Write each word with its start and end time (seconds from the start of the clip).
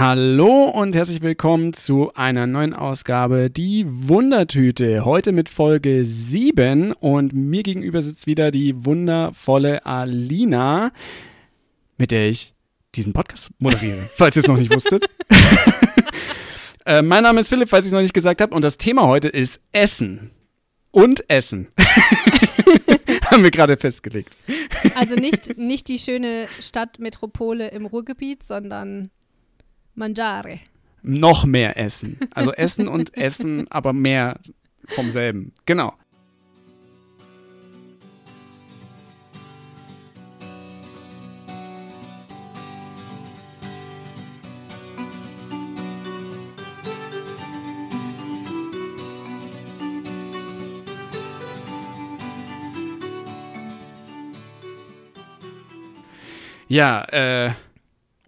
Hallo 0.00 0.64
und 0.64 0.96
herzlich 0.96 1.20
willkommen 1.20 1.74
zu 1.74 2.10
einer 2.14 2.46
neuen 2.46 2.72
Ausgabe 2.72 3.50
Die 3.50 3.84
Wundertüte. 3.86 5.04
Heute 5.04 5.30
mit 5.30 5.50
Folge 5.50 6.06
7 6.06 6.92
und 6.92 7.34
mir 7.34 7.62
gegenüber 7.62 8.00
sitzt 8.00 8.26
wieder 8.26 8.50
die 8.50 8.86
wundervolle 8.86 9.84
Alina, 9.84 10.92
mit 11.98 12.12
der 12.12 12.30
ich 12.30 12.54
diesen 12.94 13.12
Podcast 13.12 13.50
moderiere, 13.58 14.08
falls 14.16 14.36
ihr 14.36 14.40
es 14.40 14.48
noch 14.48 14.56
nicht 14.56 14.74
wusstet. 14.74 15.04
äh, 16.86 17.02
mein 17.02 17.22
Name 17.22 17.40
ist 17.40 17.50
Philipp, 17.50 17.68
falls 17.68 17.84
ich 17.84 17.90
es 17.90 17.92
noch 17.92 18.00
nicht 18.00 18.14
gesagt 18.14 18.40
habe 18.40 18.54
und 18.54 18.64
das 18.64 18.78
Thema 18.78 19.06
heute 19.06 19.28
ist 19.28 19.60
Essen. 19.72 20.30
Und 20.92 21.28
Essen. 21.28 21.68
Haben 23.26 23.42
wir 23.42 23.50
gerade 23.50 23.76
festgelegt. 23.76 24.34
Also 24.94 25.14
nicht, 25.14 25.58
nicht 25.58 25.88
die 25.88 25.98
schöne 25.98 26.48
Stadtmetropole 26.58 27.68
im 27.68 27.84
Ruhrgebiet, 27.84 28.44
sondern 28.44 29.10
Mangiare. 29.94 30.60
Noch 31.02 31.44
mehr 31.44 31.76
Essen. 31.78 32.18
Also 32.34 32.52
Essen 32.52 32.88
und 32.88 33.16
Essen, 33.16 33.70
aber 33.70 33.92
mehr 33.92 34.38
vom 34.88 35.10
selben. 35.10 35.52
Genau. 35.66 35.94
Ja, 56.70 57.02
äh, 57.06 57.50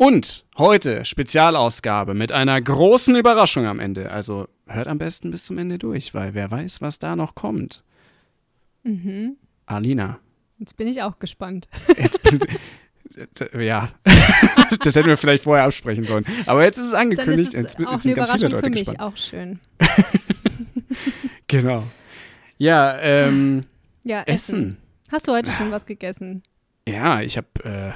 und 0.02 0.44
heute 0.58 1.04
Spezialausgabe 1.04 2.14
mit 2.14 2.32
einer 2.32 2.60
großen 2.60 3.14
Überraschung 3.14 3.66
am 3.66 3.78
Ende. 3.78 4.10
Also 4.10 4.48
hört 4.66 4.88
am 4.88 4.98
besten 4.98 5.30
bis 5.30 5.44
zum 5.44 5.58
Ende 5.58 5.78
durch, 5.78 6.12
weil 6.12 6.34
wer 6.34 6.50
weiß, 6.50 6.82
was 6.82 6.98
da 6.98 7.14
noch 7.14 7.36
kommt. 7.36 7.84
Mhm. 8.82 9.36
Alina. 9.66 10.18
Jetzt 10.58 10.76
bin 10.76 10.88
ich 10.88 11.02
auch 11.02 11.20
gespannt. 11.20 11.68
Jetzt 11.96 12.20
du, 12.24 13.62
ja, 13.62 13.90
das 14.82 14.96
hätten 14.96 15.06
wir 15.06 15.16
vielleicht 15.16 15.44
vorher 15.44 15.66
absprechen 15.66 16.02
sollen. 16.02 16.26
Aber 16.46 16.64
jetzt 16.64 16.78
ist 16.78 16.86
es 16.86 16.94
angekündigt. 16.94 17.54
Dann 17.54 17.64
ist 17.64 17.74
es 17.74 17.76
jetzt, 17.76 17.86
auch 17.86 17.92
jetzt 17.92 18.04
eine 18.04 18.14
sind 18.14 18.14
ganz 18.14 18.30
viele 18.32 18.46
Überraschung 18.48 18.64
für 18.64 18.70
mich, 18.70 18.84
gespannt. 18.86 19.00
auch 19.00 19.16
schön. 19.16 19.60
Genau. 21.46 21.84
Ja, 22.56 22.98
ähm, 22.98 23.66
Ja, 24.04 24.22
Essen. 24.22 24.34
Essen. 24.34 24.76
Hast 25.12 25.28
du 25.28 25.32
heute 25.32 25.52
schon 25.52 25.70
was 25.70 25.84
gegessen? 25.84 26.42
Ja, 26.88 27.20
ich 27.20 27.36
habe 27.36 27.46
äh, 27.64 27.92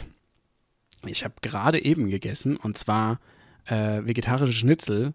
ich 1.07 1.25
habe 1.25 1.35
gerade 1.43 1.85
eben 1.85 2.09
gegessen 2.11 2.57
und 2.57 2.79
zwar 2.79 3.21
äh, 3.67 4.03
vegetarische 4.05 4.53
Schnitzel 4.53 5.15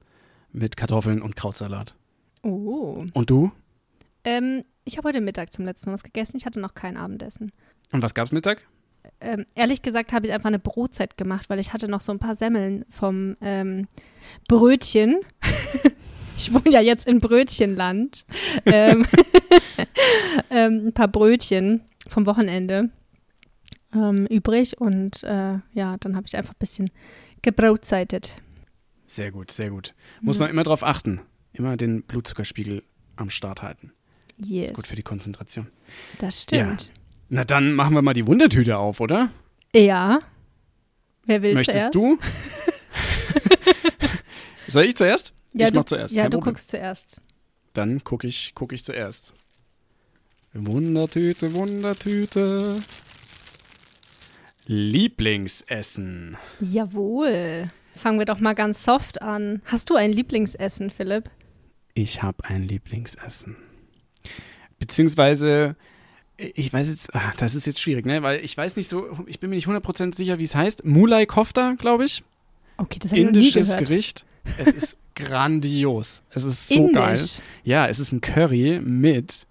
mit 0.52 0.78
Kartoffeln 0.78 1.22
und 1.22 1.36
Krautsalat. 1.36 1.96
Oh. 2.44 3.06
Und 3.14 3.30
du? 3.30 3.52
Ähm, 4.24 4.64
ich 4.84 4.98
habe 4.98 5.08
heute 5.08 5.22
Mittag 5.22 5.54
zum 5.54 5.66
letzten 5.66 5.90
Mal 5.90 5.94
was 5.94 6.04
gegessen. 6.04 6.38
Ich 6.38 6.46
hatte 6.46 6.60
noch 6.60 6.74
kein 6.74 6.98
Abendessen. 6.98 7.52
Und 7.92 8.02
was 8.02 8.14
gab's 8.14 8.32
Mittag? 8.32 8.66
Ähm, 9.20 9.46
ehrlich 9.56 9.82
gesagt 9.82 10.14
habe 10.14 10.26
ich 10.26 10.34
einfach 10.34 10.48
eine 10.48 10.60
Brotzeit 10.60 11.18
gemacht, 11.18 11.50
weil 11.50 11.60
ich 11.60 11.74
hatte 11.74 11.88
noch 11.88 12.02
so 12.02 12.12
ein 12.12 12.20
paar 12.20 12.36
Semmeln 12.36 12.86
vom 12.90 13.38
ähm, 13.42 13.88
Brötchen. 14.48 15.20
ich 16.38 16.54
wohne 16.54 16.72
ja 16.72 16.82
jetzt 16.82 17.08
in 17.08 17.20
Brötchenland. 17.20 18.26
ähm, 18.66 19.06
ähm, 20.50 20.88
ein 20.88 20.94
paar 20.94 21.08
Brötchen 21.08 21.82
vom 22.08 22.26
Wochenende 22.26 22.90
ähm, 23.94 24.26
übrig 24.28 24.80
und 24.80 25.24
äh, 25.24 25.60
ja, 25.74 25.98
dann 26.00 26.16
habe 26.16 26.26
ich 26.28 26.36
einfach 26.38 26.54
ein 26.54 26.60
bisschen 26.60 26.92
gebrotzeitet. 27.42 28.36
Sehr 29.08 29.32
gut, 29.32 29.52
sehr 29.52 29.70
gut. 29.70 29.94
Muss 30.22 30.38
Mhm. 30.38 30.44
man 30.44 30.50
immer 30.52 30.64
drauf 30.64 30.84
achten. 30.84 31.20
Immer 31.54 31.76
den 31.78 32.04
Blutzuckerspiegel 32.04 32.84
am 33.18 33.30
Start 33.30 33.62
halten. 33.62 33.92
Yes, 34.38 34.68
Ist 34.68 34.74
gut 34.76 34.88
für 34.88 34.96
die 34.96 35.04
Konzentration. 35.04 35.68
das 36.20 36.44
stimmt. 36.44 36.92
Na 37.30 37.44
dann 37.44 37.74
machen 37.74 37.94
wir 37.94 38.02
mal 38.02 38.14
die 38.14 38.26
Wundertüte 38.28 38.78
auf, 38.78 39.00
oder? 39.02 39.30
Ja. 39.76 40.20
Wer 41.26 41.42
will 41.42 41.54
Möchtest 41.54 41.92
zuerst? 41.92 41.96
du? 41.96 42.18
Soll 44.68 44.86
ich 44.86 44.96
zuerst? 44.96 45.34
Ja, 45.54 45.66
ich 45.66 45.72
du, 45.72 45.80
mach 45.80 45.86
zuerst. 45.86 46.16
Ja, 46.16 46.24
kein 46.24 46.32
du 46.32 46.38
Problem. 46.38 46.54
guckst 46.54 46.70
zuerst. 46.70 47.22
Dann 47.74 48.04
gucke 48.04 48.28
ich, 48.28 48.54
guck 48.56 48.74
ich 48.74 48.84
zuerst. 48.84 49.34
Wundertüte, 50.54 51.54
Wundertüte. 51.54 52.80
Lieblingsessen. 54.72 56.38
Jawohl. 56.62 57.70
Fangen 57.94 58.20
wir 58.20 58.26
doch 58.26 58.40
mal 58.40 58.54
ganz 58.54 58.86
soft 58.86 59.22
an. 59.22 59.62
Hast 59.66 59.90
du 59.90 59.96
ein 59.96 60.14
Lieblingsessen, 60.14 60.90
Philipp? 60.90 61.30
Ich 61.94 62.24
habe 62.24 62.46
ein 62.46 62.64
Lieblingsessen. 62.64 63.58
Beziehungsweise, 64.80 65.76
ich 66.38 66.72
weiß 66.72 66.90
jetzt, 66.90 67.14
ah, 67.14 67.34
das 67.36 67.54
ist 67.54 67.68
jetzt 67.68 67.82
schwierig, 67.82 68.06
ne? 68.06 68.24
Weil 68.24 68.40
ich 68.46 68.56
weiß 68.56 68.78
nicht 68.78 68.88
so, 68.88 69.10
ich 69.28 69.42
bin 69.42 69.50
mir 69.50 69.58
nicht 69.58 69.68
100% 69.68 70.16
sicher, 70.16 70.40
wie 70.40 70.44
es 70.44 70.56
heißt. 70.56 70.86
Mulai 70.86 71.26
Kofta, 71.26 71.76
glaube 71.78 72.06
ich. 72.06 72.24
Okay, 72.78 72.98
das 73.00 73.12
habe 73.12 73.20
ich 73.20 73.26
noch 73.26 73.32
nie 73.34 73.40
Indisches 73.40 73.72
gehört. 73.72 73.90
Gericht. 73.90 74.26
Es 74.58 74.70
ist 74.70 74.98
grandios. 75.16 76.24
Es 76.30 76.46
ist 76.46 76.70
so 76.70 76.88
geil. 76.94 77.18
Indisch. 77.18 77.40
Ja, 77.66 77.88
es 77.90 78.00
ist 78.00 78.14
ein 78.14 78.22
Curry 78.22 78.80
mit, 78.82 79.48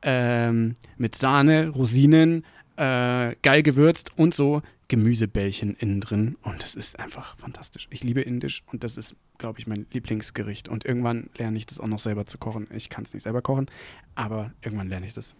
ähm, 0.00 0.76
mit 0.96 1.14
Sahne, 1.14 1.68
Rosinen, 1.68 2.46
äh, 2.76 3.34
geil 3.42 3.62
gewürzt 3.62 4.12
und 4.16 4.34
so 4.34 4.62
Gemüsebällchen 4.88 5.74
innen 5.76 6.00
drin. 6.00 6.36
Und 6.42 6.62
das 6.62 6.74
ist 6.74 6.98
einfach 6.98 7.36
fantastisch. 7.38 7.88
Ich 7.90 8.04
liebe 8.04 8.20
Indisch 8.20 8.62
und 8.70 8.84
das 8.84 8.96
ist, 8.96 9.16
glaube 9.38 9.58
ich, 9.58 9.66
mein 9.66 9.86
Lieblingsgericht. 9.92 10.68
Und 10.68 10.84
irgendwann 10.84 11.30
lerne 11.38 11.56
ich 11.56 11.66
das 11.66 11.80
auch 11.80 11.86
noch 11.86 11.98
selber 11.98 12.26
zu 12.26 12.36
kochen. 12.38 12.66
Ich 12.74 12.90
kann 12.90 13.04
es 13.04 13.14
nicht 13.14 13.22
selber 13.22 13.40
kochen, 13.42 13.66
aber 14.14 14.52
irgendwann 14.62 14.88
lerne 14.88 15.06
ich 15.06 15.14
das. 15.14 15.34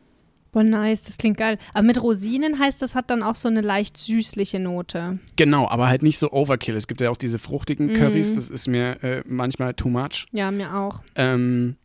Boah, 0.53 0.63
nice, 0.63 1.03
das 1.03 1.17
klingt 1.17 1.39
geil. 1.39 1.59
Aber 1.73 1.83
mit 1.87 2.03
Rosinen 2.03 2.59
heißt, 2.59 2.83
das 2.83 2.95
hat 2.95 3.11
dann 3.11 3.23
auch 3.23 3.37
so 3.37 3.49
eine 3.49 3.63
leicht 3.63 3.97
süßliche 3.97 4.59
Note. 4.59 5.19
Genau, 5.37 5.67
aber 5.69 5.89
halt 5.89 6.03
nicht 6.03 6.19
so 6.19 6.31
Overkill. 6.31 6.77
Es 6.77 6.87
gibt 6.87 7.01
ja 7.01 7.09
auch 7.11 7.17
diese 7.17 7.39
fruchtigen 7.39 7.87
Mhm. 7.87 7.95
Currys, 7.95 8.35
das 8.35 8.51
ist 8.51 8.67
mir 8.69 9.03
äh, 9.03 9.23
manchmal 9.27 9.73
too 9.73 9.89
much. 9.89 10.27
Ja, 10.33 10.51
mir 10.51 10.75
auch. 10.77 11.03
Ähm, 11.15 11.77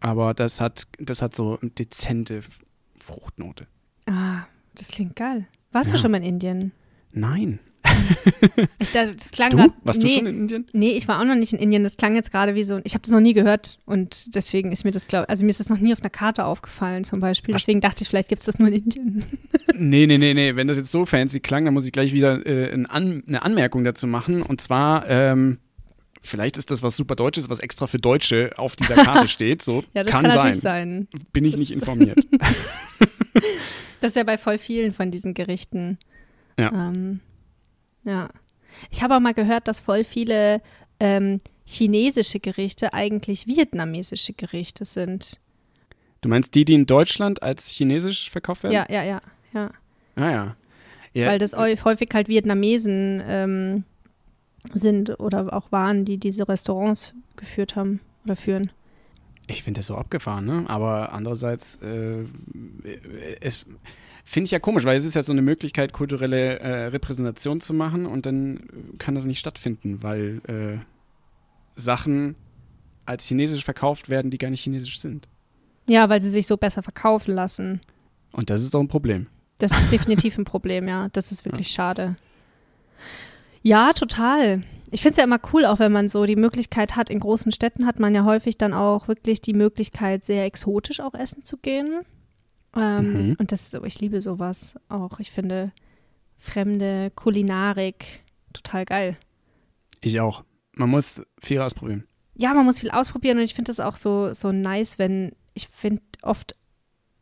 aber 0.00 0.34
das 0.34 0.60
hat, 0.60 0.88
das 0.98 1.22
hat 1.22 1.36
so 1.36 1.58
eine 1.60 1.70
dezente 1.70 2.40
Fruchtnote. 2.98 3.68
Ah, 4.06 4.44
das 4.76 4.88
klingt 4.88 5.16
geil. 5.16 5.46
Warst 5.72 5.90
du 5.90 5.94
Ja. 5.96 6.00
schon 6.00 6.10
mal 6.12 6.18
in 6.18 6.24
Indien? 6.24 6.72
Nein. 7.12 7.58
Ich 8.78 8.90
dachte, 8.90 9.14
das 9.16 9.30
klang 9.30 9.50
Du? 9.50 9.56
grad- 9.56 9.70
Warst 9.84 10.02
du 10.02 10.06
nee, 10.06 10.16
schon 10.16 10.26
in 10.26 10.36
Indien? 10.36 10.66
Nee, 10.72 10.90
ich 10.90 11.08
war 11.08 11.20
auch 11.20 11.24
noch 11.24 11.34
nicht 11.34 11.52
in 11.52 11.58
Indien. 11.58 11.82
Das 11.82 11.96
klang 11.96 12.14
jetzt 12.14 12.30
gerade 12.30 12.54
wie 12.54 12.62
so. 12.64 12.80
Ich 12.84 12.94
habe 12.94 13.02
das 13.02 13.10
noch 13.10 13.20
nie 13.20 13.32
gehört 13.32 13.78
und 13.86 14.34
deswegen 14.34 14.70
ist 14.72 14.84
mir 14.84 14.90
das, 14.90 15.06
glaub, 15.06 15.28
also 15.28 15.44
mir 15.44 15.50
ist 15.50 15.60
das 15.60 15.68
noch 15.70 15.78
nie 15.78 15.92
auf 15.92 16.00
einer 16.00 16.10
Karte 16.10 16.44
aufgefallen 16.44 17.04
zum 17.04 17.20
Beispiel. 17.20 17.54
Deswegen 17.54 17.80
dachte 17.80 18.02
ich, 18.02 18.08
vielleicht 18.08 18.28
gibt 18.28 18.40
es 18.40 18.46
das 18.46 18.58
nur 18.58 18.68
in 18.68 18.74
Indien. 18.74 19.24
Nee, 19.78 20.06
nee, 20.06 20.16
nee, 20.16 20.32
nee. 20.32 20.56
Wenn 20.56 20.68
das 20.68 20.78
jetzt 20.78 20.90
so 20.90 21.04
fancy 21.04 21.40
klang, 21.40 21.66
dann 21.66 21.74
muss 21.74 21.84
ich 21.84 21.92
gleich 21.92 22.14
wieder 22.14 22.46
äh, 22.46 22.72
ein 22.72 22.86
An 22.86 23.22
eine 23.26 23.42
Anmerkung 23.42 23.84
dazu 23.84 24.06
machen. 24.06 24.40
Und 24.40 24.62
zwar, 24.62 25.06
ähm, 25.06 25.58
vielleicht 26.22 26.56
ist 26.56 26.70
das 26.70 26.82
was 26.82 26.96
super 26.96 27.14
Deutsches, 27.14 27.50
was 27.50 27.58
extra 27.58 27.86
für 27.86 27.98
Deutsche 27.98 28.52
auf 28.56 28.74
dieser 28.76 28.94
Karte 28.94 29.28
steht. 29.28 29.60
So 29.60 29.84
Ja, 29.94 30.02
das 30.02 30.06
kann, 30.12 30.22
kann, 30.22 30.30
sein. 30.30 30.36
natürlich 30.36 30.56
sein. 30.60 31.08
Bin 31.34 31.44
ich 31.44 31.52
Das- 31.52 31.60
nicht 31.60 31.72
informiert. 31.72 32.26
Das 34.00 34.12
ist 34.12 34.16
ja 34.16 34.24
bei 34.24 34.38
voll 34.38 34.58
vielen 34.58 34.92
von 34.92 35.10
diesen 35.10 35.34
Gerichten. 35.34 35.98
Ja. 36.58 36.70
Ähm, 36.72 37.20
ja. 38.04 38.28
Ich 38.90 39.02
habe 39.02 39.16
auch 39.16 39.20
mal 39.20 39.34
gehört, 39.34 39.68
dass 39.68 39.80
voll 39.80 40.04
viele 40.04 40.60
ähm, 41.00 41.40
chinesische 41.64 42.40
Gerichte 42.40 42.92
eigentlich 42.92 43.46
vietnamesische 43.46 44.32
Gerichte 44.32 44.84
sind. 44.84 45.40
Du 46.20 46.28
meinst 46.28 46.54
die, 46.54 46.64
die 46.64 46.74
in 46.74 46.86
Deutschland 46.86 47.42
als 47.42 47.70
chinesisch 47.70 48.30
verkauft 48.30 48.62
werden? 48.64 48.74
Ja, 48.74 48.86
ja, 48.90 49.02
ja, 49.02 49.20
ja. 49.52 49.70
Ah 50.16 50.30
ja. 50.30 50.56
ja 51.12 51.26
Weil 51.28 51.38
das 51.38 51.54
häu- 51.54 51.76
häufig 51.84 52.08
halt 52.14 52.28
Vietnamesen 52.28 53.22
ähm, 53.26 53.84
sind 54.72 55.20
oder 55.20 55.52
auch 55.52 55.70
waren, 55.72 56.04
die 56.04 56.18
diese 56.18 56.48
Restaurants 56.48 57.14
geführt 57.36 57.76
haben 57.76 58.00
oder 58.24 58.36
führen. 58.36 58.70
Ich 59.46 59.62
finde 59.62 59.78
das 59.78 59.86
so 59.86 59.94
abgefahren, 59.96 60.44
ne? 60.44 60.64
Aber 60.68 61.12
andererseits, 61.12 61.76
äh, 61.76 62.24
es 63.40 63.66
finde 64.24 64.46
ich 64.46 64.50
ja 64.50 64.58
komisch, 64.58 64.84
weil 64.84 64.96
es 64.96 65.04
ist 65.04 65.14
ja 65.14 65.22
so 65.22 65.32
eine 65.32 65.42
Möglichkeit, 65.42 65.92
kulturelle 65.92 66.58
äh, 66.58 66.86
Repräsentation 66.86 67.60
zu 67.60 67.72
machen 67.72 68.06
und 68.06 68.26
dann 68.26 68.60
kann 68.98 69.14
das 69.14 69.24
nicht 69.24 69.38
stattfinden, 69.38 70.02
weil 70.02 70.40
äh, 70.48 70.78
Sachen 71.76 72.34
als 73.04 73.26
chinesisch 73.26 73.64
verkauft 73.64 74.08
werden, 74.08 74.32
die 74.32 74.38
gar 74.38 74.50
nicht 74.50 74.62
chinesisch 74.62 74.98
sind. 74.98 75.28
Ja, 75.88 76.08
weil 76.08 76.20
sie 76.20 76.30
sich 76.30 76.48
so 76.48 76.56
besser 76.56 76.82
verkaufen 76.82 77.32
lassen. 77.32 77.80
Und 78.32 78.50
das 78.50 78.62
ist 78.62 78.74
doch 78.74 78.80
ein 78.80 78.88
Problem. 78.88 79.28
Das 79.58 79.70
ist 79.70 79.92
definitiv 79.92 80.36
ein 80.36 80.44
Problem, 80.44 80.88
ja. 80.88 81.08
Das 81.12 81.30
ist 81.30 81.44
wirklich 81.44 81.68
schade. 81.72 82.16
Ja, 83.62 83.92
total. 83.92 84.64
Ich 84.96 85.02
finde 85.02 85.10
es 85.10 85.16
ja 85.18 85.24
immer 85.24 85.40
cool, 85.52 85.66
auch 85.66 85.78
wenn 85.78 85.92
man 85.92 86.08
so 86.08 86.24
die 86.24 86.36
Möglichkeit 86.36 86.96
hat, 86.96 87.10
in 87.10 87.20
großen 87.20 87.52
Städten 87.52 87.84
hat 87.84 88.00
man 88.00 88.14
ja 88.14 88.24
häufig 88.24 88.56
dann 88.56 88.72
auch 88.72 89.08
wirklich 89.08 89.42
die 89.42 89.52
Möglichkeit, 89.52 90.24
sehr 90.24 90.46
exotisch 90.46 91.00
auch 91.00 91.12
essen 91.12 91.44
zu 91.44 91.58
gehen. 91.58 92.00
Ähm, 92.74 93.12
Mhm. 93.12 93.36
Und 93.38 93.52
das, 93.52 93.74
ich 93.84 94.00
liebe 94.00 94.22
sowas 94.22 94.76
auch. 94.88 95.20
Ich 95.20 95.30
finde 95.30 95.70
fremde 96.38 97.10
Kulinarik 97.14 98.06
total 98.54 98.86
geil. 98.86 99.18
Ich 100.00 100.18
auch. 100.18 100.44
Man 100.72 100.88
muss 100.88 101.20
viel 101.42 101.60
ausprobieren. 101.60 102.04
Ja, 102.34 102.54
man 102.54 102.64
muss 102.64 102.80
viel 102.80 102.90
ausprobieren 102.90 103.36
und 103.36 103.44
ich 103.44 103.54
finde 103.54 103.68
das 103.68 103.80
auch 103.80 103.96
so, 103.96 104.32
so 104.32 104.50
nice, 104.50 104.98
wenn, 104.98 105.32
ich 105.52 105.68
finde 105.68 106.00
oft 106.22 106.56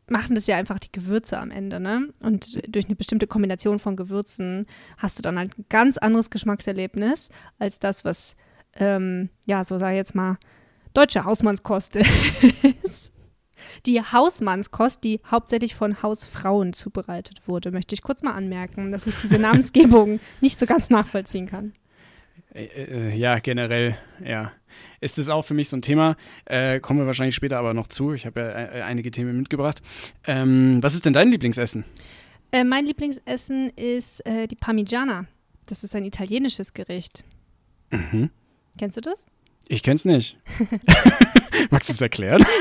machen 0.07 0.35
das 0.35 0.47
ja 0.47 0.55
einfach 0.55 0.79
die 0.79 0.91
Gewürze 0.91 1.39
am 1.39 1.51
Ende, 1.51 1.79
ne? 1.79 2.09
Und 2.19 2.59
durch 2.67 2.85
eine 2.85 2.95
bestimmte 2.95 3.27
Kombination 3.27 3.79
von 3.79 3.95
Gewürzen 3.95 4.67
hast 4.97 5.17
du 5.17 5.21
dann 5.21 5.37
halt 5.37 5.57
ein 5.57 5.65
ganz 5.69 5.97
anderes 5.97 6.29
Geschmackserlebnis 6.29 7.29
als 7.59 7.79
das, 7.79 8.05
was, 8.05 8.35
ähm, 8.75 9.29
ja, 9.45 9.63
so 9.63 9.77
sag 9.79 9.91
ich 9.91 9.97
jetzt 9.97 10.15
mal, 10.15 10.37
deutsche 10.93 11.25
Hausmannskost 11.25 11.95
ist. 12.83 13.11
Die 13.85 14.01
Hausmannskost, 14.01 15.03
die 15.03 15.21
hauptsächlich 15.29 15.75
von 15.75 16.01
Hausfrauen 16.03 16.73
zubereitet 16.73 17.47
wurde, 17.47 17.71
möchte 17.71 17.95
ich 17.95 18.01
kurz 18.01 18.21
mal 18.21 18.33
anmerken, 18.33 18.91
dass 18.91 19.07
ich 19.07 19.15
diese 19.15 19.39
Namensgebung 19.39 20.19
nicht 20.41 20.59
so 20.59 20.65
ganz 20.65 20.89
nachvollziehen 20.89 21.47
kann. 21.47 21.73
Äh, 22.55 23.09
äh, 23.09 23.15
ja, 23.15 23.39
generell, 23.39 23.97
ja. 24.23 24.53
Ist 25.01 25.17
das 25.17 25.29
auch 25.29 25.43
für 25.43 25.53
mich 25.53 25.69
so 25.69 25.77
ein 25.77 25.81
Thema? 25.81 26.15
Äh, 26.45 26.79
kommen 26.79 26.99
wir 26.99 27.05
wahrscheinlich 27.05 27.35
später 27.35 27.57
aber 27.57 27.73
noch 27.73 27.87
zu. 27.87 28.13
Ich 28.13 28.25
habe 28.25 28.39
ja 28.39 28.47
äh, 28.49 28.81
einige 28.81 29.11
Themen 29.11 29.37
mitgebracht. 29.37 29.81
Ähm, 30.25 30.81
was 30.81 30.93
ist 30.93 31.05
denn 31.05 31.13
dein 31.13 31.29
Lieblingsessen? 31.29 31.83
Äh, 32.51 32.63
mein 32.63 32.85
Lieblingsessen 32.85 33.69
ist 33.71 34.25
äh, 34.25 34.47
die 34.47 34.55
Parmigiana. 34.55 35.25
Das 35.65 35.83
ist 35.83 35.95
ein 35.95 36.05
italienisches 36.05 36.73
Gericht. 36.73 37.23
Mhm. 37.91 38.29
Kennst 38.77 38.97
du 38.97 39.01
das? 39.01 39.27
Ich 39.67 39.83
kenn's 39.83 40.05
nicht. 40.05 40.37
Magst 41.71 41.89
du 41.89 41.93
es 41.93 42.01
erklären? 42.01 42.45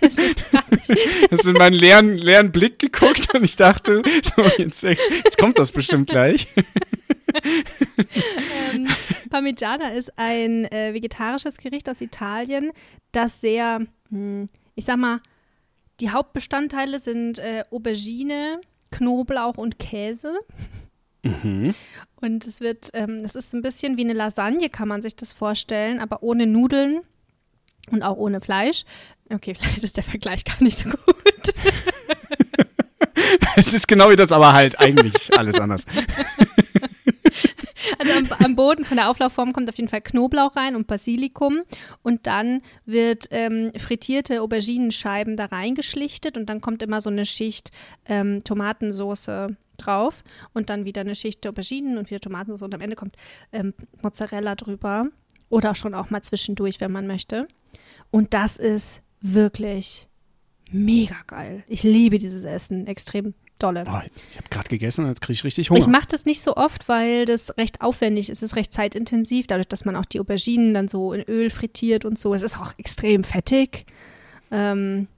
Hast 0.00 1.44
du 1.44 1.50
in 1.50 1.56
meinen 1.56 1.74
leeren, 1.74 2.18
leeren 2.18 2.52
Blick 2.52 2.78
geguckt 2.78 3.34
und 3.34 3.44
ich 3.44 3.56
dachte, 3.56 4.02
so, 4.22 4.42
jetzt, 4.58 4.82
jetzt 4.82 5.38
kommt 5.38 5.58
das 5.58 5.72
bestimmt 5.72 6.08
gleich. 6.10 6.48
Ähm, 8.74 8.86
Parmigiana 9.30 9.88
ist 9.90 10.12
ein 10.16 10.64
äh, 10.66 10.94
vegetarisches 10.94 11.58
Gericht 11.58 11.88
aus 11.88 12.00
Italien, 12.00 12.72
das 13.12 13.40
sehr, 13.40 13.86
hm, 14.10 14.48
ich 14.74 14.84
sag 14.84 14.96
mal, 14.98 15.20
die 16.00 16.10
Hauptbestandteile 16.10 16.98
sind 16.98 17.38
äh, 17.38 17.64
Aubergine, 17.70 18.60
Knoblauch 18.90 19.56
und 19.56 19.78
Käse. 19.78 20.38
Mhm. 21.22 21.74
Und 22.20 22.46
es 22.46 22.60
wird, 22.60 22.90
ähm, 22.92 23.22
das 23.22 23.34
ist 23.34 23.54
ein 23.54 23.62
bisschen 23.62 23.96
wie 23.96 24.04
eine 24.04 24.12
Lasagne, 24.12 24.68
kann 24.68 24.88
man 24.88 25.02
sich 25.02 25.16
das 25.16 25.32
vorstellen, 25.32 26.00
aber 26.00 26.22
ohne 26.22 26.46
Nudeln 26.46 27.00
und 27.90 28.02
auch 28.02 28.16
ohne 28.16 28.40
Fleisch. 28.40 28.84
Okay, 29.32 29.54
vielleicht 29.58 29.84
ist 29.84 29.96
der 29.96 30.04
Vergleich 30.04 30.44
gar 30.44 30.62
nicht 30.62 30.78
so 30.78 30.90
gut. 30.90 31.54
es 33.56 33.72
ist 33.72 33.88
genau 33.88 34.10
wie 34.10 34.16
das, 34.16 34.32
aber 34.32 34.52
halt 34.52 34.78
eigentlich 34.78 35.36
alles 35.36 35.58
anders. 35.58 35.84
Also 37.98 38.12
am, 38.12 38.28
am, 38.44 38.56
Boden 38.56 38.84
von 38.84 38.96
der 38.96 39.08
Auflaufform 39.08 39.52
kommt 39.52 39.68
auf 39.68 39.76
jeden 39.76 39.88
Fall 39.88 40.00
Knoblauch 40.00 40.56
rein 40.56 40.76
und 40.76 40.86
Basilikum 40.86 41.60
und 42.02 42.26
dann 42.26 42.62
wird 42.84 43.28
ähm, 43.30 43.70
frittierte 43.76 44.42
Auberginenscheiben 44.42 45.36
da 45.36 45.46
reingeschlichtet 45.46 46.36
und 46.36 46.46
dann 46.46 46.60
kommt 46.60 46.82
immer 46.82 47.00
so 47.00 47.10
eine 47.10 47.24
Schicht 47.24 47.70
ähm, 48.06 48.42
Tomatensauce 48.42 49.48
drauf 49.76 50.24
und 50.52 50.70
dann 50.70 50.84
wieder 50.84 51.02
eine 51.02 51.14
Schicht 51.14 51.46
Auberginen 51.46 51.98
und 51.98 52.10
wieder 52.10 52.20
Tomatensauce 52.20 52.62
und 52.62 52.74
am 52.74 52.80
Ende 52.80 52.96
kommt 52.96 53.16
ähm, 53.52 53.72
Mozzarella 54.02 54.54
drüber 54.54 55.06
oder 55.48 55.74
schon 55.74 55.94
auch 55.94 56.10
mal 56.10 56.22
zwischendurch, 56.22 56.80
wenn 56.80 56.92
man 56.92 57.06
möchte. 57.06 57.46
Und 58.10 58.34
das 58.34 58.56
ist 58.56 59.02
wirklich 59.20 60.08
mega 60.70 61.16
geil. 61.26 61.64
Ich 61.68 61.82
liebe 61.82 62.18
dieses 62.18 62.44
Essen 62.44 62.86
extrem 62.86 63.34
dolle. 63.58 63.84
Oh, 63.86 64.00
ich 64.30 64.36
habe 64.36 64.48
gerade 64.50 64.68
gegessen 64.68 65.04
und 65.04 65.08
jetzt 65.08 65.20
kriege 65.20 65.34
ich 65.34 65.44
richtig 65.44 65.70
Hunger. 65.70 65.80
Ich 65.80 65.86
mache 65.86 66.06
das 66.08 66.24
nicht 66.24 66.42
so 66.42 66.56
oft, 66.56 66.88
weil 66.88 67.24
das 67.24 67.56
recht 67.56 67.80
aufwendig 67.80 68.30
ist. 68.30 68.38
Es 68.38 68.50
ist 68.50 68.56
recht 68.56 68.72
zeitintensiv, 68.72 69.46
dadurch, 69.46 69.68
dass 69.68 69.84
man 69.84 69.96
auch 69.96 70.04
die 70.04 70.20
Auberginen 70.20 70.74
dann 70.74 70.88
so 70.88 71.12
in 71.12 71.22
Öl 71.22 71.50
frittiert 71.50 72.04
und 72.04 72.18
so. 72.18 72.34
Es 72.34 72.42
ist 72.42 72.58
auch 72.58 72.72
extrem 72.78 73.24
fettig. 73.24 73.86
Ähm, 74.50 75.08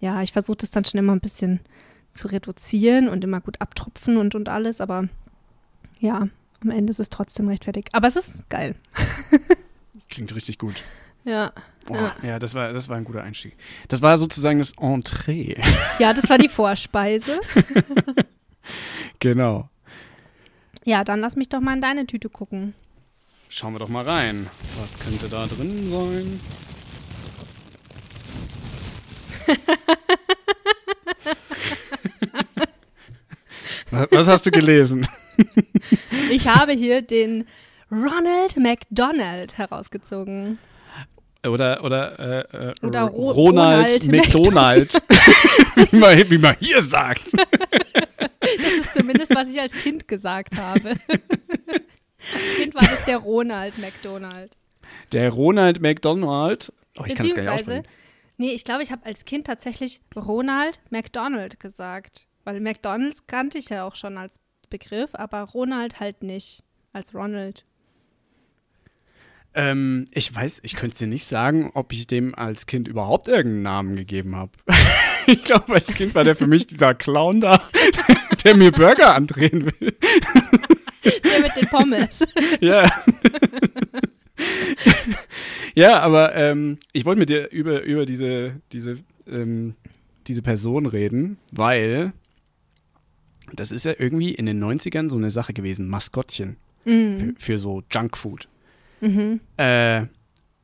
ja, 0.00 0.22
ich 0.22 0.32
versuche 0.32 0.58
das 0.58 0.70
dann 0.70 0.84
schon 0.84 0.98
immer 0.98 1.14
ein 1.14 1.20
bisschen 1.20 1.60
zu 2.12 2.28
reduzieren 2.28 3.08
und 3.08 3.24
immer 3.24 3.40
gut 3.40 3.60
abtropfen 3.60 4.16
und, 4.16 4.34
und 4.34 4.48
alles, 4.48 4.80
aber 4.80 5.08
ja, 5.98 6.28
am 6.60 6.70
Ende 6.70 6.90
ist 6.90 7.00
es 7.00 7.10
trotzdem 7.10 7.48
recht 7.48 7.64
fettig. 7.64 7.88
Aber 7.92 8.08
es 8.08 8.16
ist 8.16 8.48
geil. 8.48 8.74
Klingt 10.08 10.34
richtig 10.34 10.58
gut. 10.58 10.82
Ja. 11.24 11.52
Oh, 11.88 11.94
ja. 11.94 12.14
ja, 12.22 12.38
das, 12.38 12.54
war, 12.54 12.72
das 12.72 12.88
war 12.88 12.96
ein 12.96 13.04
guter 13.04 13.22
Einstieg. 13.22 13.56
Das 13.88 14.00
war 14.00 14.16
sozusagen 14.16 14.58
das 14.58 14.72
Entree. 14.78 15.56
Ja, 15.98 16.12
das 16.12 16.28
war 16.28 16.38
die 16.38 16.48
Vorspeise. 16.48 17.40
genau. 19.20 19.68
Ja, 20.84 21.04
dann 21.04 21.20
lass 21.20 21.36
mich 21.36 21.48
doch 21.48 21.60
mal 21.60 21.74
in 21.74 21.80
deine 21.80 22.06
Tüte 22.06 22.28
gucken. 22.28 22.74
Schauen 23.48 23.74
wir 23.74 23.78
doch 23.78 23.88
mal 23.88 24.04
rein. 24.04 24.48
Was 24.80 24.98
könnte 24.98 25.28
da 25.28 25.46
drin 25.46 25.88
sein? 25.88 26.40
Was 34.10 34.26
hast 34.26 34.46
du 34.46 34.50
gelesen? 34.50 35.06
Ich 36.30 36.48
habe 36.48 36.72
hier 36.72 37.02
den 37.02 37.44
Ronald 37.90 38.56
McDonald 38.56 39.58
herausgezogen. 39.58 40.58
Oder, 41.48 41.84
oder, 41.84 42.18
äh, 42.18 42.68
äh 42.68 42.72
oder 42.82 43.02
Ro 43.02 43.30
Ronald, 43.30 44.04
Ronald 44.04 44.08
McDonald. 44.08 44.94
wie, 45.90 45.96
man, 45.96 46.30
wie 46.30 46.38
man 46.38 46.56
hier 46.58 46.82
sagt. 46.82 47.32
das 48.18 48.72
ist 48.80 48.94
zumindest, 48.94 49.34
was 49.34 49.48
ich 49.48 49.60
als 49.60 49.72
Kind 49.72 50.08
gesagt 50.08 50.56
habe. 50.56 50.90
als 50.90 52.56
Kind 52.56 52.74
war 52.74 52.82
das 52.82 53.04
der 53.04 53.18
Ronald 53.18 53.78
McDonald. 53.78 54.56
Der 55.12 55.30
Ronald 55.30 55.80
McDonald. 55.80 56.72
Oh, 56.98 57.04
ich 57.06 57.14
Beziehungsweise, 57.14 57.82
nee, 58.36 58.52
ich 58.52 58.64
glaube, 58.64 58.82
ich 58.82 58.92
habe 58.92 59.04
als 59.04 59.24
Kind 59.24 59.46
tatsächlich 59.46 60.00
Ronald 60.16 60.80
McDonald 60.90 61.60
gesagt. 61.60 62.26
Weil 62.44 62.60
McDonalds 62.60 63.26
kannte 63.26 63.58
ich 63.58 63.70
ja 63.70 63.84
auch 63.84 63.96
schon 63.96 64.18
als 64.18 64.38
Begriff, 64.68 65.10
aber 65.14 65.40
Ronald 65.42 66.00
halt 66.00 66.22
nicht 66.22 66.62
als 66.92 67.14
Ronald. 67.14 67.64
Ähm, 69.54 70.06
ich 70.12 70.34
weiß, 70.34 70.60
ich 70.64 70.74
könnte 70.74 70.98
dir 70.98 71.06
nicht 71.06 71.24
sagen, 71.24 71.70
ob 71.74 71.92
ich 71.92 72.08
dem 72.08 72.34
als 72.34 72.66
Kind 72.66 72.88
überhaupt 72.88 73.28
irgendeinen 73.28 73.62
Namen 73.62 73.96
gegeben 73.96 74.34
habe. 74.34 74.50
ich 75.26 75.44
glaube, 75.44 75.74
als 75.74 75.94
Kind 75.94 76.14
war 76.14 76.24
der 76.24 76.34
für 76.34 76.48
mich 76.48 76.66
dieser 76.66 76.94
Clown 76.94 77.40
da, 77.40 77.62
der 78.44 78.56
mir 78.56 78.72
Burger 78.72 79.14
andrehen 79.14 79.66
will. 79.66 79.96
der 81.04 81.40
mit 81.40 81.56
den 81.56 81.68
Pommes. 81.68 82.24
ja. 82.60 82.90
ja, 85.74 86.00
aber 86.00 86.34
ähm, 86.34 86.78
ich 86.92 87.04
wollte 87.04 87.20
mit 87.20 87.28
dir 87.28 87.50
über, 87.52 87.82
über 87.82 88.06
diese, 88.06 88.60
diese, 88.72 88.96
ähm, 89.28 89.74
diese 90.26 90.42
Person 90.42 90.86
reden, 90.86 91.38
weil 91.52 92.12
das 93.52 93.70
ist 93.70 93.84
ja 93.84 93.94
irgendwie 93.96 94.34
in 94.34 94.46
den 94.46 94.62
90ern 94.62 95.08
so 95.08 95.16
eine 95.16 95.30
Sache 95.30 95.52
gewesen, 95.52 95.88
Maskottchen 95.88 96.56
mhm. 96.84 97.18
für, 97.18 97.34
für 97.36 97.58
so 97.58 97.82
Junkfood. 97.92 98.48
Mhm. 99.04 99.40
Äh, 99.58 100.06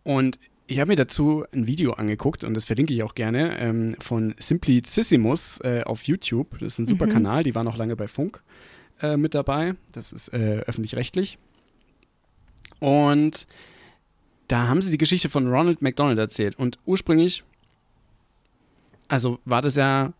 und 0.03 0.39
ich 0.67 0.79
habe 0.79 0.91
mir 0.91 0.97
dazu 0.97 1.45
ein 1.53 1.67
Video 1.67 1.93
angeguckt 1.93 2.45
und 2.45 2.55
das 2.55 2.65
verlinke 2.65 2.95
ich 2.95 3.03
auch 3.03 3.15
gerne 3.15 3.59
ähm, 3.59 3.97
von 3.99 4.35
Simplicissimus 4.39 5.61
äh, 5.61 5.83
auf 5.85 6.05
YouTube. 6.05 6.59
Das 6.61 6.75
ist 6.75 6.79
ein 6.79 6.87
super 6.87 7.07
mhm. 7.07 7.11
Kanal, 7.11 7.43
die 7.43 7.55
war 7.55 7.65
noch 7.65 7.77
lange 7.77 7.97
bei 7.97 8.09
Funk 8.09 8.43
äh, 9.03 9.17
mit 9.17 9.35
dabei. 9.35 9.75
Das 9.93 10.13
ist 10.13 10.33
äh, 10.33 10.63
öffentlich-rechtlich. 10.67 11.39
Und 12.79 13.47
da 14.49 14.69
haben 14.69 14.81
sie 14.81 14.91
die 14.91 14.99
Geschichte 14.99 15.29
von 15.29 15.49
Ronald 15.49 15.83
McDonald 15.83 16.19
erzählt. 16.19 16.59
Und 16.59 16.79
ursprünglich, 16.87 17.45
also 19.09 19.39
war 19.45 19.63
das 19.63 19.77
ja 19.77 20.13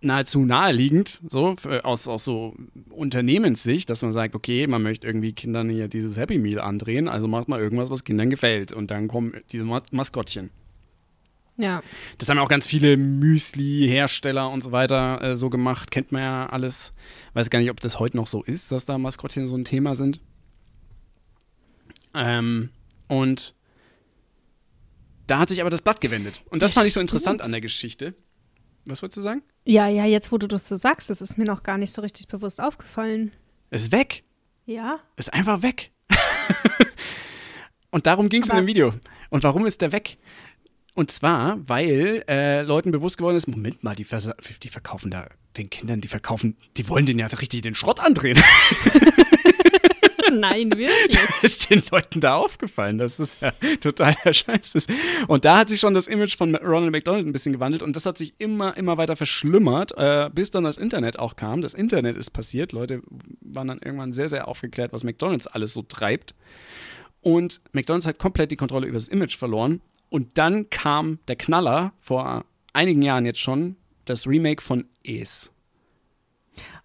nahezu 0.00 0.44
naheliegend, 0.44 1.20
so 1.28 1.56
aus, 1.82 2.06
aus 2.06 2.24
so 2.24 2.54
Unternehmenssicht, 2.90 3.90
dass 3.90 4.02
man 4.02 4.12
sagt, 4.12 4.34
okay, 4.34 4.66
man 4.66 4.82
möchte 4.82 5.06
irgendwie 5.06 5.32
Kindern 5.32 5.68
hier 5.68 5.88
dieses 5.88 6.16
Happy 6.16 6.38
Meal 6.38 6.60
andrehen, 6.60 7.08
also 7.08 7.26
macht 7.26 7.48
mal 7.48 7.60
irgendwas, 7.60 7.90
was 7.90 8.04
Kindern 8.04 8.30
gefällt. 8.30 8.72
Und 8.72 8.90
dann 8.90 9.08
kommen 9.08 9.34
diese 9.50 9.64
Mas 9.64 9.82
Maskottchen. 9.90 10.50
Ja. 11.56 11.82
Das 12.18 12.28
haben 12.28 12.38
auch 12.38 12.48
ganz 12.48 12.66
viele 12.66 12.96
Müsli-Hersteller 12.96 14.48
und 14.48 14.62
so 14.62 14.70
weiter 14.70 15.20
äh, 15.20 15.36
so 15.36 15.50
gemacht. 15.50 15.90
Kennt 15.90 16.12
man 16.12 16.22
ja 16.22 16.46
alles. 16.46 16.92
Weiß 17.34 17.50
gar 17.50 17.58
nicht, 17.58 17.70
ob 17.70 17.80
das 17.80 17.98
heute 17.98 18.16
noch 18.16 18.28
so 18.28 18.42
ist, 18.44 18.70
dass 18.70 18.84
da 18.84 18.96
Maskottchen 18.96 19.48
so 19.48 19.56
ein 19.56 19.64
Thema 19.64 19.96
sind. 19.96 20.20
Ähm, 22.14 22.70
und 23.08 23.54
da 25.26 25.40
hat 25.40 25.48
sich 25.48 25.60
aber 25.60 25.70
das 25.70 25.82
Blatt 25.82 26.00
gewendet. 26.00 26.42
Und 26.48 26.62
das, 26.62 26.70
das 26.70 26.74
fand 26.74 26.86
ich 26.86 26.92
so 26.92 27.00
interessant 27.00 27.42
an 27.42 27.50
der 27.50 27.60
Geschichte. 27.60 28.14
Was 28.88 29.02
wolltest 29.02 29.18
du 29.18 29.22
sagen? 29.22 29.42
Ja, 29.66 29.86
ja, 29.86 30.06
jetzt 30.06 30.32
wo 30.32 30.38
du 30.38 30.48
das 30.48 30.66
so 30.66 30.76
sagst, 30.76 31.10
das 31.10 31.20
ist 31.20 31.36
mir 31.36 31.44
noch 31.44 31.62
gar 31.62 31.76
nicht 31.76 31.92
so 31.92 32.00
richtig 32.00 32.26
bewusst 32.26 32.58
aufgefallen. 32.58 33.32
Es 33.68 33.82
ist 33.82 33.92
weg. 33.92 34.24
Ja. 34.64 35.00
Ist 35.16 35.32
einfach 35.32 35.62
weg. 35.62 35.92
Und 37.90 38.06
darum 38.06 38.30
ging 38.30 38.42
es 38.42 38.48
in 38.48 38.56
dem 38.56 38.66
Video. 38.66 38.94
Und 39.28 39.42
warum 39.42 39.66
ist 39.66 39.82
der 39.82 39.92
weg? 39.92 40.16
Und 40.94 41.10
zwar, 41.10 41.58
weil 41.68 42.24
äh, 42.28 42.62
Leuten 42.62 42.90
bewusst 42.90 43.18
geworden 43.18 43.36
ist, 43.36 43.46
Moment 43.46 43.84
mal, 43.84 43.94
die, 43.94 44.06
die, 44.62 44.68
verkaufen 44.68 45.10
da 45.10 45.28
den 45.58 45.68
Kindern, 45.68 46.00
die 46.00 46.08
verkaufen, 46.08 46.56
die 46.78 46.88
wollen 46.88 47.04
den 47.04 47.18
ja 47.18 47.26
richtig 47.26 47.60
den 47.60 47.74
Schrott 47.74 48.00
andrehen. 48.00 48.38
Nein, 50.32 50.70
wirklich. 50.70 51.18
Das 51.28 51.44
ist 51.44 51.70
den 51.70 51.82
Leuten 51.90 52.20
da 52.20 52.36
aufgefallen, 52.36 52.98
dass 52.98 53.18
es 53.18 53.38
ja 53.40 53.52
totaler 53.80 54.32
Scheiß 54.32 54.74
ist. 54.74 54.90
Und 55.26 55.44
da 55.44 55.58
hat 55.58 55.68
sich 55.68 55.80
schon 55.80 55.94
das 55.94 56.08
Image 56.08 56.36
von 56.36 56.54
Ronald 56.56 56.92
McDonald 56.92 57.26
ein 57.26 57.32
bisschen 57.32 57.52
gewandelt 57.52 57.82
und 57.82 57.96
das 57.96 58.06
hat 58.06 58.18
sich 58.18 58.34
immer, 58.38 58.76
immer 58.76 58.96
weiter 58.96 59.16
verschlimmert, 59.16 59.96
äh, 59.96 60.30
bis 60.32 60.50
dann 60.50 60.64
das 60.64 60.76
Internet 60.76 61.18
auch 61.18 61.36
kam. 61.36 61.60
Das 61.60 61.74
Internet 61.74 62.16
ist 62.16 62.30
passiert. 62.30 62.72
Leute 62.72 63.02
waren 63.40 63.68
dann 63.68 63.78
irgendwann 63.78 64.12
sehr, 64.12 64.28
sehr 64.28 64.48
aufgeklärt, 64.48 64.92
was 64.92 65.04
McDonalds 65.04 65.46
alles 65.46 65.74
so 65.74 65.82
treibt. 65.82 66.34
Und 67.20 67.60
McDonalds 67.72 68.06
hat 68.06 68.18
komplett 68.18 68.50
die 68.50 68.56
Kontrolle 68.56 68.86
über 68.86 68.96
das 68.96 69.08
Image 69.08 69.36
verloren. 69.36 69.80
Und 70.10 70.38
dann 70.38 70.70
kam 70.70 71.18
der 71.28 71.36
Knaller 71.36 71.92
vor 72.00 72.44
einigen 72.72 73.02
Jahren 73.02 73.26
jetzt 73.26 73.40
schon, 73.40 73.76
das 74.04 74.26
Remake 74.26 74.62
von 74.62 74.86
Es. 75.04 75.52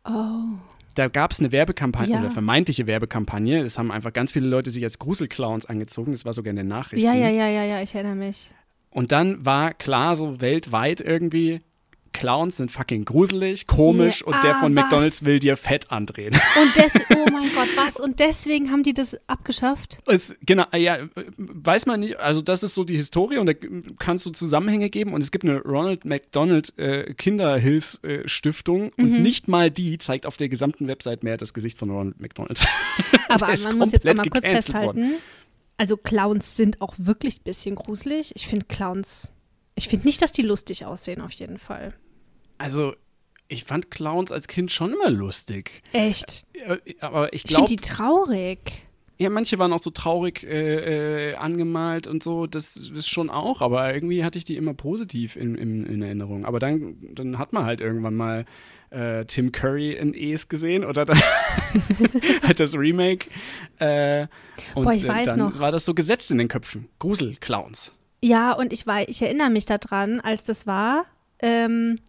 Oh. 0.06 0.58
Da 0.96 1.08
gab 1.08 1.32
es 1.32 1.40
eine 1.40 1.52
Werbekampagne, 1.52 2.14
Ja. 2.14 2.20
oder 2.20 2.30
vermeintliche 2.32 2.86
Werbekampagne. 2.88 3.60
Es 3.62 3.78
haben 3.80 3.92
einfach 3.92 4.14
ganz 4.14 4.32
viele 4.32 4.48
Leute 4.48 4.70
sich 4.72 4.84
als 4.84 5.00
Gruselclowns 5.00 5.66
angezogen. 5.66 6.12
Das 6.12 6.26
war 6.26 6.34
sogar 6.34 6.52
in 6.52 6.56
den 6.58 6.68
Nachrichten. 6.68 7.06
Ja, 7.06 7.14
ja, 7.14 7.30
ja, 7.30 7.48
ja, 7.48 7.64
ja, 7.64 7.82
ich 7.82 7.96
erinnere 7.96 8.16
mich. 8.16 8.52
Und 8.92 9.12
dann 9.12 9.44
war 9.46 9.74
klar, 9.74 10.16
so 10.16 10.40
weltweit 10.40 11.02
irgendwie, 11.02 11.62
Clowns 12.14 12.58
sind 12.58 12.72
fucking 12.72 13.04
gruselig, 13.06 13.68
komisch 13.68 14.22
Ja, 14.22 14.28
und 14.28 14.44
der 14.44 14.56
ah, 14.56 14.60
von 14.60 14.76
was? 14.76 14.84
McDonalds 14.84 15.26
will 15.26 15.40
dir 15.40 15.58
Fett 15.58 15.92
andrehen. 15.92 16.34
Und 16.62 16.76
des, 16.76 16.96
oh 17.16 17.26
mein 17.32 17.50
Gott, 17.54 17.68
was? 17.76 18.00
Und 18.00 18.20
deswegen 18.20 18.72
haben 18.72 18.84
die 18.84 18.94
das 18.94 19.18
abgeschafft? 19.28 19.98
Es, 20.06 20.34
genau, 20.46 20.66
ja, 20.76 20.96
äh, 20.98 21.08
weiß 21.38 21.86
man 21.88 22.00
nicht, 22.00 22.18
also 22.20 22.42
das 22.42 22.64
ist 22.64 22.76
so 22.76 22.84
die 22.84 22.96
Historie 22.96 23.38
und 23.38 23.48
da 23.48 23.54
kannst 24.00 24.26
du 24.26 24.30
Zusammenhänge 24.32 24.90
geben 24.90 25.14
und 25.14 25.22
es 25.24 25.32
gibt 25.32 25.44
eine 25.44 25.60
Ronald 25.62 26.06
McDonald 26.06 26.78
äh, 26.78 27.14
Kinderhilfsstiftung 27.16 28.84
Mhm. 28.84 28.92
und 28.98 29.22
nicht 29.22 29.48
mal 29.48 29.72
die 29.72 29.98
zeigt 29.98 30.26
auf 30.26 30.38
der 30.38 30.50
gesamten 30.50 30.88
Website 30.88 31.24
mehr 31.24 31.38
das 31.38 31.54
Gesicht 31.54 31.78
von 31.78 31.90
Ronald 31.90 32.20
McDonald. 32.20 32.60
Aber 33.30 33.48
Der 33.54 33.60
man 33.68 33.78
muss 33.80 33.92
jetzt 33.92 34.06
einmal 34.06 34.30
kurz 34.30 34.46
gecancelt 34.46 34.76
worden. 34.78 35.04
festhalten. 35.04 35.24
Also 35.78 35.98
Clowns 35.98 36.56
sind 36.56 36.82
auch 36.82 36.94
wirklich 36.98 37.40
ein 37.40 37.44
bisschen 37.44 37.76
gruselig. 37.76 38.32
Ich 38.36 38.48
finde 38.48 38.66
Clowns, 38.68 39.34
ich 39.76 39.88
finde 39.88 40.06
nicht, 40.06 40.22
dass 40.22 40.32
die 40.32 40.44
lustig 40.44 40.86
aussehen, 40.86 41.20
auf 41.22 41.32
jeden 41.32 41.58
Fall. 41.58 41.94
Also, 42.64 42.94
ich 43.50 43.66
fand 43.66 43.92
Clowns 43.92 44.32
als 44.32 44.48
Kind 44.48 44.72
schon 44.72 44.94
immer 44.94 45.10
lustig. 45.10 45.84
Echt. 45.92 46.46
Äh, 46.54 46.78
Aber 47.02 47.34
ich 47.34 47.44
Ich 47.46 47.52
finde 47.56 47.66
glaube, 47.66 47.70
die 47.70 47.76
traurig. 47.76 48.60
ja, 49.18 49.30
manche 49.30 49.60
waren 49.60 49.74
auch 49.74 49.84
so 49.84 49.90
traurig 49.92 50.44
äh, 50.44 51.32
äh, 51.32 51.36
angemalt 51.36 52.08
und 52.08 52.24
so, 52.24 52.48
das 52.48 52.76
ist 52.78 53.10
schon 53.10 53.30
auch, 53.30 53.62
aber 53.62 53.94
irgendwie 53.94 54.24
hatte 54.24 54.38
ich 54.38 54.46
die 54.46 54.56
immer 54.56 54.74
positiv 54.74 55.36
in, 55.36 55.56
in, 55.56 55.86
in 55.86 56.02
Erinnerung. 56.02 56.46
Aber 56.46 56.60
dann, 56.60 56.96
dann 57.14 57.38
hat 57.38 57.52
man 57.54 57.66
halt 57.66 57.82
irgendwann 57.82 58.16
mal 58.16 58.46
äh, 58.92 59.26
Tim 59.26 59.52
Curry 59.52 59.92
in 59.94 60.14
Es 60.14 60.48
gesehen 60.48 60.86
oder 60.86 61.06
dann 61.06 61.20
halt 62.44 62.60
das 62.60 62.76
Remake. 62.76 63.28
Äh, 63.80 64.28
und 64.76 64.86
Boah, 64.86 64.94
ich 64.94 65.08
weiß 65.08 65.28
dann 65.28 65.40
noch. 65.40 65.60
war 65.60 65.72
das 65.72 65.84
so 65.86 65.94
gesetzt 65.94 66.32
in 66.32 66.38
den 66.38 66.48
Köpfen. 66.48 66.88
Gruselclowns. 67.00 67.92
Ja, 68.22 68.54
und 68.54 68.72
ich 68.72 68.88
weiß, 68.88 69.08
ich 69.10 69.22
erinnere 69.22 69.50
mich 69.50 69.66
daran, 69.66 70.22
als 70.22 70.44
das 70.46 70.66
war, 70.66 71.06
ähm, 71.40 72.00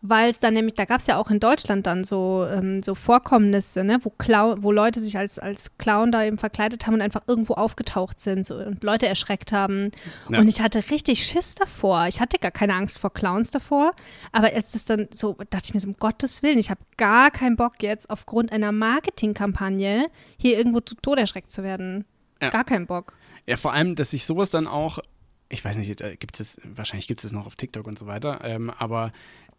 weil 0.00 0.30
es 0.30 0.38
dann 0.38 0.54
nämlich, 0.54 0.74
da 0.74 0.84
gab 0.84 1.00
es 1.00 1.08
ja 1.08 1.16
auch 1.16 1.28
in 1.28 1.40
Deutschland 1.40 1.86
dann 1.86 2.04
so, 2.04 2.46
ähm, 2.48 2.82
so 2.82 2.94
Vorkommnisse, 2.94 3.82
ne, 3.82 3.98
wo, 4.02 4.10
Clown, 4.10 4.62
wo 4.62 4.70
Leute 4.70 5.00
sich 5.00 5.18
als, 5.18 5.40
als 5.40 5.76
Clown 5.78 6.12
da 6.12 6.24
eben 6.24 6.38
verkleidet 6.38 6.86
haben 6.86 6.94
und 6.94 7.02
einfach 7.02 7.22
irgendwo 7.26 7.54
aufgetaucht 7.54 8.20
sind 8.20 8.46
so, 8.46 8.56
und 8.56 8.84
Leute 8.84 9.08
erschreckt 9.08 9.50
haben. 9.50 9.90
Ja. 10.28 10.38
Und 10.38 10.46
ich 10.46 10.60
hatte 10.60 10.90
richtig 10.90 11.26
Schiss 11.26 11.56
davor. 11.56 12.06
Ich 12.06 12.20
hatte 12.20 12.38
gar 12.38 12.52
keine 12.52 12.74
Angst 12.74 12.98
vor 12.98 13.12
Clowns 13.12 13.50
davor. 13.50 13.92
Aber 14.30 14.52
als 14.54 14.72
das 14.72 14.84
dann 14.84 15.08
so, 15.12 15.36
dachte 15.50 15.64
ich 15.64 15.74
mir 15.74 15.80
so, 15.80 15.88
um 15.88 15.96
Gottes 15.98 16.44
Willen, 16.44 16.58
ich 16.58 16.70
habe 16.70 16.80
gar 16.96 17.32
keinen 17.32 17.56
Bock 17.56 17.82
jetzt 17.82 18.08
aufgrund 18.08 18.52
einer 18.52 18.70
Marketingkampagne 18.70 20.06
hier 20.36 20.58
irgendwo 20.58 20.80
zu 20.80 20.94
Tode 20.94 21.22
erschreckt 21.22 21.50
zu 21.50 21.64
werden. 21.64 22.04
Ja. 22.40 22.50
Gar 22.50 22.64
keinen 22.64 22.86
Bock. 22.86 23.16
Ja, 23.46 23.56
vor 23.56 23.72
allem, 23.72 23.96
dass 23.96 24.12
sich 24.12 24.26
sowas 24.26 24.50
dann 24.50 24.68
auch, 24.68 25.00
ich 25.48 25.64
weiß 25.64 25.76
nicht, 25.76 26.00
äh, 26.00 26.16
gibt 26.16 26.38
es, 26.38 26.60
wahrscheinlich 26.62 27.08
gibt 27.08 27.24
es 27.24 27.32
noch 27.32 27.46
auf 27.46 27.56
TikTok 27.56 27.86
und 27.86 27.98
so 27.98 28.06
weiter, 28.06 28.40
ähm, 28.44 28.70
aber 28.70 29.12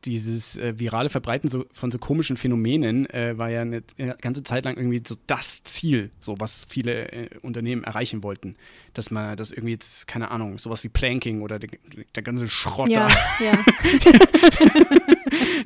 dieses 0.06 0.58
äh, 0.58 0.80
virale 0.80 1.10
Verbreiten 1.10 1.50
so, 1.50 1.66
von 1.74 1.92
so 1.92 1.98
komischen 1.98 2.38
Phänomenen 2.38 3.06
äh, 3.10 3.38
war 3.38 3.50
ja 3.50 3.62
eine, 3.62 3.84
eine 3.98 4.16
ganze 4.22 4.44
Zeit 4.44 4.66
lang 4.66 4.78
irgendwie 4.78 5.02
so 5.06 5.16
das 5.28 5.64
Ziel, 5.64 6.12
so 6.20 6.40
was 6.40 6.66
viele 6.70 7.12
äh, 7.12 7.30
Unternehmen 7.42 7.84
erreichen 7.84 8.24
wollten. 8.24 8.56
Dass 8.94 9.12
man 9.12 9.36
das 9.36 9.52
irgendwie 9.52 9.74
jetzt, 9.74 10.08
keine 10.08 10.32
Ahnung, 10.32 10.58
sowas 10.58 10.84
wie 10.84 10.90
Planking 10.90 11.42
oder 11.42 11.60
der, 11.60 11.70
der 12.16 12.24
ganze 12.24 12.48
Schrott 12.48 12.90
Ja, 12.90 13.08
da. 13.40 13.44
ja. 13.44 13.66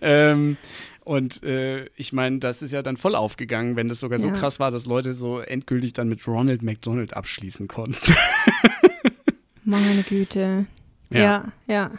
Ähm, 0.01 0.57
und 1.05 1.43
äh, 1.43 1.85
ich 1.95 2.13
meine, 2.13 2.39
das 2.39 2.61
ist 2.61 2.71
ja 2.71 2.81
dann 2.81 2.97
voll 2.97 3.15
aufgegangen, 3.15 3.75
wenn 3.75 3.87
das 3.87 3.99
sogar 3.99 4.19
so 4.19 4.27
Ja. 4.29 4.33
krass 4.33 4.59
war, 4.59 4.71
dass 4.71 4.85
Leute 4.85 5.13
so 5.13 5.39
endgültig 5.39 5.93
dann 5.93 6.09
mit 6.09 6.25
Ronald 6.27 6.61
McDonald 6.61 7.15
abschließen 7.15 7.67
konnten. 7.67 8.13
Meine 9.63 10.03
Güte. 10.03 10.65
Ja, 11.09 11.51
ja. 11.67 11.91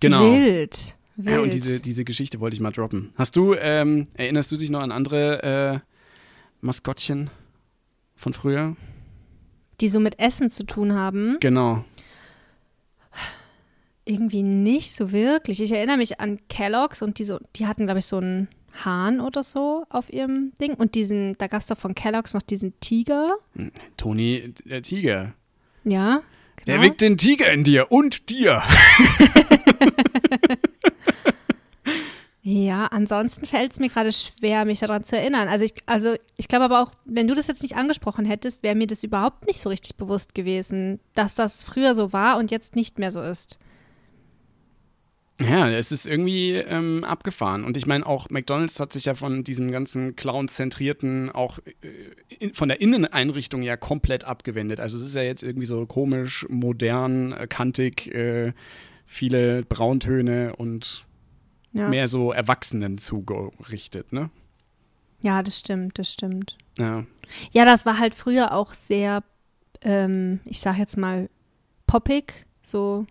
Genau. 0.00 0.32
Wild. 0.32 0.96
Wild. 1.24 1.36
Ja, 1.36 1.42
und 1.42 1.52
diese, 1.52 1.80
diese 1.80 2.04
Geschichte 2.04 2.40
wollte 2.40 2.54
ich 2.54 2.60
mal 2.60 2.72
droppen. 2.72 3.12
Hast 3.16 3.36
du, 3.36 3.54
ähm, 3.54 4.08
erinnerst 4.14 4.50
du 4.52 4.56
dich 4.56 4.70
noch 4.70 4.80
an 4.80 4.92
andere 4.92 5.42
äh, 5.42 5.78
Maskottchen 6.60 7.30
von 8.16 8.32
früher? 8.32 8.76
die 9.80 9.88
so 9.88 10.00
mit 10.00 10.18
Essen 10.18 10.50
zu 10.50 10.64
tun 10.64 10.92
haben. 10.94 11.38
Genau. 11.40 11.84
Irgendwie 14.04 14.42
nicht 14.42 14.92
so 14.92 15.12
wirklich. 15.12 15.62
Ich 15.62 15.72
erinnere 15.72 15.96
mich 15.96 16.20
an 16.20 16.38
Kellogg's 16.48 17.02
und 17.02 17.18
die, 17.18 17.24
so, 17.24 17.38
die 17.56 17.66
hatten, 17.66 17.84
glaube 17.84 18.00
ich, 18.00 18.06
so 18.06 18.18
einen 18.18 18.48
Hahn 18.84 19.20
oder 19.20 19.42
so 19.42 19.84
auf 19.88 20.12
ihrem 20.12 20.52
Ding. 20.60 20.74
Und 20.74 20.94
diesen, 20.94 21.36
da 21.38 21.46
gab 21.46 21.60
es 21.60 21.66
doch 21.66 21.78
von 21.78 21.94
Kellogg's 21.94 22.34
noch 22.34 22.42
diesen 22.42 22.78
Tiger. 22.80 23.36
Toni, 23.96 24.54
der 24.64 24.82
Tiger. 24.82 25.34
Ja. 25.84 26.22
Der 26.66 26.76
genau. 26.76 26.86
weckt 26.86 27.00
den 27.00 27.16
Tiger 27.16 27.52
in 27.52 27.64
dir 27.64 27.90
und 27.90 28.28
dir. 28.30 28.62
Ja, 32.42 32.86
ansonsten 32.86 33.44
fällt 33.44 33.72
es 33.72 33.80
mir 33.80 33.90
gerade 33.90 34.12
schwer, 34.12 34.64
mich 34.64 34.80
daran 34.80 35.04
zu 35.04 35.16
erinnern. 35.16 35.48
Also 35.48 35.64
ich, 35.66 35.74
also 35.84 36.14
ich 36.38 36.48
glaube 36.48 36.64
aber 36.64 36.82
auch, 36.82 36.94
wenn 37.04 37.28
du 37.28 37.34
das 37.34 37.46
jetzt 37.48 37.62
nicht 37.62 37.76
angesprochen 37.76 38.24
hättest, 38.24 38.62
wäre 38.62 38.74
mir 38.74 38.86
das 38.86 39.04
überhaupt 39.04 39.46
nicht 39.46 39.60
so 39.60 39.68
richtig 39.68 39.96
bewusst 39.96 40.34
gewesen, 40.34 41.00
dass 41.14 41.34
das 41.34 41.62
früher 41.62 41.94
so 41.94 42.14
war 42.14 42.38
und 42.38 42.50
jetzt 42.50 42.76
nicht 42.76 42.98
mehr 42.98 43.10
so 43.10 43.20
ist. 43.20 43.58
Ja, 45.40 45.70
es 45.70 45.90
ist 45.90 46.06
irgendwie 46.06 46.52
ähm, 46.52 47.04
abgefahren. 47.04 47.64
Und 47.64 47.76
ich 47.76 47.86
meine, 47.86 48.06
auch 48.06 48.28
McDonalds 48.28 48.78
hat 48.78 48.92
sich 48.92 49.06
ja 49.06 49.14
von 49.14 49.42
diesem 49.42 49.70
ganzen 49.70 50.14
Clown-zentrierten, 50.16 51.30
auch 51.30 51.58
äh, 51.58 52.34
in, 52.38 52.52
von 52.52 52.68
der 52.68 52.80
Inneneinrichtung 52.80 53.62
ja 53.62 53.76
komplett 53.76 54.24
abgewendet. 54.24 54.80
Also 54.80 54.98
es 54.98 55.02
ist 55.02 55.14
ja 55.14 55.22
jetzt 55.22 55.42
irgendwie 55.42 55.66
so 55.66 55.86
komisch, 55.86 56.46
modern, 56.50 57.32
äh, 57.32 57.46
kantig, 57.46 58.14
äh, 58.14 58.52
viele 59.06 59.62
Brauntöne 59.64 60.56
und 60.56 61.04
Ja. 61.72 61.88
mehr 61.88 62.08
so 62.08 62.32
Erwachsenen 62.32 62.98
zugerichtet, 62.98 64.12
ne? 64.12 64.30
ja, 65.22 65.42
das 65.42 65.58
stimmt, 65.58 65.98
das 65.98 66.12
stimmt. 66.12 66.56
Ja. 66.78 67.04
Ja, 67.52 67.64
das 67.64 67.86
war 67.86 67.98
halt 67.98 68.14
früher 68.14 68.52
auch 68.52 68.74
sehr, 68.74 69.22
ähm, 69.82 70.40
ich 70.44 70.60
sag 70.60 70.78
jetzt 70.78 70.96
mal, 70.96 71.28
poppig, 71.86 72.46
so 72.62 73.06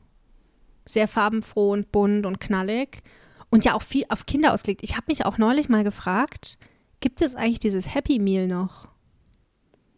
sehr 0.86 1.08
farbenfroh 1.08 1.72
und 1.72 1.92
bunt 1.92 2.26
und 2.26 2.40
knallig 2.40 3.04
und 3.50 3.66
ja 3.66 3.76
auch 3.76 3.84
viel 3.84 4.06
auf 4.10 4.26
Kinder 4.26 4.54
ausgelegt. 4.54 4.84
Ich 4.84 4.96
habe 4.96 5.06
mich 5.08 5.26
auch 5.26 5.38
neulich 5.38 5.70
mal 5.70 5.84
gefragt, 5.84 6.58
gibt 7.00 7.22
es 7.22 7.36
eigentlich 7.36 7.60
dieses 7.60 7.94
Happy 7.94 8.20
Meal 8.20 8.48
noch? 8.48 8.88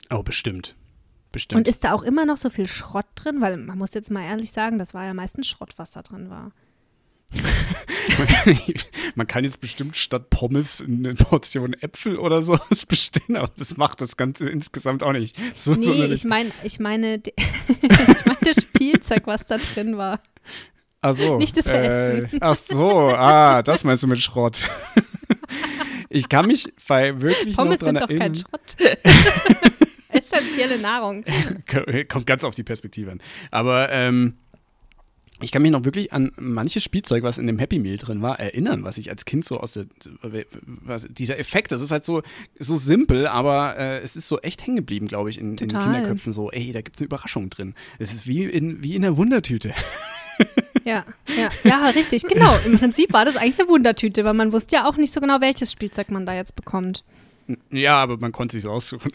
Oh, 0.09 0.23
bestimmt. 0.23 0.75
Bestimmt. 1.31 1.59
Und 1.59 1.67
ist 1.69 1.85
da 1.85 1.93
auch 1.93 2.03
immer 2.03 2.25
noch 2.25 2.35
so 2.35 2.49
viel 2.49 2.67
Schrott 2.67 3.05
drin? 3.15 3.39
Weil 3.39 3.55
man 3.55 3.77
muss 3.77 3.93
jetzt 3.93 4.11
mal 4.11 4.23
ehrlich 4.23 4.51
sagen, 4.51 4.77
das 4.77 4.93
war 4.93 5.05
ja 5.05 5.13
meistens 5.13 5.47
Schrott, 5.47 5.73
was 5.77 5.91
da 5.91 6.01
drin 6.01 6.29
war. 6.29 6.51
Man 9.15 9.27
kann 9.27 9.43
jetzt 9.43 9.61
bestimmt 9.61 9.95
statt 9.97 10.29
Pommes 10.29 10.83
eine 10.85 11.13
Portion 11.13 11.73
Äpfel 11.73 12.17
oder 12.17 12.41
sowas 12.41 12.85
bestellen, 12.87 13.37
aber 13.37 13.51
das 13.57 13.77
macht 13.77 14.01
das 14.01 14.17
Ganze 14.17 14.49
insgesamt 14.49 15.03
auch 15.03 15.13
nicht 15.13 15.37
so 15.53 15.73
Nee, 15.73 15.85
sonderlich. 15.85 16.13
ich 16.13 16.25
meine, 16.25 16.51
ich 16.63 16.79
meine, 16.79 17.15
ich 17.25 18.25
meine 18.25 18.37
das 18.41 18.61
Spielzeug, 18.61 19.23
was 19.25 19.45
da 19.47 19.57
drin 19.57 19.97
war. 19.97 20.21
Ach 21.01 21.13
so, 21.13 21.37
nicht 21.37 21.57
das 21.57 21.65
äh, 21.67 21.87
Essen. 22.23 22.37
Ach 22.41 22.55
so, 22.55 22.89
ah, 23.09 23.63
das 23.63 23.83
meinst 23.83 24.03
du 24.03 24.07
mit 24.07 24.19
Schrott. 24.19 24.69
Ich 26.09 26.27
kann 26.27 26.45
mich 26.45 26.71
bei 26.87 27.21
wirklich 27.21 27.55
Pommes 27.55 27.79
noch 27.79 27.87
dran 27.87 27.95
sind 27.95 28.01
doch 28.01 28.07
kein 28.07 28.19
erinnern. 28.19 28.35
Schrott. 28.35 28.75
Essentielle 30.09 30.77
Nahrung. 30.77 31.23
Kommt 32.09 32.27
ganz 32.27 32.43
auf 32.43 32.53
die 32.53 32.63
Perspektive 32.63 33.11
an. 33.11 33.21
Aber 33.49 33.89
ähm, 33.91 34.37
ich 35.41 35.51
kann 35.51 35.61
mich 35.61 35.71
noch 35.71 35.85
wirklich 35.85 36.13
an 36.13 36.31
manches 36.37 36.83
Spielzeug, 36.83 37.23
was 37.23 37.37
in 37.37 37.47
dem 37.47 37.59
Happy 37.59 37.79
Meal 37.79 37.97
drin 37.97 38.21
war, 38.21 38.39
erinnern, 38.39 38.83
was 38.83 38.97
ich 38.97 39.09
als 39.09 39.25
Kind 39.25 39.45
so 39.45 39.59
aus 39.59 39.73
der, 39.73 39.85
was, 40.65 41.07
dieser 41.09 41.37
Effekt, 41.39 41.71
das 41.71 41.81
ist 41.81 41.91
halt 41.91 42.05
so, 42.05 42.21
so 42.59 42.75
simpel, 42.75 43.27
aber 43.27 43.77
äh, 43.77 43.99
es 43.99 44.15
ist 44.15 44.27
so 44.27 44.39
echt 44.39 44.65
hängen 44.65 44.77
geblieben, 44.77 45.07
glaube 45.07 45.29
ich, 45.29 45.39
in, 45.39 45.57
in 45.57 45.69
den. 45.69 45.81
Kinderköpfen 45.81 46.31
so, 46.31 46.51
ey, 46.51 46.71
da 46.71 46.81
gibt 46.81 46.95
es 46.95 47.01
eine 47.01 47.07
Überraschung 47.07 47.49
drin. 47.49 47.73
Es 47.99 48.13
ist 48.13 48.27
wie 48.27 48.43
in, 48.43 48.83
wie 48.83 48.95
in 48.95 49.03
einer 49.03 49.17
Wundertüte. 49.17 49.73
Ja, 50.83 51.05
ja, 51.37 51.49
ja, 51.63 51.89
richtig, 51.89 52.23
genau. 52.23 52.57
Im 52.65 52.79
Prinzip 52.79 53.13
war 53.13 53.25
das 53.25 53.35
eigentlich 53.35 53.59
eine 53.59 53.69
Wundertüte, 53.69 54.23
weil 54.23 54.33
man 54.33 54.51
wusste 54.51 54.77
ja 54.77 54.89
auch 54.89 54.97
nicht 54.97 55.13
so 55.13 55.21
genau, 55.21 55.39
welches 55.39 55.71
Spielzeug 55.71 56.09
man 56.09 56.25
da 56.25 56.33
jetzt 56.33 56.55
bekommt. 56.55 57.03
Ja, 57.69 57.97
aber 57.97 58.17
man 58.17 58.31
konnte 58.31 58.59
sich 58.59 58.67
aussuchen. 58.67 59.11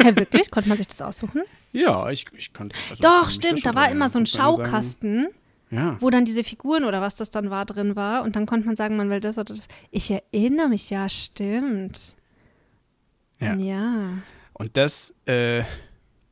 Hä, 0.00 0.14
wirklich? 0.14 0.50
Konnte 0.52 0.68
man 0.68 0.78
sich 0.78 0.86
das 0.86 1.02
aussuchen? 1.02 1.42
Ja, 1.72 2.10
ich, 2.10 2.26
ich 2.36 2.52
konnte. 2.52 2.76
Also 2.90 3.02
Doch, 3.02 3.30
stimmt. 3.30 3.64
Da 3.64 3.74
war 3.74 3.90
immer 3.90 4.08
so 4.08 4.18
ein 4.18 4.22
man 4.22 4.26
sagen, 4.26 4.56
Schaukasten, 4.56 5.28
Ja. 5.72 5.96
wo 6.00 6.10
dann 6.10 6.26
diese 6.26 6.44
Figuren 6.44 6.84
oder 6.84 7.00
was 7.00 7.14
das 7.14 7.30
dann 7.30 7.48
war 7.48 7.64
drin 7.64 7.96
war. 7.96 8.24
Und 8.24 8.36
dann 8.36 8.44
konnte 8.44 8.66
man 8.66 8.76
sagen, 8.76 8.96
man 8.96 9.08
will 9.08 9.20
das 9.20 9.38
oder 9.38 9.54
das. 9.54 9.68
Ich 9.90 10.10
erinnere 10.10 10.68
mich, 10.68 10.90
ja, 10.90 11.08
stimmt. 11.08 12.14
Ja. 13.40 13.54
ja. 13.54 14.18
Und 14.52 14.76
das, 14.76 15.14
äh, 15.24 15.64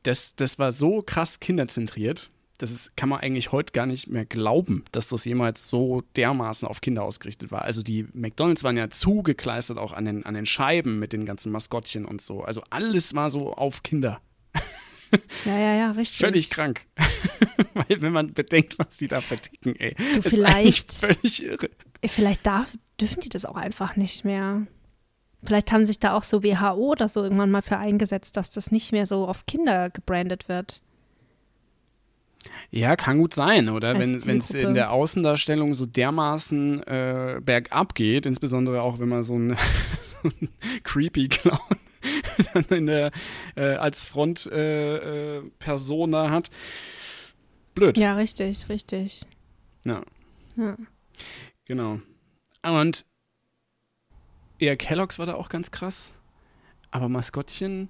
das, 0.03 0.35
das 0.35 0.59
war 0.59 0.71
so 0.71 1.01
krass 1.01 1.39
kinderzentriert. 1.39 2.29
Das 2.59 2.69
ist, 2.69 2.95
kann 2.95 3.09
man 3.09 3.21
eigentlich 3.21 3.51
heute 3.51 3.73
gar 3.73 3.87
nicht 3.87 4.07
mehr 4.07 4.25
glauben, 4.25 4.83
dass 4.91 5.09
das 5.09 5.25
jemals 5.25 5.67
so 5.67 6.03
dermaßen 6.15 6.67
auf 6.67 6.79
Kinder 6.79 7.01
ausgerichtet 7.01 7.49
war. 7.49 7.63
Also 7.63 7.81
die 7.81 8.05
McDonalds 8.13 8.63
waren 8.63 8.77
ja 8.77 8.91
zugekleistert 8.91 9.79
auch 9.79 9.93
an 9.93 10.05
den, 10.05 10.23
an 10.23 10.35
den 10.35 10.45
Scheiben 10.45 10.99
mit 10.99 11.13
den 11.13 11.25
ganzen 11.25 11.51
Maskottchen 11.51 12.05
und 12.05 12.21
so. 12.21 12.43
Also 12.43 12.61
alles 12.69 13.15
war 13.15 13.31
so 13.31 13.53
auf 13.53 13.81
Kinder. 13.81 14.21
Ja, 15.45 15.57
ja, 15.57 15.75
ja, 15.75 15.91
richtig. 15.91 16.19
Völlig 16.19 16.49
krank. 16.49 16.81
Weil 17.73 18.01
wenn 18.01 18.13
man 18.13 18.33
bedenkt, 18.33 18.77
was 18.79 18.97
die 18.97 19.07
da 19.07 19.21
verticken, 19.21 19.75
ey. 19.77 19.95
Du, 20.15 20.21
vielleicht- 20.21 20.91
völlig 20.93 21.43
irre. 21.43 21.69
Vielleicht 22.05 22.45
darf, 22.45 22.77
dürfen 22.99 23.19
die 23.21 23.29
das 23.29 23.45
auch 23.45 23.55
einfach 23.55 23.95
nicht 23.95 24.23
mehr. 24.25 24.65
Vielleicht 25.43 25.71
haben 25.71 25.85
sich 25.85 25.99
da 25.99 26.13
auch 26.13 26.23
so 26.23 26.43
WHO 26.43 26.91
oder 26.91 27.09
so 27.09 27.23
irgendwann 27.23 27.51
mal 27.51 27.61
für 27.61 27.77
eingesetzt, 27.77 28.37
dass 28.37 28.51
das 28.51 28.71
nicht 28.71 28.91
mehr 28.91 29.05
so 29.05 29.27
auf 29.27 29.45
Kinder 29.45 29.89
gebrandet 29.89 30.47
wird. 30.49 30.81
Ja, 32.69 32.95
kann 32.95 33.17
gut 33.17 33.33
sein, 33.33 33.69
oder? 33.69 33.89
Als 33.89 34.25
Wenn 34.25 34.37
es 34.37 34.51
in 34.51 34.73
der 34.73 34.91
Außendarstellung 34.91 35.75
so 35.75 35.85
dermaßen 35.85 36.81
äh, 36.87 37.39
bergab 37.43 37.95
geht, 37.95 38.25
insbesondere 38.25 38.81
auch 38.81 38.99
wenn 38.99 39.09
man 39.09 39.23
so 39.23 39.35
einen, 39.35 39.49
so 40.23 40.29
einen 40.29 40.49
creepy 40.83 41.27
Clown 41.27 41.59
dann 42.53 42.63
in 42.69 42.85
der, 42.85 43.11
äh, 43.55 43.75
als 43.75 44.01
Frontpersona 44.01 46.23
äh, 46.23 46.27
äh, 46.27 46.29
hat. 46.29 46.49
Blöd. 47.73 47.97
Ja, 47.97 48.15
richtig, 48.15 48.67
richtig. 48.69 49.25
Ja. 49.85 50.01
Ja. 50.57 50.75
Genau. 51.65 51.99
Und 52.63 53.05
ja, 54.59 54.75
Kellogg's 54.75 55.19
war 55.19 55.25
da 55.25 55.35
auch 55.35 55.49
ganz 55.49 55.71
krass. 55.71 56.17
Aber 56.91 57.07
Maskottchen, 57.07 57.89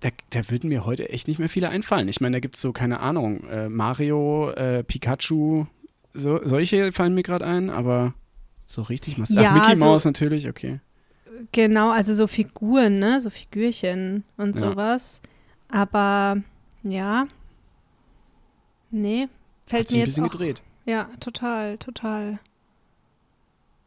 da, 0.00 0.10
da 0.30 0.50
würden 0.50 0.68
mir 0.68 0.84
heute 0.84 1.08
echt 1.08 1.26
nicht 1.26 1.38
mehr 1.38 1.48
viele 1.48 1.70
einfallen. 1.70 2.08
Ich 2.08 2.20
meine, 2.20 2.36
da 2.36 2.40
gibt 2.40 2.56
es 2.56 2.60
so, 2.60 2.72
keine 2.72 3.00
Ahnung, 3.00 3.44
äh, 3.48 3.68
Mario, 3.68 4.50
äh, 4.50 4.84
Pikachu, 4.84 5.66
so, 6.12 6.40
solche 6.44 6.92
fallen 6.92 7.14
mir 7.14 7.22
gerade 7.22 7.46
ein, 7.46 7.70
aber 7.70 8.12
so 8.66 8.82
richtig 8.82 9.16
Mas 9.16 9.30
Ja, 9.30 9.50
Ach, 9.50 9.54
Mickey 9.54 9.78
so- 9.78 9.86
Mouse 9.86 10.04
natürlich, 10.04 10.48
okay. 10.48 10.80
Genau, 11.52 11.90
also 11.90 12.14
so 12.14 12.26
Figuren, 12.26 12.98
ne? 12.98 13.20
So 13.20 13.30
Figürchen 13.30 14.24
und 14.36 14.58
Ja. 14.60 14.70
sowas. 14.70 15.22
Aber 15.68 16.42
ja. 16.82 17.26
Nee, 18.90 19.28
fällt 19.66 19.86
Hat 19.86 19.92
mir 19.92 19.96
ein 19.96 20.00
jetzt 20.00 20.06
bisschen 20.10 20.24
auch, 20.26 20.30
gedreht. 20.30 20.62
Ja, 20.84 21.08
total, 21.20 21.78
total. 21.78 22.38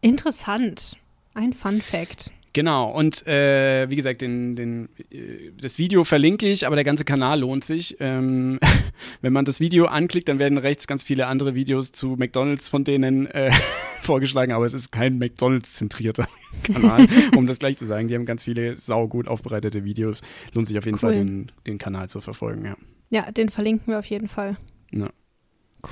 Interessant. 0.02 0.98
Ein 1.34 1.54
Fun 1.54 1.82
Fact. 1.82 2.32
Genau, 2.56 2.90
und 2.90 3.28
äh, 3.28 3.86
wie 3.90 3.98
gesagt, 3.98 4.22
den, 4.22 4.56
den, 4.56 4.88
äh, 5.12 5.52
das 5.60 5.78
Video 5.78 6.06
verlinke 6.06 6.48
ich, 6.48 6.66
aber 6.66 6.78
der 6.78 6.86
ganze 6.86 7.04
Kanal 7.04 7.42
lohnt 7.42 7.66
sich. 7.66 7.98
Ähm, 8.00 8.60
wenn 9.22 9.34
man 9.34 9.44
das 9.44 9.60
Video 9.60 9.88
anklickt, 9.88 10.30
dann 10.30 10.40
werden 10.40 10.58
rechts 10.58 10.88
ganz 10.88 11.04
viele 11.04 11.28
andere 11.28 11.54
Videos 11.54 11.92
zu 11.92 12.16
McDonalds 12.18 12.70
von 12.70 12.86
denen 12.86 13.26
äh, 13.26 13.52
vorgeschlagen, 14.02 14.54
aber 14.54 14.64
es 14.64 14.74
ist 14.74 14.94
kein 14.94 15.18
McDonalds-zentrierter 15.18 16.30
Kanal, 16.64 17.06
um 17.36 17.46
das 17.46 17.60
gleich 17.60 17.78
zu 17.78 17.86
sagen. 17.86 18.08
Die 18.08 18.16
haben 18.16 18.26
ganz 18.26 18.46
viele 18.46 18.78
saugut 18.78 19.28
aufbereitete 19.28 19.84
Videos. 19.84 20.22
Lohnt 20.54 20.68
sich 20.68 20.78
auf 20.78 20.86
jeden 20.86 20.96
Cool. 20.96 21.00
Fall, 21.02 21.14
den, 21.16 21.52
den 21.68 21.78
Kanal 21.78 22.08
zu 22.08 22.22
verfolgen, 22.22 22.64
ja. 22.64 22.78
Ja, 23.10 23.32
den 23.34 23.50
verlinken 23.50 23.92
wir 23.92 24.00
auf 24.00 24.06
jeden 24.06 24.30
Fall. 24.30 24.56
Ja. 24.94 25.10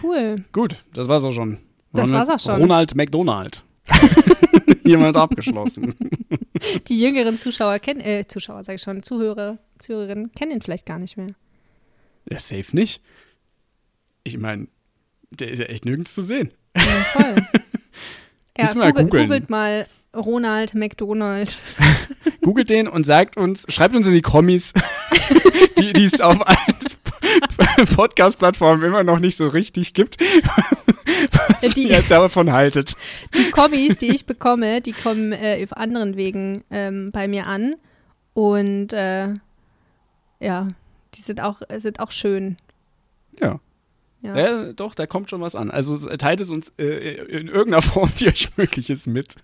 Cool. 0.01 0.45
Gut, 0.53 0.81
das 0.93 1.09
war's 1.09 1.25
auch 1.25 1.31
schon. 1.31 1.57
Das 1.91 2.07
Ronald, 2.07 2.29
war's 2.29 2.47
auch 2.47 2.53
schon. 2.53 2.61
Ronald 2.61 2.95
McDonald. 2.95 3.65
Jemand 4.83 5.15
abgeschlossen. 5.15 5.95
Die 6.87 6.99
jüngeren 6.99 7.39
Zuschauer 7.39 7.79
kennen, 7.79 8.01
äh, 8.01 8.25
Zuschauer 8.27 8.63
sage 8.63 8.75
ich 8.75 8.81
schon, 8.81 9.03
Zuhörer, 9.03 9.57
Zuhörerinnen 9.79 10.31
kennen 10.33 10.51
ihn 10.51 10.61
vielleicht 10.61 10.85
gar 10.85 10.99
nicht 10.99 11.17
mehr. 11.17 11.35
Ja, 12.29 12.39
safe 12.39 12.75
nicht. 12.75 13.01
Ich 14.23 14.37
meine, 14.37 14.67
der 15.31 15.51
ist 15.51 15.59
ja 15.59 15.65
echt 15.65 15.85
nirgends 15.85 16.15
zu 16.15 16.23
sehen. 16.23 16.51
Ja, 16.75 17.03
voll. 17.11 17.35
ja, 18.57 18.63
Müssen 18.63 18.77
mal 18.79 18.93
googelt, 18.93 19.11
googelt 19.11 19.49
mal 19.49 19.87
Ronald 20.15 20.75
McDonald. 20.75 21.59
Googelt 22.41 22.69
den 22.69 22.87
und 22.87 23.05
sagt 23.05 23.37
uns, 23.37 23.65
schreibt 23.69 23.95
uns 23.95 24.07
in 24.07 24.13
die 24.13 24.21
Kommis, 24.21 24.73
die 25.77 25.93
die 25.93 26.03
es 26.03 26.21
auf 26.21 26.45
allen 26.47 26.72
Podcast-Plattformen 27.95 28.83
immer 28.83 29.03
noch 29.03 29.19
nicht 29.19 29.35
so 29.35 29.47
richtig 29.47 29.93
gibt, 29.93 30.19
was 30.21 31.61
Ja, 31.61 31.69
die- 31.69 31.89
ihr 31.89 32.01
davon 32.03 32.51
haltet. 32.51 32.93
Die 33.37 33.49
Kommis, 33.51 33.97
die 33.97 34.07
ich 34.13 34.25
bekomme, 34.25 34.81
die 34.81 34.93
kommen 34.93 35.31
äh, 35.31 35.61
auf 35.63 35.75
anderen 35.77 36.15
Wegen 36.15 36.63
ähm, 36.71 37.09
bei 37.11 37.27
mir 37.27 37.47
an. 37.47 37.75
Und 38.33 38.93
äh, 38.93 39.33
ja, 40.39 40.67
die 41.15 41.21
sind 41.21 41.41
auch, 41.41 41.61
sind 41.77 41.99
auch 41.99 42.11
schön. 42.11 42.57
Ja. 43.39 43.59
Ja. 44.21 44.37
ja, 44.37 44.71
doch, 44.73 44.95
da 44.95 45.05
kommt 45.05 45.29
schon 45.29 45.41
was 45.41 45.53
an. 45.53 45.69
Also 45.69 45.97
teilt 46.15 46.39
es 46.39 46.49
uns 46.49 46.71
äh, 46.79 47.15
in 47.25 47.47
irgendeiner 47.49 47.81
Form, 47.81 48.09
die 48.17 48.27
euch 48.29 48.55
möglich 48.55 48.89
ist, 48.89 49.05
mit. 49.05 49.35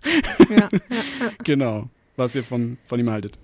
Ja, 0.49 0.69
Genau, 1.43 1.89
was 2.15 2.33
ihr 2.33 2.45
von, 2.45 2.77
von 2.85 2.97
ihm 2.97 3.09
haltet. 3.09 3.37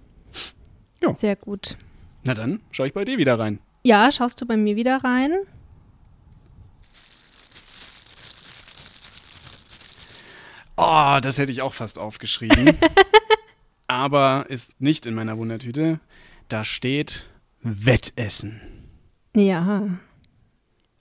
sehr 1.14 1.36
gut. 1.36 1.76
Na 2.24 2.34
dann, 2.34 2.62
schau 2.72 2.86
ich 2.86 2.94
bei 2.94 3.04
dir 3.04 3.18
wieder 3.18 3.38
rein. 3.38 3.60
Ja, 3.86 4.12
schaust 4.12 4.42
du 4.42 4.48
bei 4.48 4.58
mir 4.58 4.76
wieder 4.76 5.04
rein? 5.04 5.32
Oh, 10.76 11.20
das 11.22 11.38
hätte 11.38 11.52
ich 11.52 11.62
auch 11.62 11.74
fast 11.76 12.00
aufgeschrieben. 12.00 12.72
aber 13.88 14.48
ist 14.50 14.82
nicht 14.82 15.06
in 15.06 15.14
meiner 15.14 15.38
Wundertüte. 15.38 16.00
Da 16.50 16.64
steht 16.64 17.28
Wettessen. 17.62 18.60
Ja. 19.36 19.88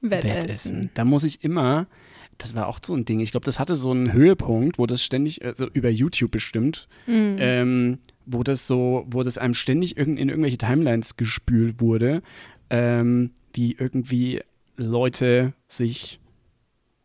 Wettessen. 0.02 0.90
Da 0.92 1.06
muss 1.06 1.24
ich 1.24 1.42
immer, 1.42 1.86
das 2.36 2.54
war 2.54 2.66
auch 2.68 2.78
so 2.84 2.94
ein 2.94 3.06
Ding, 3.06 3.20
ich 3.20 3.30
glaube, 3.30 3.46
das 3.46 3.58
hatte 3.58 3.76
so 3.76 3.90
einen 3.92 4.12
Höhepunkt, 4.12 4.78
wo 4.78 4.84
das 4.84 5.02
ständig, 5.02 5.42
also 5.42 5.68
über 5.72 5.88
YouTube 5.88 6.32
bestimmt, 6.32 6.86
Mhm. 7.06 7.36
ähm, 7.40 7.98
wo 8.26 8.42
das 8.42 8.66
so, 8.66 9.04
wo 9.08 9.22
das 9.22 9.38
einem 9.38 9.54
ständig 9.54 9.96
irgend, 9.96 10.18
in 10.18 10.28
irgendwelche 10.28 10.58
Timelines 10.58 11.16
gespült 11.16 11.80
wurde, 11.80 12.22
ähm, 12.74 13.30
wie 13.52 13.76
irgendwie 13.78 14.42
Leute 14.76 15.52
sich 15.68 16.18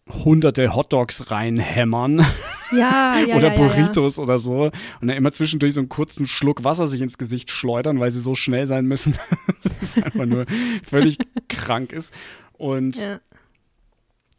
hunderte 0.08 0.76
Hotdogs 0.76 1.30
reinhämmern 1.30 2.26
Ja, 2.72 3.20
ja, 3.20 3.20
oder 3.36 3.50
ja, 3.50 3.54
ja, 3.54 3.62
ja. 3.62 3.68
Burritos 3.68 4.18
oder 4.18 4.40
so 4.40 4.72
und 5.02 5.08
dann 5.08 5.16
immer 5.16 5.32
zwischendurch 5.32 5.76
so 5.76 5.82
einen 5.82 5.90
kurzen 5.90 6.26
Schluck 6.26 6.64
Wasser 6.64 6.88
sich 6.88 7.02
ins 7.02 7.20
Gesicht 7.20 7.52
schleudern, 7.52 8.00
weil 8.00 8.10
sie 8.10 8.20
so 8.20 8.34
schnell 8.34 8.66
sein 8.66 8.86
müssen, 8.86 9.16
dass 9.64 9.96
es 9.96 10.04
einfach 10.04 10.26
nur 10.26 10.48
völlig 10.90 11.20
krank 11.48 11.94
ist. 11.94 12.12
Und 12.54 13.20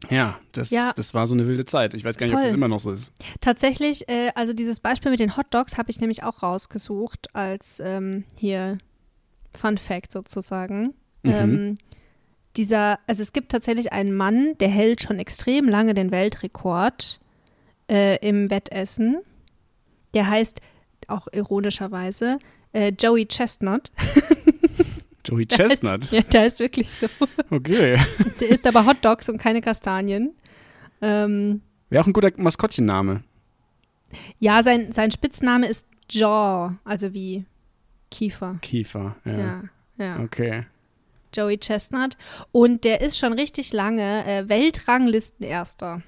ja, 0.09 0.37
das, 0.51 0.71
das 0.71 1.13
war 1.13 1.27
so 1.27 1.35
eine 1.35 1.47
wilde 1.47 1.63
Zeit. 1.63 1.93
Ich 1.93 2.03
weiß 2.03 2.17
gar 2.17 2.25
nicht, 2.25 2.33
ob 2.33 2.41
Voll. 2.41 2.49
das 2.49 2.55
immer 2.55 2.67
noch 2.67 2.79
so 2.79 2.91
ist. 2.91 3.13
Tatsächlich, 3.39 4.09
äh, 4.09 4.31
also 4.35 4.51
dieses 4.51 4.81
Beispiel 4.81 5.11
mit 5.11 5.21
den 5.21 5.37
Hotdogs 5.37 5.77
habe 5.77 5.91
ich 5.91 6.01
nämlich 6.01 6.23
auch 6.23 6.43
rausgesucht 6.43 7.33
als 7.33 7.79
ähm, 7.79 8.25
hier 8.35 8.79
Fun 9.53 9.77
Fact 9.77 10.11
sozusagen. 10.11 10.95
Mhm. 11.23 11.31
Ähm, 11.33 11.77
dieser, 12.57 12.99
also 13.07 13.21
es 13.21 13.33
gibt 13.33 13.51
tatsächlich 13.51 13.93
einen 13.93 14.13
Mann, 14.13 14.57
der 14.59 14.69
hält 14.69 15.01
schon 15.01 15.19
extrem 15.19 15.69
lange 15.69 15.93
den 15.93 16.11
Weltrekord 16.11 17.19
äh, 17.89 18.17
im 18.27 18.49
Wettessen. 18.49 19.17
Der 20.13 20.29
heißt 20.29 20.61
auch 21.07 21.27
ironischerweise 21.31 22.39
äh, 22.73 22.91
Joey 22.97 23.25
Chestnut. 23.25 23.91
Joey 25.25 25.45
Chestnut. 25.45 26.05
ja, 26.11 26.21
der 26.21 26.45
ist 26.47 26.59
wirklich 26.59 26.91
so. 26.91 27.07
Okay. 27.51 27.99
Der 28.39 28.49
isst 28.49 28.65
aber 28.65 28.85
Hotdogs 28.85 29.29
und 29.29 29.37
keine 29.37 29.61
Kastanien. 29.61 30.33
Ähm, 31.01 31.61
Wäre 31.89 32.03
auch 32.03 32.07
ein 32.07 32.13
guter 32.13 32.31
Maskottchenname. 32.37 33.23
ja, 34.39 34.63
sein, 34.63 34.91
sein 34.91 35.11
Spitzname 35.11 35.67
ist 35.67 35.85
Jaw, 36.09 36.73
also 36.83 37.13
wie 37.13 37.45
Kiefer. 38.09 38.57
Kiefer. 38.61 39.15
Ja. 39.25 39.37
Ja, 39.37 39.63
ja. 39.97 40.19
Okay. 40.21 40.65
Joey 41.33 41.57
Chestnut. 41.57 42.17
Und 42.51 42.83
der 42.83 43.01
ist 43.01 43.17
schon 43.17 43.33
richtig 43.33 43.73
lange 43.73 44.25
äh, 44.25 44.49
Weltranglistenerster. 44.49 46.01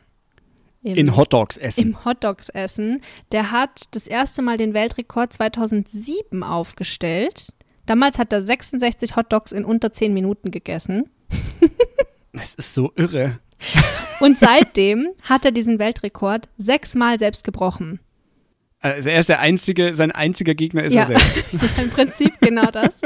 Im, 0.84 0.96
In 0.96 1.16
Hotdogs 1.16 1.58
essen. 1.58 1.82
Im 1.82 2.06
Hotdogs 2.06 2.50
essen. 2.50 3.02
Der 3.32 3.52
hat 3.52 3.96
das 3.96 4.06
erste 4.06 4.42
Mal 4.42 4.58
den 4.58 4.74
Weltrekord 4.74 5.32
2007 5.32 6.44
aufgestellt. 6.44 7.54
Damals 7.86 8.18
hat 8.18 8.34
er 8.34 8.42
66 8.42 9.16
Hotdogs 9.16 9.52
in 9.52 9.66
unter 9.66 9.92
10 9.92 10.14
Minuten 10.14 10.52
gegessen. 10.52 11.10
Das 12.36 12.56
ist 12.56 12.74
so 12.74 12.92
irre. 12.96 13.40
Und 14.20 14.40
seitdem 14.40 15.10
hat 15.22 15.46
er 15.46 15.52
diesen 15.52 15.78
Weltrekord 15.78 16.50
sechsmal 16.58 17.20
selbst 17.20 17.44
gebrochen. 17.44 18.00
Also 18.84 19.08
er 19.10 19.20
ist 19.20 19.30
der 19.30 19.40
einzige, 19.40 19.96
sein 19.96 20.12
einziger 20.12 20.56
Gegner 20.56 20.84
ist 20.84 20.94
Ja. 20.94 21.02
er 21.02 21.08
selbst. 21.08 21.54
Im 21.82 21.90
Prinzip 21.90 22.38
genau 22.42 22.70
das. 22.70 23.00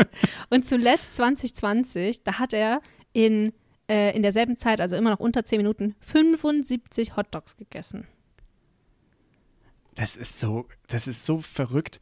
Und 0.49 0.65
zuletzt 0.65 1.15
2020, 1.15 2.23
da 2.23 2.39
hat 2.39 2.51
er 2.53 2.81
in, 3.13 3.53
äh, 3.87 4.15
in 4.15 4.23
derselben 4.23 4.57
Zeit, 4.57 4.81
also 4.81 4.95
immer 4.95 5.11
noch 5.11 5.19
unter 5.19 5.45
10 5.45 5.57
Minuten, 5.59 5.95
75 6.01 7.15
Hotdogs 7.15 7.57
gegessen. 7.57 8.07
Das 9.93 10.15
ist 10.15 10.39
so, 10.39 10.67
das 10.87 11.07
ist 11.07 11.25
so 11.27 11.39
verrückt. 11.39 11.99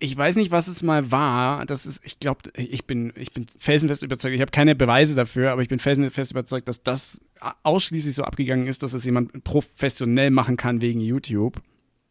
Ich 0.00 0.16
weiß 0.16 0.34
nicht, 0.34 0.50
was 0.50 0.66
es 0.66 0.82
mal 0.82 1.12
war. 1.12 1.64
Das 1.66 1.86
ist, 1.86 2.00
ich 2.04 2.18
glaube, 2.18 2.50
ich 2.56 2.84
bin, 2.84 3.12
ich 3.16 3.32
bin 3.32 3.46
felsenfest 3.58 4.02
überzeugt. 4.02 4.34
Ich 4.34 4.40
habe 4.40 4.50
keine 4.50 4.74
Beweise 4.74 5.14
dafür, 5.14 5.52
aber 5.52 5.62
ich 5.62 5.68
bin 5.68 5.78
felsenfest 5.78 6.32
überzeugt, 6.32 6.66
dass 6.66 6.82
das 6.82 7.20
ausschließlich 7.62 8.16
so 8.16 8.24
abgegangen 8.24 8.66
ist, 8.66 8.82
dass 8.82 8.90
das 8.90 9.04
jemand 9.04 9.44
professionell 9.44 10.30
machen 10.30 10.56
kann 10.56 10.80
wegen 10.80 11.00
YouTube. 11.00 11.62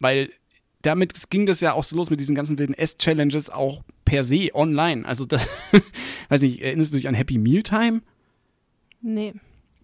Weil 0.04 0.30
damit 0.84 1.14
ging 1.30 1.46
das 1.46 1.62
ja 1.62 1.74
auch 1.74 1.84
so 1.84 1.96
los 1.96 2.10
mit 2.10 2.20
diesen 2.20 2.36
ganzen 2.36 2.60
wilden 2.60 2.74
Ess-Challenges 2.74 3.50
auch 3.50 3.84
per 4.06 4.24
se 4.24 4.50
online. 4.54 5.06
Also 5.08 5.26
das, 5.26 5.48
weiß 6.30 6.42
nicht, 6.42 6.62
erinnerst 6.62 6.94
du 6.94 6.98
dich 6.98 7.08
an 7.08 7.14
Happy 7.16 7.38
Meal 7.38 7.64
Time? 7.64 8.02
Nee. 9.02 9.34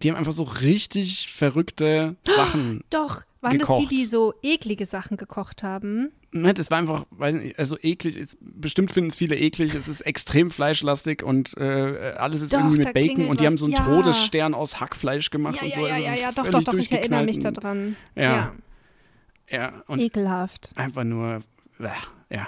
Die 0.03 0.09
haben 0.09 0.17
einfach 0.17 0.31
so 0.31 0.43
richtig 0.43 1.29
verrückte 1.31 2.15
Sachen 2.25 2.83
Doch, 2.89 3.23
waren 3.41 3.57
das 3.57 3.67
die, 3.67 3.73
Gekocht. 3.73 3.91
die 3.91 4.05
so 4.05 4.33
eklige 4.43 4.85
Sachen 4.85 5.17
gekocht 5.17 5.63
haben? 5.63 6.11
Ne, 6.31 6.53
das 6.53 6.69
war 6.69 6.77
einfach, 6.77 7.05
weiß 7.11 7.35
nicht, 7.35 7.57
also 7.57 7.75
eklig. 7.81 8.15
Ist, 8.15 8.37
bestimmt 8.39 8.91
finden 8.91 9.09
es 9.09 9.15
viele 9.15 9.35
eklig. 9.37 9.73
Es 9.75 9.87
ist 9.87 10.01
extrem 10.01 10.51
fleischlastig 10.51 11.23
und 11.23 11.57
äh, 11.57 12.13
alles 12.17 12.41
ist 12.41 12.53
Doch, 12.53 12.59
irgendwie 12.59 12.77
mit 12.83 12.93
Bacon 12.93 13.25
und 13.27 13.39
die 13.39 13.45
haben 13.45 13.53
was. 13.53 13.59
so 13.61 13.65
einen 13.65 13.75
Ja. 13.75 13.83
Todesstern 13.85 14.53
aus 14.53 14.79
Hackfleisch 14.79 15.31
gemacht 15.31 15.55
Ja, 15.57 15.63
und 15.63 15.73
so. 15.73 15.87
ja, 15.87 15.93
also 15.95 16.05
ja, 16.05 16.13
ja, 16.15 16.31
doch, 16.33 16.47
doch, 16.49 16.63
doch, 16.63 16.73
ich 16.75 16.91
erinnere 16.91 17.23
mich 17.23 17.39
daran. 17.39 17.95
Ja. 18.15 18.21
Ja, 18.23 18.53
und 19.87 19.99
Ekelhaft. 19.99 20.71
einfach 20.75 21.03
nur, 21.03 21.41
ja. 22.29 22.47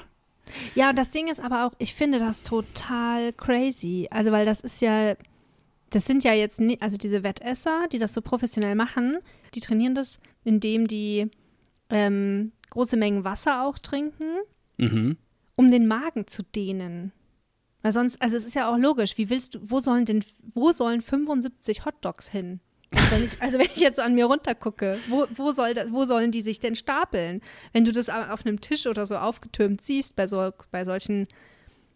Ja, 0.76 0.92
das 0.94 1.12
Ding 1.12 1.30
ist 1.30 1.40
aber 1.40 1.66
auch, 1.66 1.74
ich 1.78 1.94
finde 1.94 2.20
das 2.20 2.44
total 2.44 3.32
crazy. 3.34 4.08
Also, 4.12 4.32
weil 4.32 4.46
das 4.46 4.62
ist 4.62 4.82
ja, 4.82 5.16
das 5.92 6.06
sind 6.06 6.24
ja 6.26 6.34
jetzt, 6.34 6.60
nie, 6.60 6.78
also 6.82 6.98
diese 6.98 7.24
Wettesser, 7.24 7.88
die 7.92 8.00
das 8.00 8.14
so 8.14 8.22
professionell 8.22 8.76
machen, 8.76 9.20
die 9.54 9.62
trainieren 9.62 9.96
das, 9.96 10.20
indem 10.44 10.88
die 10.88 11.30
ähm, 11.90 12.52
große 12.70 12.98
Mengen 12.98 13.24
Wasser 13.24 13.64
auch 13.66 13.78
trinken, 13.80 14.26
Mhm. 14.78 15.18
um 15.56 15.70
den 15.72 15.88
Magen 15.88 16.28
zu 16.28 16.44
dehnen. 16.44 17.12
Weil 17.82 17.92
sonst, 17.94 18.22
also 18.22 18.36
es 18.38 18.46
ist 18.46 18.56
ja 18.56 18.70
auch 18.72 18.78
logisch, 18.78 19.18
wie 19.18 19.30
willst 19.30 19.56
du, 19.56 19.60
wo 19.64 19.80
sollen 19.80 20.06
denn, 20.06 20.24
wo 20.54 20.72
sollen 20.72 21.02
75 21.02 21.86
Hotdogs 21.86 22.28
hin? 22.30 22.60
Also 22.96 23.12
wenn 23.12 23.24
ich, 23.26 23.42
also 23.42 23.58
wenn 23.60 23.68
ich 23.68 23.78
jetzt 23.78 23.96
so 23.96 24.02
an 24.02 24.16
mir 24.16 24.26
runtergucke, 24.26 24.98
wo, 25.10 25.26
wo, 25.36 25.52
soll 25.52 25.74
das, 25.74 25.92
wo 25.92 26.06
sollen 26.06 26.32
die 26.32 26.42
sich 26.42 26.60
denn 26.60 26.76
stapeln? 26.76 27.42
Wenn 27.74 27.86
du 27.86 27.92
das 27.92 28.10
auf 28.10 28.46
einem 28.46 28.60
Tisch 28.60 28.86
oder 28.86 29.06
so 29.06 29.18
aufgetürmt 29.18 29.82
siehst 29.82 30.16
bei, 30.16 30.28
so, 30.28 30.52
bei 30.72 30.84
solchen 30.84 31.28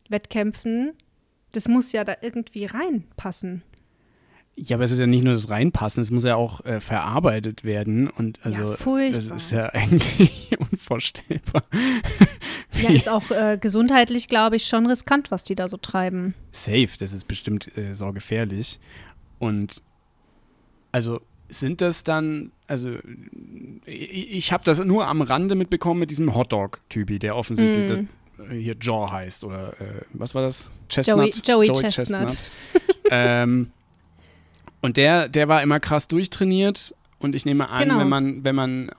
Wettkämpfen, 0.09 0.93
das 1.51 1.67
muss 1.67 1.91
ja 1.91 2.03
da 2.03 2.15
irgendwie 2.21 2.65
reinpassen. 2.65 3.63
Ja, 4.57 4.77
aber 4.77 4.85
es 4.85 4.91
ist 4.91 4.99
ja 4.99 5.07
nicht 5.07 5.23
nur 5.23 5.33
das 5.33 5.49
Reinpassen, 5.49 6.01
es 6.01 6.11
muss 6.11 6.23
ja 6.23 6.35
auch 6.35 6.63
äh, 6.63 6.79
verarbeitet 6.79 7.65
werden. 7.65 8.09
Und 8.09 8.39
also, 8.45 8.73
Ja, 8.73 9.11
das 9.11 9.25
ist 9.27 9.51
ja 9.51 9.65
eigentlich 9.73 10.57
unvorstellbar. 10.71 11.63
Ja, 12.81 12.89
ist 12.89 13.07
auch 13.07 13.31
äh, 13.31 13.57
gesundheitlich, 13.57 14.27
glaube 14.27 14.57
ich, 14.57 14.65
schon 14.65 14.85
riskant, 14.85 15.31
was 15.31 15.45
die 15.45 15.55
da 15.55 15.69
so 15.69 15.77
treiben. 15.77 16.33
Safe, 16.51 16.89
das 16.99 17.13
ist 17.13 17.25
bestimmt 17.25 17.71
äh, 17.77 17.93
saugefährlich. 17.93 18.81
Und 19.39 19.81
also 20.95 21.19
sind 21.49 21.81
das 21.81 22.05
dann, 22.05 22.53
also 22.67 22.89
ich, 23.85 24.31
ich 24.33 24.53
habe 24.53 24.63
das 24.63 24.79
nur 24.79 25.05
am 25.07 25.21
Rande 25.21 25.55
mitbekommen 25.55 25.99
mit 25.99 26.09
diesem 26.09 26.33
Hotdog-Typi, 26.33 27.19
der 27.19 27.35
offensichtlich 27.35 27.89
Mm. 27.99 28.07
das, 28.37 28.49
äh, 28.49 28.55
hier 28.57 28.77
Jaw 28.79 29.11
heißt 29.11 29.43
oder 29.43 29.73
äh, 29.81 30.03
was 30.13 30.33
war 30.35 30.41
das? 30.41 30.71
Chestnut? 30.87 31.45
Joey, 31.45 31.67
Joey, 31.67 31.81
Chestnut. 31.81 32.37
ähm, 33.11 33.71
und 34.79 34.95
der, 34.95 35.27
der 35.27 35.49
war 35.49 35.61
immer 35.61 35.81
krass 35.81 36.07
durchtrainiert 36.07 36.95
und 37.19 37.35
ich 37.35 37.45
nehme 37.45 37.67
an, 37.67 37.83
Genau. 37.89 37.99
wenn 37.99 38.07
man, 38.07 38.45
wenn 38.45 38.55
man 38.55 38.87
äh, 38.87 38.93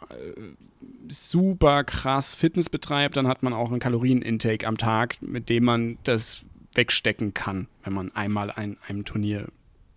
super 1.09 1.83
krass 1.83 2.35
Fitness 2.35 2.69
betreibt, 2.69 3.17
dann 3.17 3.27
hat 3.27 3.43
man 3.43 3.55
auch 3.55 3.71
einen 3.71 3.81
Kalorienintake 3.81 4.67
am 4.67 4.77
Tag, 4.77 5.17
mit 5.23 5.49
dem 5.49 5.65
man 5.65 5.97
das 6.05 6.43
wegstecken 6.75 7.33
kann, 7.33 7.69
wenn 7.85 7.95
man 7.95 8.15
einmal 8.15 8.51
an 8.51 8.77
einem 8.87 9.07
Turnier 9.07 9.49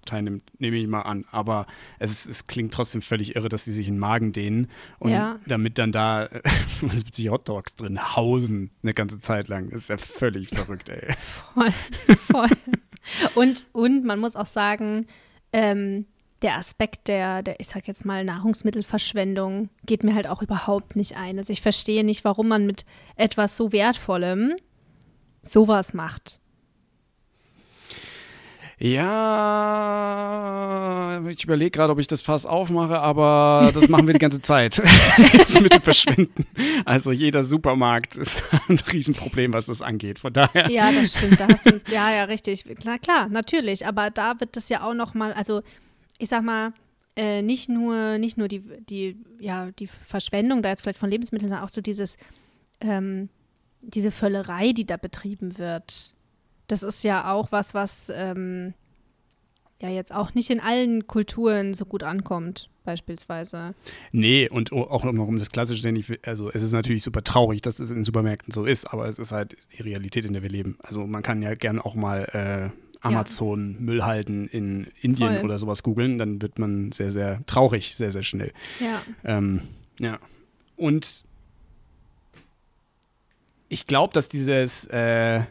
teilnimmt, 0.06 0.44
nehme 0.60 0.78
ich 0.78 0.88
mal 0.88 1.02
an. 1.02 1.26
Aber 1.32 1.68
es, 2.00 2.12
ist, 2.12 2.28
es 2.30 2.48
klingt 2.48 2.74
trotzdem 2.74 3.02
völlig 3.02 3.36
irre, 3.36 3.50
dass 3.50 3.66
sie 3.66 3.72
sich 3.72 3.88
in 3.88 3.96
den 3.96 4.00
Magen 4.00 4.32
dehnen 4.34 4.68
und 5.00 5.12
Ja. 5.12 5.40
damit 5.48 5.78
dann 5.78 5.92
da 5.92 6.30
75 6.80 7.30
Hotdogs 7.30 7.76
drin 7.76 8.16
hausen 8.16 8.72
eine 8.84 8.94
ganze 8.94 9.20
Zeit 9.20 9.48
lang. 9.48 9.70
Das 9.70 9.82
ist 9.82 9.90
ja 9.90 9.98
völlig 9.98 10.50
verrückt, 10.56 10.90
ey. 10.90 11.14
Voll, 11.54 11.74
voll. 12.18 12.50
Und, 13.36 13.66
und 13.72 14.06
man 14.06 14.20
muss 14.20 14.36
auch 14.36 14.46
sagen, 14.46 15.08
ähm, 15.54 16.06
der 16.42 16.56
Aspekt 16.56 17.08
der, 17.10 17.44
der, 17.44 17.60
ich 17.60 17.68
sag 17.68 17.88
jetzt 17.88 18.06
mal, 18.06 18.24
Nahrungsmittelverschwendung 18.24 19.70
geht 19.86 20.04
mir 20.04 20.16
halt 20.16 20.28
auch 20.28 20.42
überhaupt 20.42 20.96
nicht 20.96 21.18
ein. 21.18 21.38
Also 21.38 21.52
ich 21.52 21.62
verstehe 21.62 22.04
nicht, 22.04 22.24
warum 22.24 22.48
man 22.48 22.66
mit 22.66 22.86
etwas 23.16 23.58
so 23.58 23.72
Wertvollem 23.72 24.54
sowas 25.42 25.94
macht. 25.94 26.40
Ja, 28.82 30.30
ich 31.28 31.44
überlege 31.44 31.72
gerade, 31.72 31.92
ob 31.92 32.00
ich 32.00 32.08
das 32.08 32.22
Fass 32.22 32.46
aufmache, 32.46 32.98
aber 32.98 33.72
das 33.74 33.90
machen 33.90 34.08
wir 34.08 34.14
die 34.14 34.20
ganze 34.20 34.42
Zeit. 34.42 34.82
Lebensmittel 35.18 35.82
verschwinden. 35.82 36.46
Also 36.86 37.12
jeder 37.12 37.44
Supermarkt 37.44 38.16
ist 38.16 38.46
ein 38.70 38.80
Riesenproblem, 38.80 39.52
was 39.52 39.66
das 39.66 39.82
angeht. 39.82 40.20
Von 40.20 40.32
daher. 40.32 40.72
Ja, 40.72 40.94
das 40.94 41.18
stimmt. 41.18 41.42
Da 41.42 41.48
du, 41.48 41.82
ja, 41.92 42.14
ja, 42.14 42.24
richtig. 42.24 42.64
Klar, 42.80 43.00
klar, 43.00 43.28
natürlich. 43.28 43.86
Aber 43.86 44.12
da 44.12 44.40
wird 44.40 44.56
das 44.56 44.70
ja 44.70 44.82
auch 44.82 44.94
noch 44.94 45.14
mal, 45.14 45.34
also 45.34 45.62
ich 46.18 46.30
sag 46.30 46.44
mal, 46.44 46.72
äh, 47.18 47.42
nicht 47.42 47.68
nur, 47.68 48.18
nicht 48.18 48.38
nur 48.38 48.48
die, 48.48 48.62
die, 48.90 49.18
ja, 49.40 49.72
die 49.72 49.88
Verschwendung 49.88 50.62
da 50.62 50.70
jetzt 50.70 50.84
vielleicht 50.84 51.00
von 51.00 51.10
Lebensmitteln, 51.10 51.50
sondern 51.50 51.66
auch 51.66 51.70
so 51.70 51.82
dieses, 51.82 52.16
ähm, 52.80 53.28
diese 53.82 54.12
Völlerei, 54.12 54.72
die 54.72 54.86
da 54.86 54.96
betrieben 54.96 55.58
wird. 55.58 56.16
Das 56.70 56.84
ist 56.84 57.04
ja 57.04 57.34
auch 57.34 57.52
was, 57.52 57.74
was 57.74 58.12
ähm, 58.16 58.74
ja 59.82 59.90
jetzt 59.90 60.14
auch 60.14 60.36
nicht 60.36 60.50
in 60.50 60.60
allen 60.60 61.08
Kulturen 61.08 61.74
so 61.74 61.86
gut 61.86 62.04
ankommt, 62.04 62.70
beispielsweise. 62.86 63.74
Nee, 64.12 64.48
und 64.50 64.72
auch 64.72 65.04
noch 65.04 65.28
um 65.28 65.38
das 65.38 65.50
Klassische, 65.50 65.82
denn 65.82 65.96
ich, 65.96 66.26
also 66.28 66.50
es 66.50 66.62
ist 66.62 66.72
natürlich 66.72 67.04
super 67.04 67.24
traurig, 67.24 67.62
dass 67.62 67.80
es 67.80 67.90
in 67.90 68.04
Supermärkten 68.04 68.54
so 68.54 68.66
ist, 68.66 68.86
aber 68.86 69.08
es 69.08 69.18
ist 69.20 69.32
halt 69.32 69.58
die 69.78 69.82
Realität, 69.82 70.26
in 70.26 70.34
der 70.34 70.44
wir 70.44 70.50
leben. 70.50 70.78
Also 70.84 71.06
man 71.08 71.24
kann 71.24 71.42
ja 71.42 71.56
gern 71.56 71.80
auch 71.80 71.96
mal 71.96 72.72
äh, 72.72 72.80
Amazon 73.02 73.78
Müll 73.80 74.04
halten 74.04 74.48
in 74.48 74.88
Indien 75.02 75.38
Voll. 75.38 75.46
oder 75.46 75.58
sowas 75.58 75.82
googeln, 75.82 76.20
dann 76.20 76.42
wird 76.42 76.60
man 76.60 76.92
sehr, 76.92 77.10
sehr 77.10 77.42
traurig, 77.48 77.96
sehr, 77.96 78.12
sehr 78.12 78.24
schnell. 78.24 78.54
Ja. 78.80 79.02
Ähm, 79.24 79.62
ja. 80.00 80.20
Und 80.76 81.24
ich 83.70 83.88
glaube, 83.88 84.14
dass 84.14 84.30
dieses, 84.30 84.86
äh, 84.86 85.42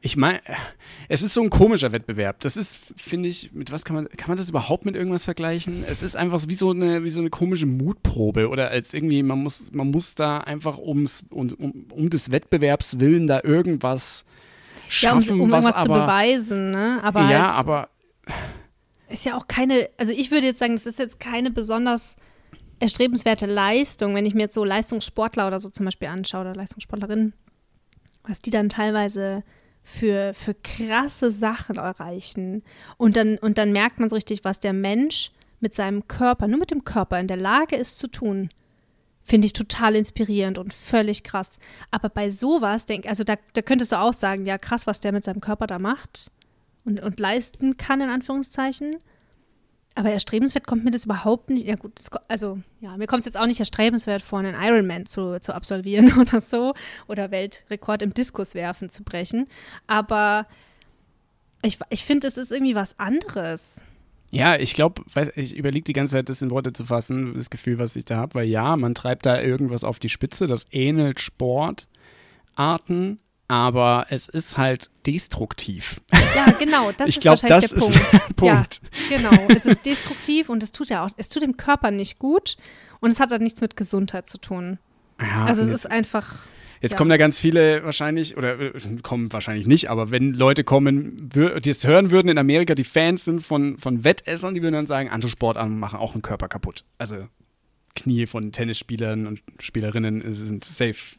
ich 0.00 0.16
meine, 0.16 0.40
es 1.08 1.22
ist 1.22 1.34
so 1.34 1.42
ein 1.42 1.50
komischer 1.50 1.92
Wettbewerb. 1.92 2.40
Das 2.40 2.56
ist, 2.56 2.94
finde 2.96 3.28
ich, 3.28 3.52
mit 3.52 3.72
was 3.72 3.84
kann 3.84 3.96
man, 3.96 4.08
kann 4.08 4.28
man 4.28 4.36
das 4.36 4.48
überhaupt 4.48 4.84
mit 4.84 4.94
irgendwas 4.96 5.24
vergleichen? 5.24 5.84
Es 5.88 6.02
ist 6.02 6.16
einfach 6.16 6.40
wie 6.48 6.54
so 6.54 6.70
eine, 6.70 7.04
wie 7.04 7.08
so 7.08 7.20
eine 7.20 7.30
komische 7.30 7.66
Mutprobe 7.66 8.48
oder 8.48 8.70
als 8.70 8.94
irgendwie, 8.94 9.22
man 9.22 9.42
muss, 9.42 9.72
man 9.72 9.90
muss 9.90 10.14
da 10.14 10.38
einfach 10.38 10.78
ums, 10.78 11.26
um, 11.30 11.48
um, 11.58 11.86
um 11.92 12.10
des 12.10 12.32
Wettbewerbs 12.32 13.00
willen 13.00 13.26
da 13.26 13.40
irgendwas 13.42 14.24
Ja, 15.00 15.12
um, 15.12 15.22
schaffen, 15.22 15.40
um 15.40 15.50
was 15.50 15.64
irgendwas 15.64 15.84
zu 15.84 15.90
aber, 15.90 16.02
beweisen, 16.02 16.70
ne? 16.70 17.00
Aber 17.02 17.20
ja, 17.30 17.40
halt, 17.40 17.50
aber 17.52 17.88
ist 19.08 19.24
ja 19.24 19.36
auch 19.36 19.48
keine, 19.48 19.88
also 19.96 20.12
ich 20.12 20.30
würde 20.30 20.46
jetzt 20.46 20.58
sagen, 20.58 20.74
das 20.74 20.86
ist 20.86 20.98
jetzt 20.98 21.18
keine 21.18 21.50
besonders 21.50 22.16
erstrebenswerte 22.80 23.46
Leistung, 23.46 24.14
wenn 24.14 24.26
ich 24.26 24.34
mir 24.34 24.42
jetzt 24.42 24.54
so 24.54 24.64
Leistungssportler 24.64 25.46
oder 25.46 25.58
so 25.58 25.68
zum 25.68 25.86
Beispiel 25.86 26.08
anschaue 26.08 26.42
oder 26.42 26.54
Leistungssportlerinnen, 26.54 27.32
was 28.24 28.38
die 28.40 28.50
dann 28.50 28.68
teilweise 28.68 29.42
für, 29.82 30.34
für 30.34 30.54
krasse 30.54 31.30
Sachen 31.30 31.76
erreichen. 31.76 32.62
Und 32.96 33.16
dann, 33.16 33.38
und 33.38 33.58
dann 33.58 33.72
merkt 33.72 33.98
man 34.00 34.08
so 34.08 34.16
richtig, 34.16 34.44
was 34.44 34.60
der 34.60 34.72
Mensch 34.72 35.30
mit 35.60 35.74
seinem 35.74 36.06
Körper, 36.06 36.46
nur 36.46 36.58
mit 36.58 36.70
dem 36.70 36.84
Körper 36.84 37.18
in 37.18 37.26
der 37.26 37.36
Lage 37.36 37.76
ist 37.76 37.98
zu 37.98 38.08
tun. 38.08 38.50
Finde 39.22 39.46
ich 39.46 39.52
total 39.52 39.94
inspirierend 39.94 40.56
und 40.56 40.72
völlig 40.72 41.22
krass. 41.22 41.58
Aber 41.90 42.08
bei 42.08 42.30
sowas, 42.30 42.86
denk, 42.86 43.06
also 43.06 43.24
da, 43.24 43.36
da 43.52 43.62
könntest 43.62 43.92
du 43.92 43.98
auch 43.98 44.14
sagen, 44.14 44.46
ja 44.46 44.56
krass, 44.56 44.86
was 44.86 45.00
der 45.00 45.12
mit 45.12 45.24
seinem 45.24 45.40
Körper 45.40 45.66
da 45.66 45.78
macht 45.78 46.30
und, 46.84 47.00
und 47.00 47.20
leisten 47.20 47.76
kann, 47.76 48.00
in 48.00 48.08
Anführungszeichen. 48.08 48.96
Aber 49.94 50.10
erstrebenswert 50.10 50.66
kommt 50.66 50.84
mir 50.84 50.92
das 50.92 51.06
überhaupt 51.06 51.50
nicht. 51.50 51.66
Ja, 51.66 51.74
gut, 51.74 51.92
das, 51.96 52.10
also, 52.28 52.60
ja, 52.80 52.96
mir 52.96 53.06
kommt 53.06 53.20
es 53.20 53.26
jetzt 53.26 53.38
auch 53.38 53.46
nicht 53.46 53.58
erstrebenswert 53.58 54.22
vor, 54.22 54.38
einen 54.38 54.54
Ironman 54.54 55.06
zu, 55.06 55.40
zu 55.40 55.54
absolvieren 55.54 56.12
oder 56.20 56.40
so. 56.40 56.74
Oder 57.08 57.30
Weltrekord 57.30 58.02
im 58.02 58.14
Diskuswerfen 58.14 58.90
zu 58.90 59.02
brechen. 59.02 59.48
Aber 59.86 60.46
ich, 61.62 61.78
ich 61.90 62.04
finde, 62.04 62.28
es 62.28 62.36
ist 62.36 62.52
irgendwie 62.52 62.74
was 62.74 62.98
anderes. 62.98 63.84
Ja, 64.30 64.56
ich 64.56 64.74
glaube, 64.74 65.02
ich 65.34 65.56
überlege 65.56 65.84
die 65.84 65.94
ganze 65.94 66.12
Zeit, 66.12 66.28
das 66.28 66.42
in 66.42 66.50
Worte 66.50 66.72
zu 66.72 66.84
fassen, 66.84 67.34
das 67.34 67.50
Gefühl, 67.50 67.78
was 67.78 67.96
ich 67.96 68.04
da 68.04 68.16
habe, 68.16 68.34
weil 68.34 68.46
ja, 68.46 68.76
man 68.76 68.94
treibt 68.94 69.24
da 69.24 69.40
irgendwas 69.40 69.84
auf 69.84 69.98
die 69.98 70.10
Spitze, 70.10 70.46
das 70.46 70.66
ähnelt 70.70 71.18
Sportarten, 71.18 73.20
aber 73.48 74.06
es 74.10 74.28
ist 74.28 74.56
halt 74.58 74.90
destruktiv. 75.06 76.00
Ja, 76.36 76.50
genau, 76.58 76.92
das 76.92 77.08
ich 77.08 77.16
ist 77.16 77.22
glaub, 77.22 77.42
wahrscheinlich 77.42 77.70
das 77.70 77.70
der 77.70 77.78
ist 77.78 78.10
Punkt. 78.10 78.12
der 78.28 78.34
Punkt. 78.34 78.80
Ja, 79.10 79.16
genau. 79.16 79.46
Es 79.54 79.66
ist 79.66 79.84
destruktiv 79.86 80.48
und 80.50 80.62
es 80.62 80.70
tut 80.70 80.90
ja 80.90 81.04
auch, 81.04 81.10
es 81.16 81.28
tut 81.28 81.42
dem 81.42 81.56
Körper 81.56 81.90
nicht 81.90 82.18
gut 82.18 82.56
und 83.00 83.10
es 83.12 83.20
hat 83.20 83.30
halt 83.30 83.42
nichts 83.42 83.60
mit 83.60 83.76
Gesundheit 83.76 84.28
zu 84.28 84.38
tun. 84.38 84.78
Ja, 85.20 85.44
Also 85.44 85.62
es 85.62 85.68
ist 85.68 85.86
einfach. 85.90 86.46
Jetzt 86.80 86.92
Ja. 86.92 86.98
kommen 86.98 87.10
da 87.10 87.16
ganz 87.16 87.40
viele 87.40 87.82
wahrscheinlich, 87.82 88.36
oder 88.36 88.60
äh, 88.60 88.72
kommen 89.02 89.32
wahrscheinlich 89.32 89.66
nicht, 89.66 89.90
aber 89.90 90.12
wenn 90.12 90.32
Leute 90.34 90.62
kommen, 90.62 91.16
die 91.34 91.70
es 91.70 91.84
hören 91.84 92.12
würden 92.12 92.28
in 92.28 92.38
Amerika, 92.38 92.76
die 92.76 92.84
Fans 92.84 93.24
sind 93.24 93.40
von, 93.40 93.78
von 93.78 94.04
Wettessern, 94.04 94.54
die 94.54 94.62
würden 94.62 94.74
dann 94.74 94.86
sagen, 94.86 95.08
andere 95.10 95.28
Sportarten 95.28 95.76
machen 95.80 95.98
auch 95.98 96.12
den 96.12 96.22
Körper 96.22 96.46
kaputt. 96.46 96.84
Also 96.96 97.26
Knie 97.96 98.26
von 98.26 98.52
Tennisspielern 98.52 99.26
und 99.26 99.42
Spielerinnen 99.58 100.22
sind 100.32 100.62
safe 100.64 101.16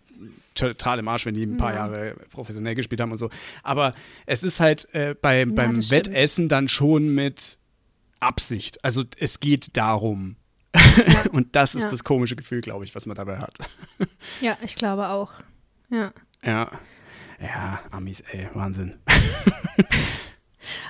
total 0.60 1.00
im 1.00 1.08
Arsch, 1.08 1.26
wenn 1.26 1.34
die 1.34 1.44
ein 1.46 1.58
paar 1.58 1.72
Ja. 1.74 1.78
Jahre 1.88 2.16
professionell 2.32 2.76
gespielt 2.76 3.02
haben 3.02 3.12
und 3.12 3.18
so. 3.18 3.30
Aber 3.64 3.94
es 4.26 4.44
ist 4.44 4.60
halt 4.60 4.88
äh, 4.94 5.16
bei, 5.20 5.46
beim 5.46 5.76
das 5.76 5.88
stimmt. 5.88 6.08
Wettessen 6.08 6.48
dann 6.50 6.68
schon 6.68 7.14
mit 7.14 7.58
Absicht. 8.20 8.84
Also 8.84 9.04
es 9.18 9.40
geht 9.40 9.76
darum. 9.78 10.36
und 11.32 11.56
das 11.56 11.74
ist 11.74 11.84
Ja. 11.86 11.90
das 11.90 12.04
komische 12.04 12.36
Gefühl, 12.36 12.62
glaube 12.62 12.86
ich, 12.86 12.94
was 12.94 13.06
man 13.06 13.16
dabei 13.16 13.38
hat. 13.40 13.56
Ja, 14.42 14.58
ich 14.64 14.76
glaube 14.76 15.10
auch. 15.10 15.32
Ja. 15.90 16.12
Ja. 16.44 16.70
Ja, 17.42 17.80
Amis, 17.92 18.22
ey, 18.32 18.48
Wahnsinn. 18.54 18.98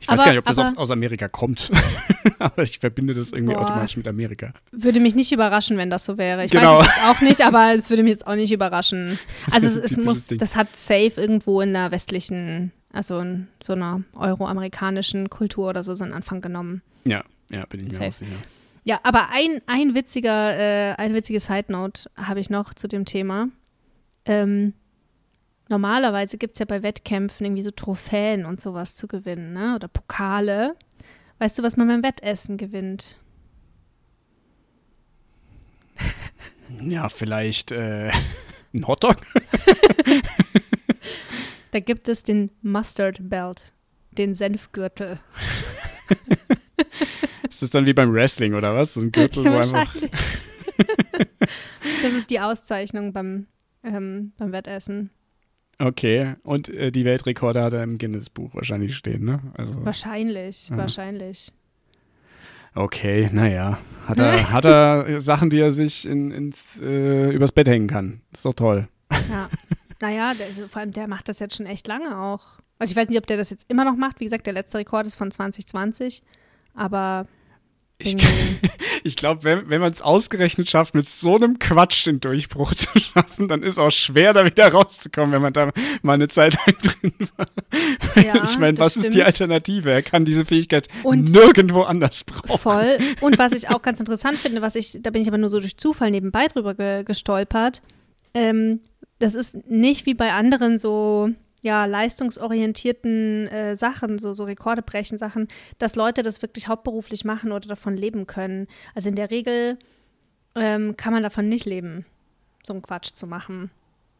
Ich 0.02 0.08
weiß 0.08 0.20
Aber- 0.20 0.24
gar 0.24 0.32
nicht, 0.32 0.40
ob 0.40 0.46
das 0.46 0.58
aus- 0.78 0.92
Amerika 0.92 1.28
kommt. 1.28 1.72
aber 2.40 2.64
ich 2.64 2.80
verbinde 2.80 3.14
das 3.14 3.32
irgendwie 3.32 3.54
Boah. 3.54 3.62
automatisch 3.64 3.98
mit 3.98 4.08
Amerika. 4.08 4.54
Würde 4.72 5.00
mich 5.00 5.16
nicht 5.16 5.32
überraschen, 5.32 5.78
wenn 5.78 5.90
das 5.90 6.06
so 6.06 6.18
wäre. 6.18 6.46
Ich 6.46 6.52
Genau. 6.52 6.80
weiß 6.80 6.88
es 6.88 6.96
jetzt 6.96 7.06
auch 7.06 7.22
nicht, 7.22 7.42
aber 7.46 7.74
es 7.76 7.90
würde 7.90 8.04
mich 8.04 8.14
jetzt 8.14 8.28
auch 8.28 8.36
nicht 8.36 8.52
überraschen. 8.52 9.20
Also 9.52 9.68
es, 9.68 9.78
es 9.92 9.98
muss, 9.98 10.28
Ding. 10.28 10.40
das 10.40 10.56
hat 10.56 10.76
safe 10.76 11.14
irgendwo 11.16 11.62
in 11.62 11.74
der 11.74 11.92
westlichen, 11.92 12.72
also 12.92 13.20
in 13.20 13.48
so 13.62 13.74
einer 13.74 14.02
euroamerikanischen 14.16 15.30
Kultur 15.30 15.70
oder 15.70 15.84
so 15.84 15.94
seinen 15.96 16.14
Anfang 16.14 16.42
genommen. 16.42 16.82
Ja, 17.06 17.24
ja, 17.52 17.66
bin 17.66 17.86
ich 17.88 17.98
mir 18.00 18.08
auch 18.08 18.12
sicher. 18.12 18.32
Ja, 18.84 19.00
aber 19.04 19.30
ein, 19.32 19.62
ein 19.68 19.94
witziger, 19.94 20.58
äh, 20.58 20.96
ein 20.98 21.14
witziges 21.14 21.46
Side 21.46 21.66
Note 21.72 22.10
habe 22.16 22.40
ich 22.40 22.50
noch 22.50 22.74
zu 22.74 22.88
dem 22.88 23.06
Thema. 23.06 23.50
Ähm, 24.26 24.74
normalerweise 25.70 26.38
gibt 26.38 26.54
es 26.56 26.60
ja 26.60 26.66
bei 26.66 26.84
Wettkämpfen 26.84 27.46
irgendwie 27.46 27.64
so 27.64 27.72
Trophäen 27.72 28.46
und 28.46 28.60
sowas 28.60 28.96
zu 28.96 29.08
gewinnen, 29.08 29.54
ne? 29.54 29.76
Oder 29.76 29.88
Pokale. 29.88 30.76
Weißt 31.38 31.58
du, 31.58 31.64
was 31.64 31.78
man 31.78 31.88
beim 31.88 32.04
Wettessen 32.04 32.58
gewinnt? 32.58 33.18
Ja, 36.82 37.10
vielleicht 37.10 37.72
äh, 37.72 38.12
ein 38.74 38.88
Hotdog? 38.88 39.18
Da 41.72 41.80
gibt 41.80 42.10
es 42.10 42.24
den 42.24 42.50
Mustard 42.64 43.30
Belt, 43.30 43.74
den 44.12 44.34
Senfgürtel. 44.34 45.20
Ist 47.48 47.62
das 47.62 47.70
dann 47.70 47.86
wie 47.86 47.94
beim 47.94 48.12
Wrestling 48.12 48.56
oder 48.56 48.76
was? 48.76 48.96
So 48.96 49.02
ein 49.02 49.12
Gürtel, 49.12 49.46
wo 49.46 49.58
einfach. 49.58 49.96
Das 52.02 52.14
ist 52.14 52.32
die 52.32 52.40
Auszeichnung 52.40 53.14
beim, 53.14 53.46
ähm, 53.84 54.34
beim 54.38 54.52
Wettessen. 54.52 55.12
Okay, 55.82 56.36
und 56.44 56.68
äh, 56.70 56.92
die 56.92 57.06
Weltrekorde 57.06 57.64
hat 57.64 57.74
er 57.74 57.84
im 57.84 57.98
Guinness-Buch 57.98 58.54
wahrscheinlich 58.54 58.96
stehen, 58.96 59.24
ne? 59.24 59.40
Also, 59.58 59.86
Wahrscheinlich, 59.86 60.68
Ja. 60.70 60.78
wahrscheinlich. 60.78 61.54
okay, 62.76 63.30
naja. 63.32 63.80
Hat 64.08 64.20
er, 64.20 64.52
hat 64.52 64.66
er 64.66 65.20
Sachen, 65.20 65.50
die 65.50 65.60
er 65.60 65.72
sich 65.72 66.06
in, 66.08 66.32
ins, 66.32 66.82
äh, 66.82 67.30
übers 67.32 67.52
Bett 67.52 67.68
hängen 67.68 67.88
kann. 67.88 68.22
Ist 68.34 68.46
doch 68.46 68.54
toll. 68.54 68.88
Ja. 69.30 69.50
naja, 70.02 70.34
der, 70.34 70.48
also 70.48 70.68
vor 70.68 70.82
allem 70.82 70.92
der 70.92 71.08
macht 71.08 71.30
das 71.30 71.40
jetzt 71.40 71.56
schon 71.56 71.66
echt 71.66 71.88
lange 71.88 72.18
auch. 72.20 72.60
Also 72.78 72.92
ich 72.92 72.96
weiß 72.98 73.10
nicht, 73.10 73.18
ob 73.18 73.28
der 73.28 73.38
das 73.38 73.50
jetzt 73.50 73.66
immer 73.70 73.84
noch 73.86 73.96
macht. 73.96 74.20
Wie 74.20 74.24
gesagt, 74.26 74.46
der 74.48 74.54
letzte 74.54 74.78
Rekord 74.78 75.08
ist 75.08 75.16
von 75.16 75.32
2020. 75.32 76.24
Aber 76.74 77.26
Ich, 78.02 78.16
ich 79.04 79.16
glaube, 79.18 79.44
wenn, 79.44 79.70
wenn 79.70 79.82
man 79.82 79.92
es 79.92 80.02
ausgerechnet 80.02 80.70
schafft, 80.70 80.96
mit 80.96 81.06
so 81.08 81.36
einem 81.36 81.60
Quatsch 81.60 82.06
den 82.08 82.20
Durchbruch 82.22 82.74
zu 82.76 82.88
schaffen, 82.98 83.48
dann 83.48 83.62
ist 83.62 83.78
auch 83.78 83.92
schwer, 83.92 84.32
da 84.34 84.46
wieder 84.46 84.70
rauszukommen, 84.72 85.34
wenn 85.34 85.42
man 85.42 85.54
da 85.54 85.72
mal 86.02 86.14
eine 86.14 86.30
Zeit 86.30 86.56
lang 86.66 86.76
drin 86.82 87.14
war. 87.36 88.24
Ja, 88.24 88.44
ich 88.44 88.58
meine, 88.58 88.78
was 88.78 88.96
ist 88.96 89.08
die 89.08 89.12
stimmt. 89.12 89.26
Alternative? 89.26 89.92
Er 89.92 90.02
kann 90.02 90.24
diese 90.26 90.46
Fähigkeit 90.46 90.88
Und- 91.04 91.32
nirgendwo 91.32 91.82
anders 91.84 92.24
brauchen. 92.24 92.58
voll. 92.58 92.98
Und 93.22 93.38
was 93.38 93.52
ich 93.52 93.70
auch 93.70 93.82
ganz 93.82 94.00
interessant 94.00 94.38
finde, 94.38 94.62
was 94.62 94.76
ich, 94.76 94.98
da 95.02 95.10
bin 95.10 95.22
ich 95.22 95.28
aber 95.28 95.38
nur 95.38 95.50
so 95.50 95.60
durch 95.60 95.78
Zufall 95.78 96.10
nebenbei 96.12 96.48
drüber 96.48 96.74
ge 96.76 97.04
gestolpert. 97.04 97.82
Ähm, 98.34 98.80
das 99.20 99.36
ist 99.36 99.70
nicht 99.70 100.06
wie 100.06 100.14
bei 100.14 100.32
anderen 100.32 100.78
so 100.78 101.30
ja, 101.62 101.86
leistungsorientierten 101.86 103.48
äh, 103.48 103.76
Sachen, 103.76 104.18
so, 104.18 104.34
so 104.34 104.46
Rekorde 104.46 104.82
brechen 104.82 105.18
Sachen, 105.18 105.48
dass 105.78 105.96
Leute 105.96 106.22
das 106.22 106.42
wirklich 106.42 106.68
hauptberuflich 106.68 107.26
machen 107.26 107.52
oder 107.52 107.68
davon 107.68 107.96
leben 107.96 108.28
können. 108.28 108.68
Also 108.96 109.10
in 109.10 109.16
der 109.16 109.32
Regel 109.32 109.78
ähm, 110.56 110.96
kann 110.98 111.14
man 111.14 111.24
davon 111.24 111.50
nicht 111.50 111.66
leben, 111.66 112.06
so 112.64 112.74
einen 112.74 112.82
Quatsch 112.82 113.14
zu 113.14 113.28
machen. 113.28 113.72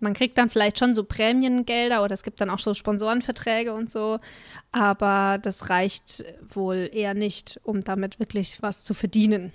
Man 0.02 0.14
kriegt 0.14 0.38
dann 0.38 0.50
vielleicht 0.50 0.80
schon 0.80 0.96
so 0.96 1.04
Prämiengelder 1.04 2.04
oder 2.04 2.14
es 2.14 2.24
gibt 2.24 2.40
dann 2.40 2.50
auch 2.50 2.60
so 2.60 2.74
Sponsorenverträge 2.74 3.74
und 3.74 3.92
so, 3.92 4.20
aber 4.72 5.40
das 5.42 5.70
reicht 5.70 6.24
wohl 6.54 6.90
eher 6.94 7.14
nicht, 7.14 7.60
um 7.64 7.82
damit 7.82 8.20
wirklich 8.20 8.62
was 8.62 8.84
zu 8.84 8.94
verdienen. 8.94 9.52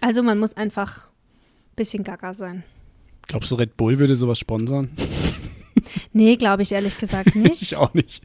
Also 0.00 0.22
man 0.22 0.38
muss 0.38 0.54
einfach 0.54 1.08
ein 1.08 1.76
bisschen 1.76 2.02
gaga 2.02 2.34
sein. 2.34 2.64
Glaubst 3.28 3.52
du, 3.52 3.54
Red 3.54 3.76
Bull 3.76 3.98
würde 4.00 4.16
sowas 4.16 4.38
sponsern? 4.38 4.90
Nee, 6.12 6.36
glaube 6.36 6.62
ich 6.62 6.72
ehrlich 6.72 6.98
gesagt 6.98 7.34
nicht. 7.34 7.62
Ich 7.62 7.76
auch 7.76 7.94
nicht. 7.94 8.22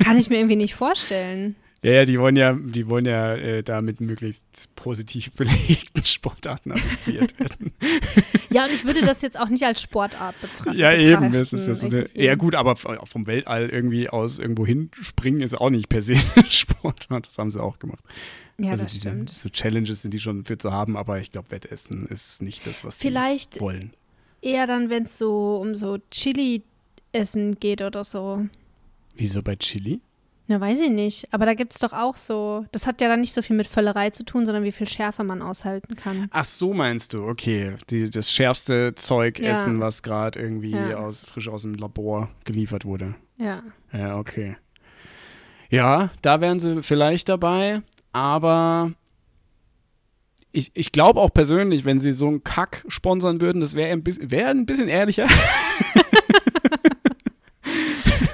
Kann 0.00 0.16
ich 0.16 0.28
mir 0.30 0.36
irgendwie 0.36 0.56
nicht 0.56 0.74
vorstellen. 0.74 1.56
Ja, 1.82 1.92
ja, 1.92 2.04
die 2.04 2.18
wollen 2.18 2.34
ja, 2.34 2.54
die 2.54 2.88
wollen 2.88 3.04
ja 3.06 3.34
äh, 3.36 3.62
da 3.62 3.80
mit 3.80 4.00
möglichst 4.00 4.68
positiv 4.74 5.30
belegten 5.36 6.04
Sportarten 6.04 6.72
assoziiert 6.72 7.38
werden. 7.38 7.72
Ja, 8.50 8.64
und 8.64 8.72
ich 8.72 8.86
würde 8.86 9.02
das 9.02 9.20
jetzt 9.20 9.38
auch 9.38 9.50
nicht 9.50 9.62
als 9.62 9.82
Sportart 9.82 10.34
betra 10.40 10.72
ja, 10.72 10.90
betrachten. 10.90 11.24
eben. 11.24 11.32
Das 11.32 11.52
ist 11.52 11.68
ja, 11.68 11.74
so 11.74 11.86
eine, 11.86 12.08
ja, 12.14 12.34
gut, 12.34 12.54
aber 12.54 12.76
vom 12.76 13.26
Weltall 13.26 13.68
irgendwie 13.68 14.08
aus 14.08 14.38
irgendwo 14.38 14.64
hinspringen 14.64 15.42
ist 15.42 15.54
auch 15.54 15.68
nicht 15.68 15.90
per 15.90 16.00
se 16.00 16.14
eine 16.34 16.46
Sportart. 16.46 17.28
Das 17.28 17.36
haben 17.36 17.50
sie 17.50 17.62
auch 17.62 17.78
gemacht. 17.78 18.02
Ja, 18.56 18.70
also 18.70 18.84
das 18.84 18.94
diese, 18.94 19.10
stimmt. 19.10 19.28
So 19.28 19.50
Challenges 19.50 20.00
sind 20.00 20.14
die 20.14 20.18
schon 20.18 20.46
für 20.46 20.56
zu 20.56 20.72
haben, 20.72 20.96
aber 20.96 21.20
ich 21.20 21.30
glaube, 21.30 21.50
Wettessen 21.50 22.06
ist 22.06 22.40
nicht 22.40 22.66
das, 22.66 22.84
was 22.84 22.96
Vielleicht 22.96 23.56
die 23.56 23.60
wollen. 23.60 23.92
eher 24.40 24.66
dann, 24.66 24.88
wenn 24.88 25.02
es 25.02 25.18
so 25.18 25.58
um 25.60 25.74
so 25.74 25.98
Chili-Essen 27.12 27.58
geht 27.60 27.82
oder 27.82 28.04
so. 28.04 28.46
Wieso 29.16 29.42
bei 29.42 29.56
Chili? 29.56 30.00
Na, 30.46 30.60
weiß 30.60 30.80
ich 30.80 30.90
nicht. 30.90 31.28
Aber 31.32 31.44
da 31.44 31.52
gibt 31.54 31.74
es 31.74 31.78
doch 31.80 31.92
auch 31.92 32.16
so. 32.16 32.64
Das 32.72 32.86
hat 32.86 33.00
ja 33.02 33.08
dann 33.08 33.20
nicht 33.20 33.34
so 33.34 33.42
viel 33.42 33.54
mit 33.56 33.66
Völlerei 33.66 34.10
zu 34.10 34.24
tun, 34.24 34.46
sondern 34.46 34.64
wie 34.64 34.72
viel 34.72 34.88
Schärfe 34.88 35.22
man 35.22 35.42
aushalten 35.42 35.94
kann. 35.94 36.28
Ach 36.30 36.44
so 36.44 36.72
meinst 36.72 37.12
du, 37.12 37.24
okay. 37.26 37.74
Die, 37.90 38.08
das 38.08 38.32
schärfste 38.32 38.94
Zeug 38.94 39.38
Ja. 39.38 39.50
essen, 39.50 39.80
was 39.80 40.02
gerade 40.02 40.40
irgendwie 40.40 40.70
Ja. 40.70 40.96
aus, 40.98 41.24
frisch 41.24 41.48
aus 41.48 41.62
dem 41.62 41.74
Labor 41.74 42.30
geliefert 42.44 42.84
wurde. 42.86 43.14
Ja. 43.36 43.62
Ja, 43.92 44.16
okay. 44.16 44.56
Ja, 45.70 46.10
da 46.22 46.40
wären 46.40 46.60
sie 46.60 46.82
vielleicht 46.82 47.28
dabei, 47.28 47.82
aber 48.12 48.92
ich, 50.50 50.70
ich 50.72 50.92
glaube 50.92 51.20
auch 51.20 51.28
persönlich, 51.30 51.84
wenn 51.84 51.98
sie 51.98 52.10
so 52.10 52.26
einen 52.26 52.42
Kack 52.42 52.86
sponsern 52.88 53.42
würden, 53.42 53.60
das 53.60 53.74
wäre 53.74 53.92
ein, 53.92 54.02
bisschen- 54.02 54.30
wär 54.30 54.48
ein 54.48 54.64
bisschen 54.64 54.88
ehrlicher. 54.88 55.26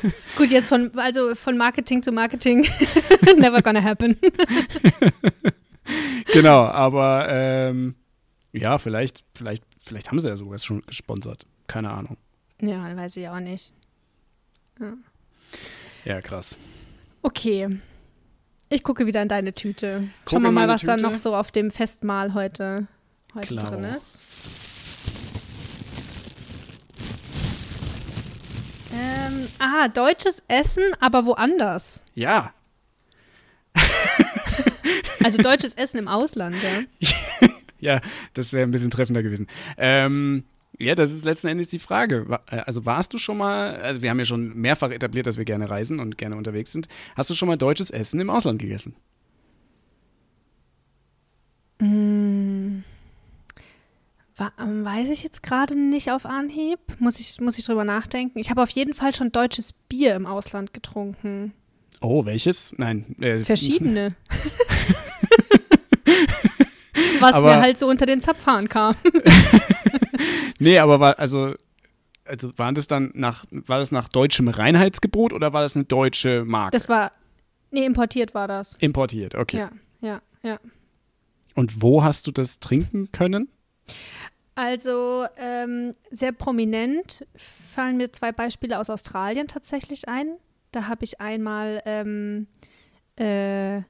Gut, 0.36 0.50
jetzt 0.50 0.68
von, 0.68 0.96
also 0.98 1.34
von 1.34 1.56
Marketing 1.56 2.02
zu 2.02 2.12
Marketing. 2.12 2.62
Never 3.38 3.62
gonna 3.62 3.82
happen. 3.82 4.16
genau, 6.32 6.64
aber 6.64 7.26
ähm, 7.28 7.94
ja, 8.52 8.78
vielleicht, 8.78 9.24
vielleicht, 9.34 9.64
vielleicht 9.84 10.10
haben 10.10 10.20
sie 10.20 10.28
ja 10.28 10.36
sogar 10.36 10.58
schon 10.58 10.82
gesponsert. 10.82 11.46
Keine 11.66 11.90
Ahnung. 11.90 12.16
Ja, 12.60 12.96
weiß 12.96 13.16
ich 13.16 13.28
auch 13.28 13.40
nicht. 13.40 13.72
Ja, 16.04 16.20
krass. 16.20 16.56
Okay. 17.22 17.80
Ich 18.68 18.82
gucke 18.82 19.06
wieder 19.06 19.22
in 19.22 19.28
deine 19.28 19.54
Tüte. 19.54 20.08
Guck 20.24 20.32
Schauen 20.32 20.42
wir 20.42 20.50
mal, 20.50 20.68
was 20.68 20.82
da 20.82 20.96
Tüte. 20.96 21.08
noch 21.08 21.16
so 21.16 21.34
auf 21.34 21.52
dem 21.52 21.70
Festmahl 21.70 22.34
heute, 22.34 22.86
heute 23.34 23.56
drin 23.56 23.84
ist. 23.84 24.20
Ähm, 28.94 29.48
ah, 29.58 29.88
deutsches 29.88 30.42
Essen, 30.48 30.84
aber 31.00 31.26
woanders. 31.26 32.04
Ja, 32.14 32.52
Also 35.24 35.42
deutsches 35.42 35.72
Essen 35.74 35.98
im 35.98 36.08
Ausland, 36.08 36.56
ja. 36.62 37.08
Ja, 37.80 38.00
das 38.32 38.54
wäre 38.54 38.62
ein 38.66 38.70
bisschen 38.70 38.90
treffender 38.90 39.22
gewesen. 39.22 39.46
Ähm, 39.76 40.44
ja, 40.78 40.94
das 40.94 41.12
ist 41.12 41.26
letzten 41.26 41.48
Endes 41.48 41.68
die 41.68 41.78
Frage. 41.78 42.40
Äh, 42.50 42.56
Also 42.64 42.86
warst 42.86 43.12
du 43.12 43.18
schon 43.18 43.36
mal, 43.36 43.76
also 43.76 44.00
wir 44.00 44.08
haben 44.08 44.18
ja 44.18 44.24
schon 44.24 44.54
mehrfach 44.54 44.90
etabliert, 44.90 45.26
dass 45.26 45.36
wir 45.36 45.44
gerne 45.44 45.68
reisen 45.68 46.00
und 46.00 46.16
gerne 46.16 46.36
unterwegs 46.36 46.72
sind. 46.72 46.88
Hast 47.14 47.28
du 47.28 47.34
schon 47.34 47.48
mal 47.48 47.58
deutsches 47.58 47.90
Essen 47.90 48.20
im 48.20 48.30
Ausland 48.30 48.58
gegessen? 48.58 48.94
Weiß 54.36 55.10
ich 55.10 55.22
jetzt 55.22 55.42
gerade 55.42 55.78
nicht 55.78 56.10
auf 56.10 56.26
Anhieb. 56.26 56.78
Muss 56.98 57.20
ich, 57.20 57.40
muss 57.40 57.58
ich 57.58 57.64
drüber 57.64 57.84
nachdenken. 57.84 58.38
Ich 58.38 58.50
habe 58.50 58.62
auf 58.62 58.70
jeden 58.70 58.94
Fall 58.94 59.14
schon 59.14 59.30
deutsches 59.32 59.72
Bier 59.72 60.14
im 60.14 60.26
Ausland 60.26 60.74
getrunken. 60.74 61.52
Oh, 62.00 62.24
welches? 62.24 62.72
Nein. 62.76 63.16
Äh, 63.20 63.38
Verschiedene. 63.44 64.16
Was 67.20 67.36
aber, 67.36 67.54
mir 67.54 67.60
halt 67.62 67.78
so 67.78 67.88
unter 67.88 68.06
den 68.06 68.20
Zapfhahn 68.20 68.68
kam. 68.68 68.96
nee, 70.58 70.78
aber 70.78 71.00
war, 71.00 71.18
also, 71.18 71.54
also 72.24 72.50
war 72.58 72.72
das 72.72 72.86
dann 72.86 73.12
nach, 73.14 73.44
war 73.50 73.78
das 73.78 73.92
nach 73.92 74.08
deutschem 74.08 74.48
Reinheitsgebot 74.48 75.32
oder 75.32 75.52
war 75.52 75.62
das 75.62 75.76
eine 75.76 75.84
deutsche 75.84 76.44
Marke? 76.44 76.72
Das 76.72 76.88
war, 76.88 77.12
nee, 77.70 77.86
importiert 77.86 78.34
war 78.34 78.48
das. 78.48 78.76
Importiert, 78.78 79.34
okay. 79.36 79.58
Ja, 79.58 79.70
ja, 80.00 80.20
ja. 80.42 80.58
Und 81.54 81.82
wo 81.82 82.02
hast 82.02 82.26
du 82.26 82.32
das 82.32 82.58
trinken 82.58 83.12
können? 83.12 83.48
Also 84.54 85.26
ähm, 85.36 85.94
sehr 86.10 86.32
prominent 86.32 87.26
fallen 87.74 87.96
mir 87.96 88.12
zwei 88.12 88.30
Beispiele 88.32 88.78
aus 88.78 88.90
Australien 88.90 89.48
tatsächlich 89.48 90.08
ein. 90.08 90.36
Da 90.70 90.86
habe 90.86 91.04
ich 91.04 91.20
einmal 91.20 91.82
ähm, 91.86 92.46
äh, 93.16 93.82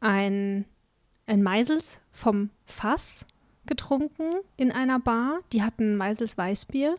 ein, 0.00 0.64
ein 1.26 1.42
Meisels 1.42 2.00
vom 2.12 2.50
Fass 2.64 3.26
getrunken 3.66 4.34
in 4.56 4.70
einer 4.72 5.00
Bar. 5.00 5.40
Die 5.52 5.62
hatten 5.62 5.96
Meisels 5.96 6.38
Weißbier, 6.38 6.96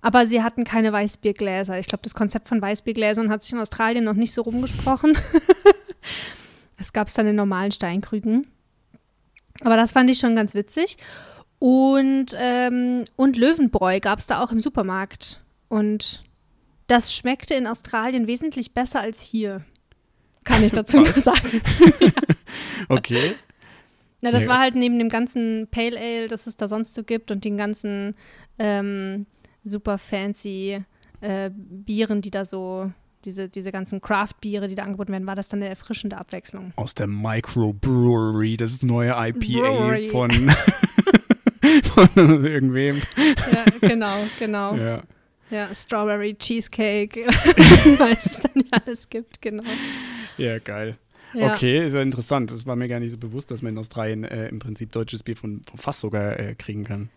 aber 0.00 0.26
sie 0.26 0.42
hatten 0.42 0.64
keine 0.64 0.92
Weißbiergläser. 0.92 1.78
Ich 1.78 1.86
glaube, 1.86 2.02
das 2.02 2.14
Konzept 2.14 2.48
von 2.48 2.60
Weißbiergläsern 2.62 3.30
hat 3.30 3.42
sich 3.42 3.52
in 3.52 3.58
Australien 3.58 4.04
noch 4.04 4.14
nicht 4.14 4.32
so 4.32 4.42
rumgesprochen. 4.42 5.16
Es 6.78 6.92
gab 6.92 7.06
es 7.06 7.14
dann 7.14 7.28
in 7.28 7.36
normalen 7.36 7.70
Steinkrügen. 7.70 8.48
Aber 9.60 9.76
das 9.76 9.92
fand 9.92 10.10
ich 10.10 10.18
schon 10.18 10.34
ganz 10.34 10.54
witzig. 10.54 10.96
Und, 11.62 12.34
ähm, 12.36 13.04
und 13.14 13.36
Löwenbräu 13.36 14.00
gab 14.00 14.18
es 14.18 14.26
da 14.26 14.42
auch 14.42 14.50
im 14.50 14.58
Supermarkt. 14.58 15.40
Und 15.68 16.24
das 16.88 17.14
schmeckte 17.14 17.54
in 17.54 17.68
Australien 17.68 18.26
wesentlich 18.26 18.74
besser 18.74 18.98
als 18.98 19.20
hier. 19.20 19.64
Kann 20.42 20.64
ich 20.64 20.72
dazu 20.72 20.96
nur 20.98 21.12
sagen. 21.12 21.62
okay. 22.88 23.36
Na, 24.22 24.32
das 24.32 24.46
ja. 24.46 24.50
war 24.50 24.58
halt 24.58 24.74
neben 24.74 24.98
dem 24.98 25.08
ganzen 25.08 25.68
Pale 25.70 25.96
Ale, 25.96 26.26
das 26.26 26.48
es 26.48 26.56
da 26.56 26.66
sonst 26.66 26.94
so 26.94 27.04
gibt 27.04 27.30
und 27.30 27.44
den 27.44 27.56
ganzen 27.56 28.16
ähm, 28.58 29.26
super 29.62 29.98
fancy 29.98 30.84
äh, 31.20 31.50
Bieren, 31.54 32.22
die 32.22 32.32
da 32.32 32.44
so 32.44 32.90
diese, 33.24 33.48
diese 33.48 33.70
ganzen 33.70 34.00
Craft-Biere, 34.00 34.66
die 34.66 34.74
da 34.74 34.82
angeboten 34.82 35.12
werden, 35.12 35.28
war 35.28 35.36
das 35.36 35.48
dann 35.48 35.60
eine 35.60 35.68
erfrischende 35.68 36.18
Abwechslung. 36.18 36.72
Aus 36.74 36.96
der 36.96 37.06
Microbrewery, 37.06 38.56
das 38.56 38.72
ist 38.72 38.82
neue 38.82 39.10
IPA 39.10 39.30
Brewery. 39.38 40.08
von, 40.08 40.30
von 41.94 42.44
irgendwem. 42.44 43.02
Ja, 43.52 43.64
genau, 43.80 44.16
genau. 44.38 44.76
Ja. 44.82 45.02
Ja, 45.50 45.74
Strawberry 45.74 46.34
Cheesecake, 46.34 47.26
weil 47.98 48.14
es 48.14 48.40
dann 48.40 48.52
ja 48.54 48.78
alles 48.86 49.10
gibt, 49.10 49.42
genau. 49.42 49.64
Ja, 50.38 50.58
geil. 50.58 50.96
Ja. 51.34 51.52
Okay, 51.52 51.84
ist 51.84 51.94
ja 51.94 52.00
interessant. 52.00 52.50
Das 52.50 52.64
war 52.64 52.74
mir 52.74 52.88
gar 52.88 53.00
nicht 53.00 53.10
so 53.10 53.18
bewusst, 53.18 53.50
dass 53.50 53.60
man 53.60 53.74
in 53.74 53.78
Australien 53.78 54.24
äh, 54.24 54.48
im 54.48 54.60
Prinzip 54.60 54.92
deutsches 54.92 55.22
Bier 55.22 55.36
von, 55.36 55.60
von 55.68 55.78
Fass 55.78 56.00
sogar 56.00 56.38
äh, 56.38 56.54
kriegen 56.54 56.84
kann. 56.84 57.10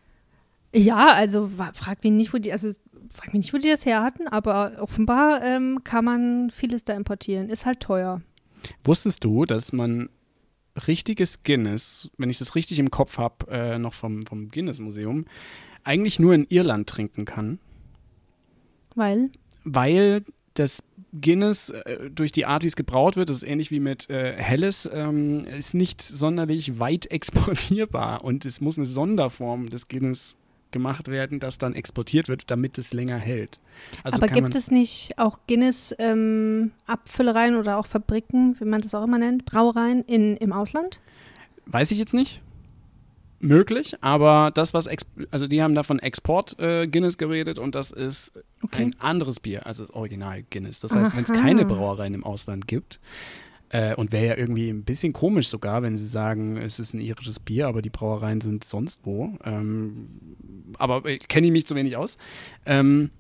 Ja, 0.74 1.14
also 1.14 1.50
frag 1.74 2.04
mich 2.04 2.12
nicht, 2.12 2.34
wo 2.34 2.38
die, 2.38 2.52
also 2.52 2.70
frag 3.14 3.28
mich 3.28 3.46
nicht, 3.46 3.54
wo 3.54 3.58
die 3.58 3.70
das 3.70 3.86
her 3.86 4.04
hatten, 4.04 4.28
aber 4.28 4.74
offenbar 4.80 5.42
ähm, 5.42 5.80
kann 5.86 6.04
man 6.04 6.52
vieles 6.52 6.84
da 6.84 6.94
importieren. 6.94 7.50
Ist 7.50 7.66
halt 7.66 7.80
teuer. 7.80 8.22
Wusstest 8.84 9.24
du, 9.24 9.46
dass 9.46 9.72
man 9.72 10.10
richtiges 10.88 11.44
Guinness, 11.44 12.10
wenn 12.18 12.30
ich 12.30 12.38
das 12.38 12.56
richtig 12.56 12.80
im 12.80 12.92
Kopf 12.92 13.18
habe, 13.18 13.50
äh, 13.50 13.80
noch 13.80 13.94
vom, 13.94 14.24
vom 14.24 14.50
Guinness-Museum, 14.50 15.26
eigentlich 15.84 16.20
nur 16.20 16.34
in 16.34 16.46
Irland 16.50 16.90
trinken 16.90 17.26
kann? 17.26 17.60
Weil? 18.96 19.30
Weil 19.64 20.24
das 20.56 20.84
Guinness 21.22 21.70
äh, 21.70 22.10
durch 22.10 22.32
die 22.32 22.46
Art, 22.46 22.64
wie 22.64 22.68
es 22.68 22.76
gebraut 22.76 23.16
wird, 23.16 23.30
das 23.30 23.38
ist 23.38 23.44
ähnlich 23.44 23.72
wie 23.72 23.80
mit 23.80 24.10
äh, 24.10 24.34
Helles, 24.38 24.90
ähm, 24.92 25.46
ist 25.46 25.74
nicht 25.74 26.02
sonderlich 26.02 26.80
weit 26.80 27.06
exportierbar 27.12 28.24
und 28.24 28.46
es 28.46 28.62
muss 28.62 28.78
eine 28.78 28.86
Sonderform 28.86 29.70
des 29.70 29.88
Guinness 29.88 30.38
gemacht 30.76 31.08
werden, 31.08 31.40
das 31.40 31.58
dann 31.58 31.74
exportiert 31.74 32.28
wird, 32.28 32.52
damit 32.52 32.78
es 32.78 32.94
länger 32.94 33.18
hält. 33.18 33.60
Also 34.04 34.18
Aber 34.18 34.28
gibt 34.28 34.54
es 34.54 34.70
nicht 34.70 35.18
auch 35.18 35.40
Guinness-Abfüllereien 35.48 37.54
ähm, 37.54 37.60
oder 37.60 37.78
auch 37.78 37.88
Fabriken, 37.88 38.60
wie 38.60 38.66
man 38.66 38.82
das 38.82 38.94
auch 38.94 39.06
immer 39.06 39.18
nennt, 39.18 39.46
Brauereien 39.46 40.04
in, 40.04 40.36
im 40.36 40.52
Ausland? 40.52 41.00
Weiß 41.66 41.92
ich 41.92 41.98
jetzt 41.98 42.14
nicht. 42.14 42.42
Möglich, 43.40 43.96
aber 44.02 44.52
das, 44.54 44.74
was, 44.74 44.90
also 45.32 45.48
die 45.48 45.64
haben 45.64 45.76
davon 45.76 46.00
Export 46.00 46.60
äh, 46.60 46.88
Guinness 46.88 47.18
geredet 47.18 47.58
und 47.58 47.76
das 47.76 47.92
ist 47.92 48.34
okay. 48.64 48.84
ein 48.84 48.96
anderes 49.00 49.40
Bier, 49.40 49.66
also 49.66 49.88
Original 49.94 50.44
Guinness. 50.50 50.82
Das 50.82 50.94
heißt, 50.96 51.16
wenn 51.16 51.24
es 51.24 51.32
keine 51.32 51.64
Brauereien 51.64 52.14
im 52.14 52.26
Ausland 52.26 52.68
gibt, 52.68 53.00
äh, 53.70 53.96
und 53.96 54.12
wäre 54.12 54.26
ja 54.26 54.38
irgendwie 54.38 54.70
ein 54.70 54.84
bisschen 54.84 55.14
komisch 55.14 55.48
sogar, 55.48 55.82
wenn 55.82 55.98
sie 55.98 56.06
sagen, 56.06 56.58
es 56.58 56.80
ist 56.80 56.94
ein 56.94 57.02
irisches 57.02 57.40
Bier, 57.40 57.68
aber 57.68 57.82
die 57.82 57.90
Brauereien 57.90 58.42
sind 58.42 58.64
sonst 58.64 59.02
wo. 59.04 59.38
Ähm, 59.44 60.08
aber 60.78 61.06
äh, 61.06 61.18
kenne 61.18 61.48
ich 61.48 61.54
mich 61.54 61.68
zu 61.68 61.76
wenig 61.76 61.98
aus. 61.98 62.18
Ähm, 62.66 63.12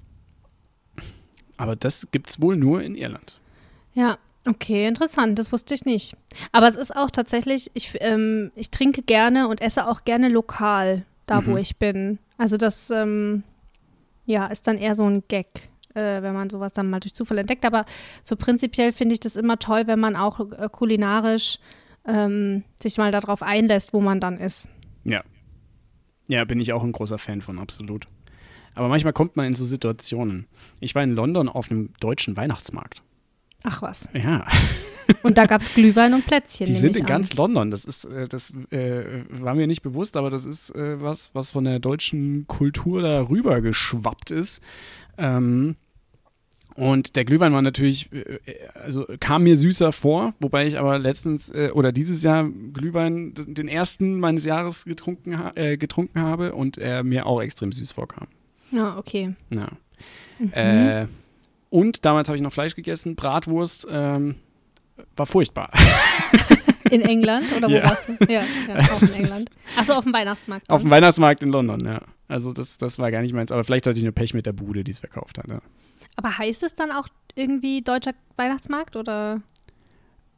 aber 1.58 1.76
das 1.76 2.08
gibt 2.12 2.30
es 2.30 2.42
wohl 2.42 2.58
nur 2.58 2.82
in 2.82 2.96
Irland. 2.96 3.40
Ja, 3.94 4.18
okay, 4.48 4.88
interessant. 4.88 5.40
Das 5.40 5.52
wusste 5.52 5.74
ich 5.74 5.86
nicht. 5.86 6.16
Aber 6.52 6.68
es 6.68 6.76
ist 6.76 6.96
auch 6.96 7.10
tatsächlich, 7.10 7.72
ich, 7.74 7.98
ähm, 8.02 8.52
ich 8.56 8.72
trinke 8.72 9.02
gerne 9.02 9.48
und 9.48 9.62
esse 9.62 9.88
auch 9.88 10.04
gerne 10.04 10.30
lokal, 10.30 11.06
da 11.26 11.42
mhm. 11.42 11.48
wo 11.48 11.58
ich 11.58 11.78
bin. 11.78 12.20
Also 12.38 12.58
das, 12.58 12.92
ähm, 12.92 13.44
ja, 14.26 14.48
ist 14.48 14.68
dann 14.68 14.78
eher 14.78 14.96
so 14.96 15.10
ein 15.10 15.24
Gag 15.28 15.48
äh, 15.96 16.22
wenn 16.22 16.34
man 16.34 16.50
sowas 16.50 16.74
dann 16.74 16.90
mal 16.90 17.00
durch 17.00 17.14
Zufall 17.14 17.38
entdeckt. 17.40 17.66
Aber 17.66 17.86
so 18.24 18.36
prinzipiell 18.36 18.92
finde 18.92 19.14
ich 19.14 19.20
das 19.20 19.36
immer 19.36 19.58
toll, 19.58 19.88
wenn 19.88 20.00
man 20.00 20.16
auch 20.16 20.40
äh, 20.40 20.70
kulinarisch 20.72 21.60
ähm, 22.06 22.64
sich 22.82 22.98
mal 22.98 23.12
darauf 23.12 23.42
einlässt, 23.42 23.94
wo 23.94 24.02
man 24.02 24.20
dann 24.20 24.38
ist. 24.38 24.70
Ja. 25.04 25.24
Ja, 26.28 26.44
bin 26.46 26.60
ich 26.60 26.74
auch 26.74 26.84
ein 26.84 26.92
großer 26.92 27.18
Fan 27.18 27.42
von, 27.42 27.60
absolut. 27.60 28.08
Aber 28.74 28.90
manchmal 28.90 29.14
kommt 29.14 29.36
man 29.38 29.48
in 29.48 29.54
so 29.54 29.64
Situationen. 29.64 30.48
Ich 30.80 30.96
war 30.96 31.04
in 31.04 31.14
London 31.14 31.50
auf 31.50 31.72
einem 31.72 31.92
deutschen 32.00 32.36
Weihnachtsmarkt. 32.36 33.02
Ach 33.64 33.82
was. 33.82 34.10
Ja. 34.14 34.46
Und 35.24 35.38
da 35.38 35.46
gab 35.46 35.62
es 35.62 35.74
Glühwein 35.74 36.14
und 36.14 36.26
Plätzchen. 36.26 36.68
Die 36.68 36.74
sind 36.74 36.96
in 36.96 37.04
an. 37.04 37.08
ganz 37.08 37.34
London. 37.36 37.72
Das 37.72 37.86
ist, 37.86 38.06
äh, 38.06 38.28
das 38.28 38.52
äh, 38.72 39.24
war 39.30 39.56
mir 39.56 39.68
nicht 39.68 39.82
bewusst, 39.82 40.18
aber 40.18 40.30
das 40.30 40.46
ist 40.46 40.76
äh, 40.76 41.02
was, 41.02 41.34
was 41.34 41.52
von 41.52 41.64
der 41.64 41.80
deutschen 41.80 42.48
Kultur 42.48 43.02
da 43.02 43.22
rüber 43.22 43.62
geschwappt 43.62 44.32
ist. 44.32 44.62
Ähm, 45.18 45.78
und 46.76 47.16
der 47.16 47.24
Glühwein 47.24 47.54
war 47.54 47.62
natürlich, 47.62 48.12
äh, 48.12 48.40
also 48.74 49.06
kam 49.20 49.44
mir 49.44 49.56
süßer 49.56 49.94
vor, 49.94 50.34
wobei 50.40 50.68
ich 50.68 50.78
aber 50.78 51.00
letztens 51.00 51.50
äh, 51.50 51.72
oder 51.74 51.94
dieses 51.94 52.22
Jahr 52.22 52.50
Glühwein 52.74 53.34
den 53.34 53.70
ersten 53.70 54.20
meines 54.20 54.44
Jahres 54.44 54.84
getrunken, 54.84 55.40
äh, 55.56 55.78
getrunken 55.78 56.20
habe 56.20 56.54
und 56.54 56.78
er 56.78 57.04
mir 57.04 57.26
auch 57.26 57.42
extrem 57.42 57.72
süß 57.72 57.94
vorkam. 57.94 58.28
Ja, 58.72 58.98
okay. 58.98 59.36
Ja. 59.54 59.70
Mhm. 60.38 60.52
Äh, 60.52 61.08
und 61.70 62.04
damals 62.04 62.28
habe 62.28 62.36
ich 62.36 62.44
noch 62.44 62.52
Fleisch 62.52 62.76
gegessen, 62.76 63.16
Bratwurst, 63.16 63.88
ähm, 63.90 64.36
war 65.16 65.26
furchtbar. 65.26 65.72
In 66.92 67.02
England 67.02 67.46
oder 67.56 67.68
wo 67.68 67.74
ja. 67.74 67.84
warst 67.84 68.10
du? 68.10 68.18
Ja, 68.30 68.44
ja 68.68 68.80
auch 68.80 69.02
in 69.02 69.14
England. 69.16 69.50
Achso, 69.76 69.94
auf 69.94 70.04
dem 70.04 70.14
Weihnachtsmarkt. 70.14 70.70
Dann. 70.70 70.76
Auf 70.76 70.84
dem 70.84 70.92
Weihnachtsmarkt 70.92 71.42
in 71.42 71.50
London, 71.50 71.84
ja. 71.84 72.00
Also 72.28 72.54
das, 72.54 72.78
das 72.78 73.00
war 73.00 73.10
gar 73.10 73.24
nicht 73.24 73.34
meins, 73.34 73.52
aber 73.52 73.64
vielleicht 73.64 73.88
hatte 73.88 73.98
ich 73.98 74.04
nur 74.04 74.14
Pech 74.14 74.36
mit 74.36 74.46
der 74.46 74.54
Bude, 74.54 74.84
die 74.84 74.92
es 74.92 75.00
verkauft 75.00 75.40
hat. 75.40 75.48
Ja. 75.48 75.62
Aber 76.16 76.38
heißt 76.38 76.64
es 76.64 76.76
dann 76.76 76.92
auch 76.92 77.08
irgendwie 77.36 77.82
deutscher 77.82 78.14
Weihnachtsmarkt 78.38 78.96
oder? 78.96 79.42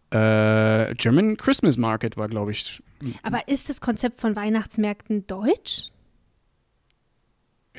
Äh, 0.10 0.94
German 0.96 1.38
Christmas 1.38 1.78
Market 1.78 2.18
war, 2.18 2.28
glaube 2.28 2.52
ich. 2.52 2.82
Aber 3.24 3.48
ist 3.48 3.70
das 3.70 3.82
Konzept 3.82 4.22
von 4.22 4.36
Weihnachtsmärkten 4.36 5.28
deutsch? 5.28 5.90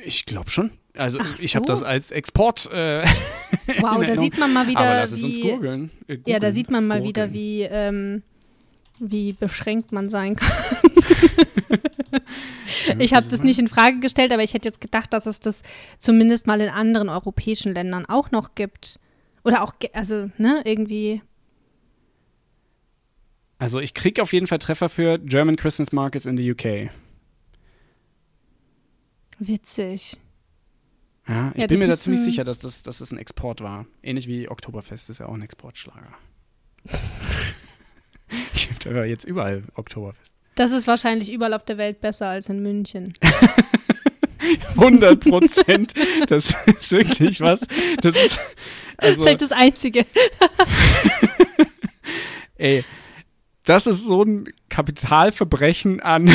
Ich 0.03 0.25
glaube 0.25 0.49
schon. 0.49 0.71
Also 0.95 1.19
Ach 1.21 1.39
ich 1.39 1.51
so. 1.51 1.55
habe 1.55 1.65
das 1.65 1.83
als 1.83 2.11
Export. 2.11 2.69
Äh, 2.71 3.05
wow, 3.79 4.03
da 4.05 4.15
sieht 4.15 4.37
man 4.37 4.53
mal 4.53 4.67
wieder. 4.67 4.79
Aber 4.81 4.95
lass 4.95 5.11
es 5.11 5.21
wie, 5.21 5.25
uns 5.25 5.41
googeln. 5.41 5.91
Äh, 6.07 6.17
ja, 6.25 6.39
da 6.39 6.51
sieht 6.51 6.69
man 6.69 6.87
mal 6.87 7.01
Gurgeln. 7.01 7.09
wieder, 7.09 7.33
wie, 7.33 7.61
ähm, 7.63 8.23
wie 8.99 9.33
beschränkt 9.33 9.91
man 9.91 10.09
sein 10.09 10.35
kann. 10.35 10.51
ich 12.99 13.13
habe 13.13 13.25
das 13.29 13.43
nicht 13.43 13.59
in 13.59 13.67
Frage 13.67 13.99
gestellt, 13.99 14.31
aber 14.31 14.43
ich 14.43 14.53
hätte 14.53 14.67
jetzt 14.67 14.81
gedacht, 14.81 15.13
dass 15.13 15.25
es 15.25 15.39
das 15.39 15.63
zumindest 15.99 16.47
mal 16.47 16.61
in 16.61 16.69
anderen 16.69 17.09
europäischen 17.09 17.73
Ländern 17.73 18.05
auch 18.05 18.31
noch 18.31 18.55
gibt. 18.55 18.99
Oder 19.43 19.63
auch, 19.63 19.73
also, 19.93 20.29
ne, 20.37 20.61
irgendwie. 20.65 21.21
Also 23.57 23.79
ich 23.79 23.93
kriege 23.93 24.21
auf 24.21 24.33
jeden 24.33 24.47
Fall 24.47 24.59
Treffer 24.59 24.89
für 24.89 25.17
German 25.19 25.55
Christmas 25.55 25.91
Markets 25.91 26.25
in 26.25 26.37
the 26.37 26.51
UK. 26.51 26.91
Witzig. 29.39 30.17
Ja, 31.27 31.51
ich 31.53 31.61
ja, 31.61 31.67
bin 31.67 31.79
mir 31.79 31.87
da 31.87 31.95
ziemlich 31.95 32.21
sicher, 32.21 32.43
dass 32.43 32.59
das, 32.59 32.83
dass 32.83 32.97
das 32.97 33.11
ein 33.11 33.17
Export 33.17 33.61
war. 33.61 33.85
Ähnlich 34.01 34.27
wie 34.27 34.49
Oktoberfest 34.49 35.09
ist 35.09 35.19
ja 35.19 35.27
auch 35.27 35.33
ein 35.33 35.41
Exportschlager. 35.41 36.13
ich 38.53 38.69
habe 38.85 39.05
jetzt 39.05 39.25
überall 39.25 39.63
Oktoberfest. 39.75 40.33
Das 40.59 40.73
ist 40.73 40.87
wahrscheinlich 40.87 41.31
überall 41.31 41.53
auf 41.53 41.63
der 41.63 41.77
Welt 41.77 42.01
besser 42.01 42.27
als 42.27 42.49
in 42.49 42.61
München. 42.61 43.13
100 44.75 45.17
Prozent. 45.21 45.93
Das 46.27 46.53
ist 46.65 46.91
wirklich 46.91 47.39
was. 47.39 47.65
Das 48.01 48.13
ist 48.13 48.41
also, 48.97 49.23
Vielleicht 49.23 49.41
das 49.41 49.53
Einzige. 49.53 50.05
ey, 52.57 52.83
das 53.63 53.87
ist 53.87 54.05
so 54.05 54.23
ein 54.23 54.51
Kapitalverbrechen 54.67 56.01
an, 56.01 56.29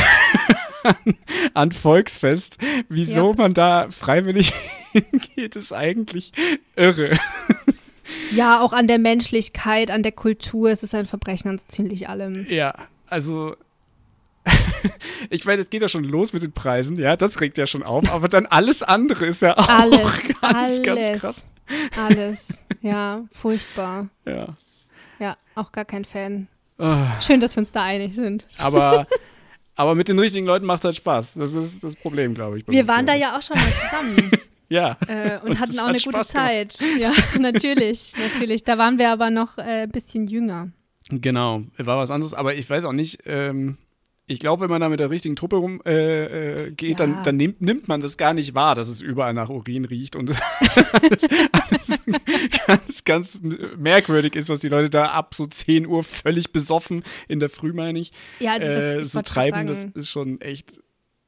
an, 0.85 0.95
an 1.53 1.73
Volksfest. 1.73 2.57
Wieso 2.89 3.33
Ja. 3.33 3.37
man 3.37 3.53
da 3.53 3.91
freiwillig 3.91 4.55
hingeht, 4.93 5.55
ist 5.55 5.75
eigentlich 5.75 6.33
irre. 6.77 7.19
Ja, 8.35 8.63
auch 8.63 8.73
an 8.73 8.87
der 8.87 8.99
Menschlichkeit, 8.99 9.91
an 9.91 10.03
der 10.03 10.13
Kultur. 10.13 10.71
Es 10.71 10.83
ist 10.83 10.95
ein 10.95 11.05
Verbrechen 11.05 11.51
an 11.51 11.59
so 11.59 11.67
ziemlich 11.69 12.09
allem. 12.09 12.47
Ja, 12.49 12.75
also. 13.07 13.55
Ich 15.31 15.45
meine, 15.45 15.63
es 15.63 15.71
geht 15.71 15.83
ja 15.83 15.89
schon 15.89 16.05
los 16.05 16.33
mit 16.33 16.43
den 16.43 16.53
Preisen, 16.53 16.99
ja, 16.99 17.17
das 17.17 17.41
regt 17.41 17.59
ja 17.59 17.67
schon 17.67 17.83
auf, 17.83 18.09
aber 18.11 18.29
dann 18.29 18.47
alles 18.47 18.83
andere 18.83 19.27
ist 19.27 19.43
ja 19.43 19.57
auch 19.57 19.69
Alles, 19.69 20.01
ganz, 20.41 20.43
alles, 20.43 20.83
ganz 20.83 21.21
krass. 21.21 21.49
alles. 21.97 22.61
Ja, 22.83 23.25
furchtbar. 23.33 24.09
Ja. 24.27 24.57
Ja, 25.19 25.37
auch 25.55 25.73
gar 25.73 25.87
kein 25.87 26.05
Fan. 26.05 26.49
Ah, 26.77 27.19
Schön, 27.23 27.41
dass 27.41 27.57
wir 27.57 27.61
uns 27.61 27.73
da 27.73 27.83
einig 27.83 28.15
sind. 28.15 28.47
Aber, 28.59 29.07
aber 29.75 29.95
mit 29.95 30.09
den 30.09 30.19
richtigen 30.19 30.45
Leuten 30.47 30.67
macht 30.67 30.81
es 30.81 30.85
halt 30.85 30.97
Spaß. 30.97 31.35
Das 31.35 31.53
ist 31.55 31.83
das 31.83 31.97
Problem, 31.97 32.35
glaube 32.35 32.59
ich. 32.59 32.69
Wir 32.69 32.87
waren 32.87 33.07
da 33.07 33.15
ja 33.15 33.39
auch 33.39 33.43
schon 33.43 33.57
mal 33.57 33.73
zusammen 33.89 34.31
Ja. 34.69 34.99
äh, 35.09 35.39
und, 35.41 35.51
Und 35.53 35.61
hatten 35.61 35.79
auch 35.79 35.85
hat 35.85 35.89
eine 35.91 35.99
gute 35.99 36.11
Spaß 36.25 36.33
gemacht. 36.33 36.73
Zeit. 36.73 36.79
Ja, 36.99 37.13
natürlich, 37.39 38.13
natürlich. 38.19 38.65
Da 38.65 38.77
waren 38.77 38.99
wir 38.99 39.11
aber 39.11 39.31
noch 39.31 39.57
ein 39.57 39.85
äh, 39.85 39.89
bisschen 39.91 40.27
jünger. 40.27 40.69
Genau, 41.11 41.63
war 41.79 41.97
was 41.99 42.11
anderes, 42.11 42.35
aber 42.35 42.55
ich 42.55 42.69
weiß 42.69 42.85
auch 42.87 42.93
nicht, 42.93 43.21
ähm, 43.27 43.79
ich 44.27 44.39
glaube, 44.39 44.63
wenn 44.63 44.71
man 44.71 44.81
da 44.81 44.89
mit 44.89 45.01
der 45.01 45.11
richtigen 45.11 45.37
Truppe 45.37 45.57
rum 45.57 45.83
äh, 45.85 46.65
äh, 46.67 46.71
geht, 46.71 46.99
Ja. 47.01 47.07
dann, 47.07 47.23
dann 47.25 47.37
nimmt, 47.37 47.61
nimmt 47.61 47.89
man 47.89 48.01
das 48.01 48.17
gar 48.17 48.33
nicht 48.33 48.55
wahr, 48.55 48.75
dass 48.75 48.89
es 48.89 49.01
überall 49.03 49.35
nach 49.35 49.51
Urin 49.51 49.85
riecht 49.85 50.17
und 50.17 50.31
alles, 50.93 51.29
alles 51.73 52.01
ganz, 52.67 53.05
ganz 53.05 53.39
merkwürdig 53.77 54.35
ist, 54.37 54.49
was 54.49 54.61
die 54.61 54.69
Leute 54.69 54.91
da 54.91 55.07
ab 55.07 55.35
so 55.35 55.47
10 55.47 55.87
Uhr 55.87 56.03
völlig 56.03 56.53
besoffen 56.53 57.03
in 57.29 57.41
der 57.41 57.49
Früh, 57.49 57.73
meine 57.73 57.99
ich, 57.99 58.13
Ja, 58.41 58.53
also 58.53 58.73
das, 58.73 58.85
äh, 58.85 59.01
ich 59.01 59.09
so 59.11 59.21
treiben. 59.23 59.67
Das 59.67 59.83
sagen, 59.83 59.93
ist 59.95 60.09
schon 60.09 60.41
echt, 60.41 60.81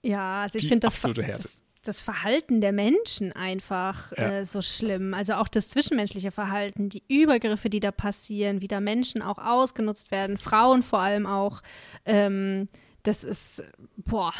Ja, 0.02 0.42
also 0.42 0.58
ich 0.58 0.66
finde 0.68 0.86
das, 0.86 1.00
das, 1.02 1.62
das 1.82 2.00
Verhalten 2.00 2.60
der 2.60 2.72
Menschen 2.72 3.32
einfach 3.32 4.12
Ja. 4.16 4.38
äh, 4.38 4.44
so 4.44 4.62
schlimm. 4.62 5.14
Also 5.14 5.34
auch 5.34 5.48
das 5.48 5.68
zwischenmenschliche 5.68 6.30
Verhalten, 6.30 6.88
die 6.88 7.02
Übergriffe, 7.08 7.68
die 7.70 7.80
da 7.80 7.92
passieren, 7.92 8.60
wie 8.60 8.68
da 8.68 8.80
Menschen 8.80 9.22
auch 9.22 9.38
ausgenutzt 9.38 10.10
werden, 10.10 10.38
Frauen 10.38 10.82
vor 10.82 11.00
allem 11.00 11.26
auch. 11.26 11.62
Ähm, 12.04 12.68
das 13.06 13.24
ist, 13.24 13.62
boah. 13.96 14.32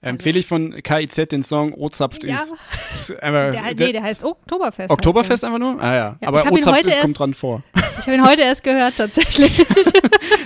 Empfehle 0.00 0.38
ich 0.38 0.46
von 0.46 0.72
KIZ 0.82 1.28
den 1.32 1.42
Song 1.42 1.74
Ozapft 1.74 2.24
Ja, 2.24 2.34
ist. 2.36 2.54
ist 2.94 3.10
der, 3.20 3.50
der- 3.50 3.62
nee, 3.74 3.92
der 3.92 4.02
heißt 4.02 4.24
Oktoberfest. 4.24 4.90
Oktoberfest 4.90 5.44
einfach 5.44 5.58
nur? 5.58 5.80
Ah 5.82 5.94
ja, 5.94 6.16
Ja, 6.20 6.28
aber 6.28 6.38
Ozapft 6.52 6.66
heute 6.78 6.88
ist 6.88 6.94
kommt 6.96 7.08
erst- 7.08 7.18
dran 7.20 7.34
vor. 7.34 7.62
Ich 7.98 8.06
habe 8.06 8.14
ihn 8.14 8.24
heute 8.24 8.42
erst 8.42 8.62
gehört, 8.62 8.96
tatsächlich. 8.96 9.64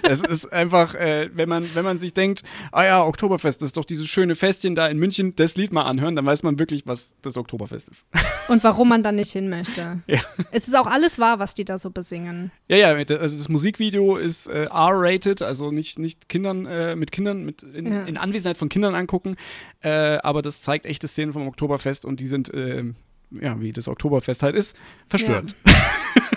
Es 0.05 0.21
ist 0.23 0.53
einfach, 0.53 0.95
äh, 0.97 1.31
wenn, 1.33 1.49
man, 1.49 1.69
wenn 1.75 1.85
man 1.85 1.97
sich 1.99 2.13
denkt, 2.13 2.43
ah 2.73 2.85
ja, 2.85 3.05
Oktoberfest, 3.05 3.63
das 3.63 3.67
ist 3.69 3.77
doch 3.77 3.85
dieses 3.85 4.09
schöne 4.09 4.35
Festchen 4.35 4.75
da 4.75 4.89
in 4.89 4.99
München, 4.99 5.35
das 5.37 5.57
Lied 5.57 5.73
mal 5.73 5.83
anhören, 5.85 6.17
dann 6.17 6.27
weiß 6.27 6.43
man 6.43 6.59
wirklich, 6.59 6.87
was 6.87 7.15
das 7.23 7.37
Oktoberfest 7.37 7.89
ist. 7.89 8.07
Und 8.49 8.65
warum 8.65 8.89
man 8.89 9.03
da 9.03 9.13
nicht 9.13 9.31
hin 9.33 9.49
möchte. 9.49 10.01
Ja. 10.07 10.21
Es 10.51 10.67
ist 10.67 10.77
auch 10.77 10.87
alles 10.87 11.19
wahr, 11.19 11.39
was 11.39 11.55
die 11.55 11.65
da 11.65 11.79
so 11.79 11.91
besingen. 11.91 12.51
Ja, 12.69 12.77
ja, 12.77 12.89
also 12.89 13.37
das 13.37 13.49
Musikvideo 13.49 14.17
ist 14.17 14.49
äh, 14.49 14.65
R-rated, 14.65 15.43
also 15.43 15.71
nicht, 15.71 15.99
nicht 15.99 16.29
Kindern, 16.29 16.67
äh, 16.67 16.97
mit 16.97 17.13
Kindern, 17.13 17.45
mit 17.45 17.63
in, 17.63 17.91
Ja. 17.93 18.03
in 18.05 18.17
Anwesenheit 18.17 18.57
von 18.57 18.69
Kindern 18.69 18.95
angucken, 18.95 19.37
äh, 19.83 19.91
aber 20.19 20.43
das 20.43 20.61
zeigt 20.61 20.87
echte 20.87 21.09
Szenen 21.09 21.33
vom 21.33 21.47
Oktoberfest 21.49 22.05
und 22.05 22.21
die 22.21 22.27
sind, 22.27 22.53
äh, 22.55 22.85
ja, 23.31 23.61
wie 23.61 23.73
das 23.73 23.89
Oktoberfest 23.89 24.43
halt 24.43 24.55
ist, 24.55 24.77
verstörend. 25.09 25.55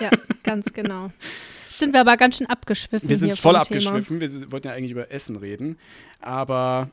Ja, 0.00 0.10
ganz 0.42 0.72
genau. 0.72 1.10
Sind 1.74 1.92
wir 1.92 2.00
aber 2.00 2.16
ganz 2.16 2.38
schön 2.38 2.46
abgeschwiffen 2.46 3.08
Wir 3.08 3.16
sind 3.18 3.38
voll 3.38 3.54
abgeschwiffen, 3.56 4.20
wir 4.20 4.26
s- 4.28 4.50
wollten 4.50 4.68
ja 4.68 4.72
eigentlich 4.74 4.92
über 4.92 5.10
Essen 5.10 5.36
reden, 5.36 5.76
aber 6.20 6.88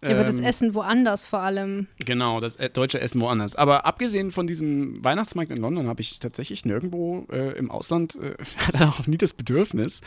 Thema. 0.00 0.12
Über 0.14 0.24
das 0.24 0.38
ähm, 0.38 0.44
Essen 0.44 0.74
woanders 0.74 1.26
vor 1.26 1.40
allem. 1.40 1.88
Genau, 2.06 2.38
das 2.38 2.54
äh, 2.54 2.70
deutsche 2.70 3.00
Essen 3.00 3.20
woanders. 3.20 3.56
Aber 3.56 3.84
abgesehen 3.84 4.30
von 4.30 4.46
diesem 4.46 5.02
Weihnachtsmarkt 5.02 5.50
in 5.50 5.56
London 5.56 5.88
habe 5.88 6.02
ich 6.02 6.20
tatsächlich 6.20 6.64
nirgendwo 6.64 7.26
äh, 7.32 7.58
im 7.58 7.68
Ausland, 7.72 8.14
äh, 8.16 8.34
hatte 8.66 8.86
auch 8.86 9.06
nie 9.08 9.16
das 9.16 9.32
Bedürfnis, 9.32 10.02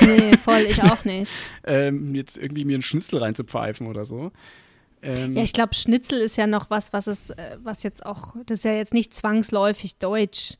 Nee, 0.00 0.36
voll, 0.38 0.60
ich 0.70 0.82
auch 0.84 1.04
nicht. 1.04 1.44
ähm, 1.64 2.14
jetzt 2.14 2.38
irgendwie 2.38 2.64
mir 2.64 2.74
einen 2.76 2.82
Schnitzel 2.82 3.18
reinzupfeifen 3.18 3.88
oder 3.88 4.06
so. 4.06 4.32
Ähm, 5.02 5.36
Ja, 5.36 5.42
ich 5.42 5.52
glaube, 5.52 5.74
Schnitzel 5.74 6.20
ist 6.20 6.36
ja 6.36 6.46
noch 6.46 6.70
was, 6.70 6.92
was 6.92 7.06
es, 7.06 7.30
äh, 7.30 7.58
was 7.62 7.82
jetzt 7.82 8.04
auch, 8.04 8.34
das 8.46 8.58
ist 8.58 8.64
ja 8.64 8.72
jetzt 8.72 8.94
nicht 8.94 9.14
zwangsläufig 9.14 9.98
deutsch. 9.98 10.54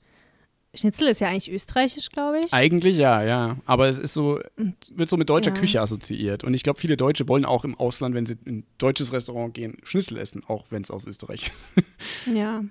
Schnitzel 0.74 1.08
ist 1.08 1.20
ja 1.20 1.28
eigentlich 1.28 1.50
österreichisch, 1.50 2.10
glaube 2.10 2.40
ich. 2.40 2.52
eigentlich 2.52 2.98
ja, 2.98 3.22
ja. 3.22 3.56
Aber 3.64 3.88
es 3.88 3.98
ist 3.98 4.12
so, 4.12 4.40
wird 4.92 5.08
so 5.08 5.16
mit 5.16 5.30
deutscher 5.30 5.52
ja. 5.52 5.56
Küche 5.56 5.80
assoziiert. 5.80 6.44
Und 6.44 6.54
ich 6.54 6.62
glaube, 6.62 6.78
viele 6.78 6.96
Deutsche 6.96 7.28
wollen 7.28 7.44
auch 7.44 7.64
im 7.64 7.74
Ausland, 7.76 8.14
wenn 8.14 8.26
sie 8.26 8.36
in 8.44 8.58
ein 8.58 8.66
deutsches 8.78 9.12
Restaurant 9.12 9.54
gehen, 9.54 9.78
Schnitzel 9.84 10.18
essen, 10.18 10.42
auch 10.46 10.66
wenn 10.70 10.82
es 10.82 10.90
aus 10.90 11.06
Österreich 11.06 11.44
ist. 11.44 11.84
Ja. 12.34 12.64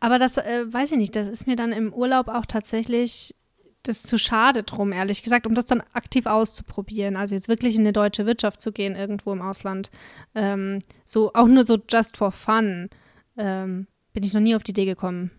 Aber 0.00 0.18
das, 0.18 0.38
äh, 0.38 0.64
weiß 0.66 0.92
ich 0.92 0.98
nicht, 0.98 1.14
das 1.14 1.28
ist 1.28 1.46
mir 1.46 1.56
dann 1.56 1.72
im 1.72 1.92
Urlaub 1.92 2.28
auch 2.28 2.46
tatsächlich 2.46 3.34
das 3.82 3.98
ist 3.98 4.06
zu 4.06 4.18
schade 4.18 4.62
drum, 4.62 4.92
ehrlich 4.92 5.22
gesagt, 5.22 5.46
um 5.46 5.54
das 5.54 5.66
dann 5.66 5.82
aktiv 5.92 6.26
auszuprobieren. 6.26 7.16
Also 7.16 7.34
jetzt 7.34 7.48
wirklich 7.48 7.74
in 7.74 7.82
eine 7.82 7.92
deutsche 7.92 8.26
Wirtschaft 8.26 8.62
zu 8.62 8.72
gehen, 8.72 8.94
irgendwo 8.94 9.32
im 9.32 9.42
Ausland. 9.42 9.90
Ähm, 10.34 10.82
so, 11.04 11.32
auch 11.34 11.48
nur 11.48 11.66
so 11.66 11.78
just 11.88 12.16
for 12.16 12.32
fun. 12.32 12.88
Ähm, 13.36 13.86
bin 14.12 14.22
ich 14.22 14.34
noch 14.34 14.40
nie 14.40 14.54
auf 14.54 14.62
die 14.62 14.70
Idee 14.70 14.84
gekommen. 14.84 15.30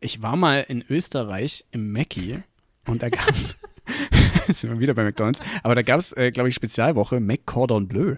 Ich 0.00 0.22
war 0.22 0.36
mal 0.36 0.64
in 0.68 0.84
Österreich 0.88 1.64
im 1.70 1.92
Mackie 1.92 2.42
und 2.86 3.02
da 3.02 3.08
gab 3.08 3.30
es, 3.30 3.56
sind 4.48 4.70
wir 4.70 4.80
wieder 4.80 4.94
bei 4.94 5.04
McDonalds, 5.04 5.40
aber 5.62 5.74
da 5.74 5.82
gab 5.82 6.00
es, 6.00 6.12
äh, 6.16 6.30
glaube 6.30 6.48
ich, 6.48 6.54
Spezialwoche 6.54 7.20
Mac 7.20 7.46
Cordon 7.46 7.88
Bleu. 7.88 8.16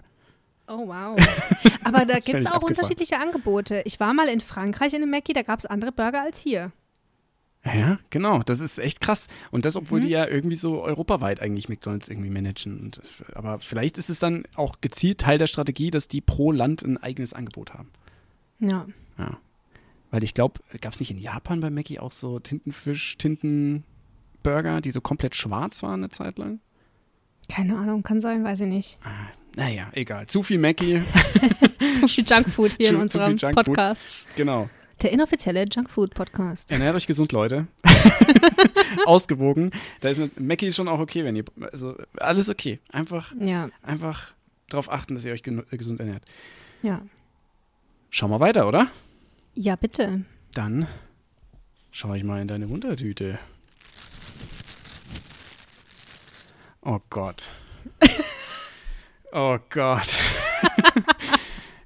Oh, 0.67 0.87
wow. 0.87 1.15
Aber 1.83 2.05
da 2.05 2.19
gibt 2.19 2.39
es 2.39 2.47
auch 2.47 2.53
abgefahren. 2.53 2.75
unterschiedliche 2.75 3.19
Angebote. 3.19 3.83
Ich 3.85 3.99
war 3.99 4.15
mal 4.15 4.27
in 4.27 4.39
Frankreich 4.39 4.93
in 4.93 5.03
einem 5.03 5.11
Mackie, 5.11 5.33
da 5.33 5.43
gab 5.43 5.59
es 5.59 5.67
andere 5.67 5.91
Burger 5.91 6.21
als 6.21 6.39
hier. 6.39 6.71
Ja, 7.65 7.97
genau. 8.11 8.43
Das 8.43 8.59
ist 8.59 8.77
echt 8.77 9.01
krass. 9.01 9.27
Und 9.51 9.65
das, 9.65 9.73
Mhm. 9.75 9.79
obwohl 9.81 10.01
die 10.01 10.09
ja 10.09 10.27
irgendwie 10.27 10.55
so 10.55 10.83
europaweit 10.83 11.41
eigentlich 11.41 11.67
McDonalds 11.67 12.09
irgendwie 12.09 12.29
managen. 12.29 12.79
Und, 12.79 13.01
aber 13.33 13.59
vielleicht 13.59 13.97
ist 13.97 14.09
es 14.09 14.19
dann 14.19 14.43
auch 14.55 14.81
gezielt 14.81 15.19
Teil 15.19 15.37
der 15.39 15.47
Strategie, 15.47 15.89
dass 15.89 16.07
die 16.07 16.21
pro 16.21 16.51
Land 16.51 16.83
ein 16.83 16.97
eigenes 16.97 17.33
Angebot 17.33 17.73
haben. 17.73 17.89
Ja. 18.59 18.85
Ja. 19.17 19.37
Weil 20.11 20.23
ich 20.23 20.33
glaube, 20.35 20.59
gab 20.79 20.93
es 20.93 20.99
nicht 20.99 21.09
in 21.11 21.17
Japan 21.17 21.59
bei 21.59 21.69
Mackie 21.71 21.99
auch 21.99 22.11
so 22.11 22.37
Tintenfisch, 22.39 23.17
Tintenburger, 23.17 24.81
die 24.81 24.91
so 24.91 25.01
komplett 25.01 25.35
schwarz 25.35 25.81
waren 25.83 26.01
eine 26.03 26.09
Zeit 26.09 26.37
lang? 26.37 26.59
Keine 27.49 27.77
Ahnung, 27.77 28.03
kann 28.03 28.19
sein, 28.19 28.43
weiß 28.43 28.61
ich 28.61 28.67
nicht. 28.67 28.99
Ah, 29.03 29.27
naja, 29.55 29.89
egal. 29.93 30.27
Zu 30.27 30.41
viel 30.43 30.57
Mackie. 30.59 31.01
Zu 31.93 32.07
viel 32.07 32.25
Junkfood 32.25 32.75
hier 32.77 32.89
Zu- 32.89 32.95
in 32.95 33.01
unserem. 33.01 33.37
Podcast. 33.37 34.15
genau. 34.35 34.69
Der 35.01 35.11
inoffizielle 35.11 35.65
Junkfood-Podcast. 35.69 36.71
Ernährt 36.71 36.95
euch 36.95 37.05
gesund, 37.07 37.31
Leute. 37.31 37.67
Ausgewogen. 39.05 39.71
Da 39.99 40.09
ist 40.09 40.19
eine, 40.19 40.31
Mackie 40.39 40.67
ist 40.67 40.75
schon 40.77 40.87
auch 40.87 40.99
okay, 40.99 41.23
wenn 41.25 41.35
ihr. 41.35 41.43
Also 41.71 41.95
alles 42.17 42.49
okay. 42.49 42.79
Einfach, 42.91 43.33
Ja, 43.39 43.69
einfach 43.83 44.33
darauf 44.69 44.89
achten, 44.91 45.15
dass 45.15 45.25
ihr 45.25 45.33
euch 45.33 45.43
äh, 45.45 45.77
gesund 45.77 45.99
ernährt. 45.99 46.23
ja. 46.81 47.01
Schauen 48.11 48.29
wir 48.31 48.39
weiter, 48.39 48.65
oder? 48.69 48.87
Ja, 49.55 49.75
bitte. 49.75 50.23
Dann 50.53 50.87
schaue 51.91 52.15
ich 52.15 52.23
mal 52.23 52.41
in 52.41 52.47
deine 52.47 52.69
Wundertüte. 52.69 53.37
Oh 56.81 56.99
Gott. 57.09 57.51
oh 59.33 59.57
Gott. 59.69 60.07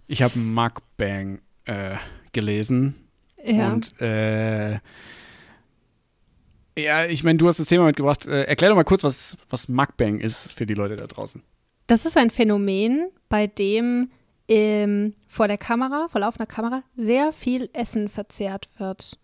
ich 0.07 0.21
habe 0.21 0.37
Mukbang 0.37 1.39
äh, 1.65 1.95
gelesen 2.33 2.95
Ja. 3.43 3.73
und 3.73 3.99
äh, 4.01 4.79
ja, 6.77 7.05
ich 7.05 7.23
meine, 7.23 7.37
du 7.37 7.47
hast 7.47 7.59
das 7.59 7.67
Thema 7.67 7.85
mitgebracht. 7.85 8.25
Äh, 8.27 8.43
erklär 8.43 8.69
doch 8.69 8.75
mal 8.77 8.83
kurz, 8.85 9.03
was, 9.03 9.35
was 9.49 9.67
Mukbang 9.67 10.19
ist 10.19 10.53
für 10.53 10.65
die 10.65 10.73
Leute 10.75 10.95
da 10.95 11.07
draußen. 11.07 11.41
Das 11.87 12.05
ist 12.05 12.15
ein 12.17 12.29
Phänomen, 12.29 13.09
bei 13.27 13.47
dem 13.47 14.11
ähm, 14.47 15.13
vor 15.27 15.47
der 15.47 15.57
Kamera, 15.57 16.07
vor 16.07 16.21
laufender 16.21 16.45
Kamera, 16.45 16.83
sehr 16.95 17.33
viel 17.33 17.69
Essen 17.73 18.07
verzehrt 18.07 18.69
wird. 18.77 19.19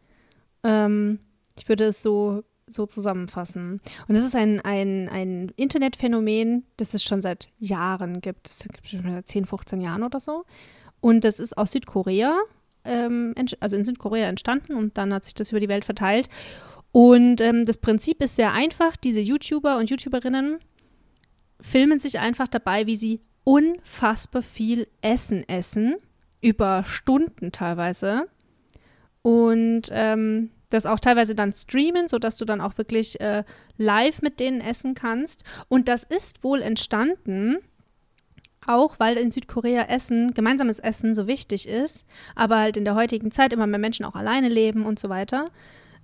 Ähm, 0.64 1.20
ich 1.58 1.70
würde 1.70 1.86
es 1.86 2.02
so, 2.02 2.44
so 2.68 2.86
zusammenfassen. 2.86 3.80
Und 4.08 4.16
das 4.16 4.26
ist 4.26 4.36
ein, 4.36 4.60
ein, 4.62 5.08
ein 5.08 5.54
Internetphänomen, 5.56 6.66
das 6.78 6.94
es 6.94 7.04
schon 7.04 7.22
seit 7.22 7.50
Jahren 7.60 8.20
gibt. 8.20 8.50
Das 8.50 8.64
gibt 8.64 8.84
es 8.84 8.92
schon 8.92 9.10
seit 9.10 9.28
10, 9.30 9.46
15 9.46 9.80
Jahren 9.82 10.04
oder 10.04 10.20
so. 10.20 10.46
Und 11.00 11.24
das 11.24 11.40
ist 11.40 11.58
aus 11.58 11.72
Südkorea, 11.72 12.38
ähm, 12.86 13.34
also 13.60 13.76
in 13.76 13.84
Südkorea 13.84 14.28
entstanden 14.28 14.76
und 14.76 14.98
dann 14.98 15.14
hat 15.14 15.26
sich 15.26 15.34
das 15.34 15.52
über 15.52 15.60
die 15.60 15.70
Welt 15.70 15.86
verteilt. 15.86 16.30
Und 16.92 17.42
ähm, 17.42 17.66
das 17.66 17.78
Prinzip 17.78 18.24
ist 18.24 18.38
sehr 18.38 18.54
einfach. 18.54 18.96
Diese 18.96 19.20
YouTuber 19.20 19.78
und 19.78 19.90
YouTuberinnen 19.90 20.60
filmen 21.60 22.00
sich 22.00 22.20
einfach 22.20 22.48
dabei, 22.48 22.86
wie 22.86 22.96
sie 22.96 23.20
unfassbar 23.44 24.42
viel 24.42 24.88
Essen 25.02 25.48
essen, 25.48 25.96
über 26.42 26.84
Stunden 26.86 27.52
teilweise. 27.52 28.28
Und 29.22 29.90
ähm, 29.92 30.52
das 30.70 30.86
auch 30.86 31.00
teilweise 31.00 31.36
dann 31.36 31.52
streamen, 31.52 32.08
sodass 32.08 32.38
du 32.38 32.46
dann 32.46 32.62
auch 32.62 32.78
wirklich 32.78 33.20
äh, 33.20 33.44
live 33.78 34.22
mit 34.22 34.40
denen 34.40 34.62
essen 34.62 34.94
kannst. 34.94 35.44
Und 35.68 35.88
das 35.88 36.04
ist 36.04 36.44
wohl 36.44 36.62
entstanden, 36.62 37.58
auch 38.68 39.00
weil 39.00 39.18
in 39.18 39.32
Südkorea 39.32 39.84
Essen, 39.84 40.34
gemeinsames 40.34 40.80
Essen 40.80 41.14
so 41.14 41.28
wichtig 41.28 41.68
ist, 41.68 42.06
aber 42.36 42.58
halt 42.60 42.78
in 42.78 42.86
der 42.86 42.96
heutigen 42.96 43.32
Zeit 43.32 43.54
immer 43.54 43.68
mehr 43.68 43.80
Menschen 43.80 44.06
auch 44.06 44.16
alleine 44.16 44.50
leben 44.50 44.86
und 44.86 45.00
so 45.00 45.10
weiter. 45.10 45.50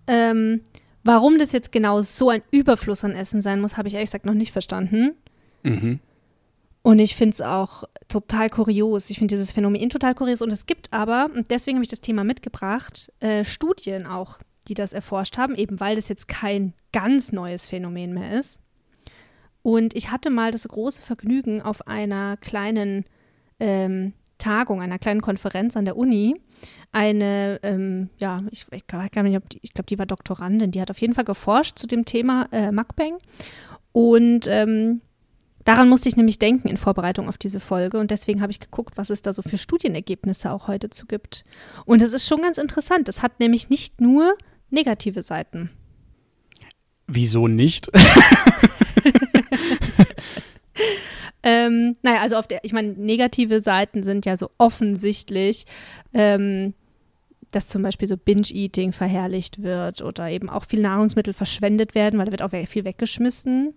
Ähm, 0.08 0.62
warum 1.04 1.38
das 1.38 1.52
jetzt 1.52 1.72
genau 1.72 2.02
so 2.02 2.30
ein 2.30 2.42
Überfluss 2.52 3.04
an 3.04 3.14
Essen 3.14 3.42
sein 3.42 3.62
muss, 3.62 3.78
habe 3.78 3.88
ich 3.88 3.94
ehrlich 3.94 4.10
gesagt 4.10 4.26
noch 4.26 4.34
nicht 4.34 4.52
verstanden. 4.52 5.16
Mhm. 5.64 6.00
Und 6.84 7.00
ich 7.00 7.16
finde 7.16 7.36
es 7.36 7.42
auch 7.42 7.84
total 8.08 8.50
kurios. 8.50 9.10
Ich 9.10 9.20
finde 9.20 9.36
dieses 9.36 9.52
Phänomen 9.52 9.90
total 9.90 10.16
kurios. 10.16 10.42
Und 10.42 10.52
es 10.52 10.66
gibt 10.66 10.92
aber, 10.92 11.30
und 11.34 11.52
deswegen 11.52 11.78
habe 11.78 11.84
ich 11.84 11.90
das 11.90 12.02
Thema 12.02 12.24
mitgebracht, 12.24 13.12
äh, 13.20 13.44
Studien 13.44 14.08
auch, 14.08 14.40
die 14.68 14.74
das 14.74 14.94
erforscht 14.94 15.38
haben, 15.38 15.56
eben 15.56 15.80
weil 15.80 15.96
das 15.96 16.08
jetzt 16.08 16.28
kein 16.28 16.74
ganz 16.92 17.32
neues 17.32 17.66
Phänomen 17.66 18.14
mehr 18.14 18.38
ist. 18.38 18.60
Und 19.64 19.96
ich 19.96 20.12
hatte 20.12 20.30
mal 20.30 20.52
das 20.52 20.68
große 20.68 21.02
Vergnügen, 21.02 21.62
auf 21.62 21.88
einer 21.88 22.38
kleinen 22.38 23.06
ähm, 23.60 24.14
Tagung, 24.38 24.82
einer 24.82 25.00
kleinen 25.00 25.22
Konferenz 25.22 25.78
an 25.78 25.86
der 25.86 25.98
Uni, 25.98 26.36
eine, 26.92 27.60
ähm, 27.64 28.10
ja, 28.18 28.44
ich, 28.52 28.66
ich, 28.72 28.84
ich 29.62 29.74
glaube, 29.74 29.88
die 29.88 30.00
war 30.00 30.06
Doktorandin, 30.06 30.72
die 30.72 30.82
hat 30.82 30.92
auf 30.92 31.00
jeden 31.00 31.14
Fall 31.14 31.24
geforscht 31.24 31.78
zu 31.78 31.88
dem 31.88 32.06
Thema 32.06 32.48
äh, 32.52 32.72
Mukbang. 32.72 33.18
Und 33.92 34.48
ähm, 34.48 35.02
daran 35.64 35.90
musste 35.90 36.10
ich 36.10 36.18
nämlich 36.18 36.40
denken 36.40 36.68
in 36.68 36.78
Vorbereitung 36.78 37.30
auf 37.30 37.38
diese 37.38 37.60
Folge. 37.60 38.00
Und 38.00 38.12
deswegen 38.12 38.42
habe 38.42 38.52
ich 38.52 38.60
geguckt, 38.60 38.98
was 38.98 39.10
es 39.10 39.22
da 39.22 39.32
so 39.32 39.42
für 39.42 39.58
Studienergebnisse 39.58 40.52
auch 40.52 40.68
heute 40.68 40.90
zu 40.90 41.06
gibt. 41.06 41.46
Und 41.86 42.02
es 42.02 42.14
ist 42.14 42.28
schon 42.28 42.42
ganz 42.42 42.58
interessant. 42.58 43.08
Es 43.10 43.22
hat 43.22 43.40
nämlich 43.40 43.70
nicht 43.70 44.02
nur 44.02 44.36
negative 44.70 45.22
Seiten. 45.22 45.70
Wieso 47.08 47.48
nicht? 47.48 47.90
ähm, 51.44 51.98
naja, 52.04 52.22
also 52.22 52.38
auf 52.38 52.48
der, 52.48 52.64
ich 52.64 52.74
meine, 52.74 52.90
negative 52.90 53.62
Seiten 53.62 54.04
sind 54.04 54.26
ja 54.26 54.38
so 54.38 54.52
offensichtlich, 54.58 55.66
ähm, 56.14 56.74
dass 57.52 57.68
zum 57.68 57.82
Beispiel 57.82 58.08
so 58.08 58.16
Binge-Eating 58.16 58.94
verherrlicht 58.94 59.62
wird 59.62 60.02
oder 60.02 60.30
eben 60.30 60.50
auch 60.50 60.66
viel 60.66 60.82
Nahrungsmittel 60.82 61.34
verschwendet 61.34 61.96
werden, 61.96 62.18
weil 62.18 62.26
da 62.26 62.32
wird 62.32 62.42
auch 62.42 62.68
viel 62.68 62.86
weggeschmissen. 62.86 63.74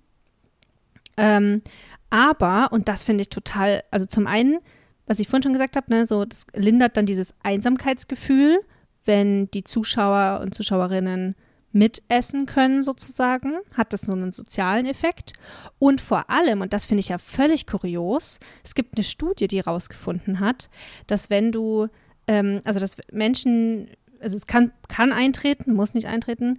Ähm, 1.17 1.63
aber, 2.11 2.69
und 2.71 2.89
das 2.89 3.05
finde 3.05 3.23
ich 3.23 3.31
total, 3.31 3.83
also 3.91 4.07
zum 4.07 4.27
einen, 4.27 4.59
was 5.07 5.19
ich 5.19 5.29
vorhin 5.29 5.43
schon 5.43 5.53
gesagt 5.53 5.77
habe, 5.77 5.93
ne, 5.93 6.07
so, 6.07 6.25
das 6.25 6.47
lindert 6.55 6.97
dann 6.97 7.07
dieses 7.07 7.35
Einsamkeitsgefühl, 7.43 8.61
wenn 9.05 9.51
die 9.51 9.65
Zuschauer 9.65 10.41
und 10.41 10.55
Zuschauerinnen 10.55 11.35
mitessen 11.75 12.47
können 12.47 12.83
sozusagen, 12.83 13.55
hat 13.75 13.93
das 13.93 14.03
so 14.03 14.13
einen 14.13 14.33
sozialen 14.33 14.87
Effekt. 14.87 15.33
Und 15.79 16.01
vor 16.01 16.31
allem, 16.31 16.61
und 16.61 16.73
das 16.73 16.87
finde 16.87 17.01
ich 17.01 17.09
ja 17.09 17.19
völlig 17.19 17.67
kurios, 17.67 18.41
es 18.63 18.75
gibt 18.75 18.97
eine 18.97 19.05
Studie, 19.05 19.49
die 19.49 19.59
herausgefunden 19.59 20.41
hat, 20.41 20.71
dass 21.07 21.31
wenn 21.31 21.53
du, 21.53 21.89
ähm, 22.29 22.61
also 22.65 22.79
dass 22.81 22.97
Menschen, 23.13 23.91
also 24.21 24.37
es 24.37 24.47
kann, 24.47 24.73
kann 24.89 25.13
eintreten, 25.13 25.75
muss 25.75 25.95
nicht 25.95 26.07
eintreten, 26.07 26.59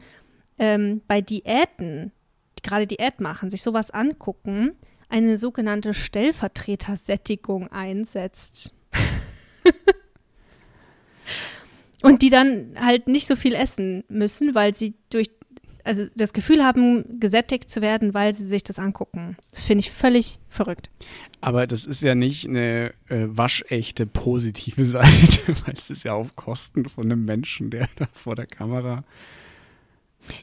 ähm, 0.59 1.01
bei 1.07 1.21
Diäten, 1.21 2.11
die 2.59 2.63
gerade 2.63 2.85
Diät 2.85 3.19
machen, 3.19 3.49
sich 3.49 3.61
sowas 3.61 3.91
angucken, 3.91 4.73
eine 5.07 5.37
sogenannte 5.37 5.93
Stellvertretersättigung 5.93 7.69
einsetzt. 7.69 8.73
Und 12.05 12.21
die 12.21 12.29
dann 12.29 12.75
halt 12.79 13.07
nicht 13.07 13.27
so 13.27 13.35
viel 13.35 13.53
essen 13.53 14.03
müssen, 14.07 14.55
weil 14.55 14.75
sie 14.75 14.93
durch, 15.09 15.29
also 15.83 16.05
das 16.15 16.33
Gefühl 16.33 16.63
haben, 16.63 17.19
gesättigt 17.19 17.69
zu 17.69 17.81
werden, 17.81 18.13
weil 18.13 18.33
sie 18.33 18.45
sich 18.45 18.63
das 18.63 18.79
angucken. 18.79 19.37
Das 19.51 19.63
finde 19.63 19.79
ich 19.79 19.91
völlig 19.91 20.39
verrückt. 20.49 20.89
Aber 21.41 21.67
das 21.67 21.85
ist 21.85 22.03
ja 22.03 22.15
nicht 22.15 22.47
eine 22.47 22.93
äh, 23.09 23.25
waschechte 23.27 24.05
positive 24.05 24.83
Seite, 24.85 25.41
weil 25.65 25.75
es 25.75 25.89
ist 25.89 26.03
ja 26.03 26.13
auf 26.13 26.35
Kosten 26.35 26.87
von 26.87 27.05
einem 27.05 27.25
Menschen, 27.25 27.69
der 27.69 27.87
da 27.95 28.07
vor 28.13 28.35
der 28.35 28.47
Kamera. 28.47 29.03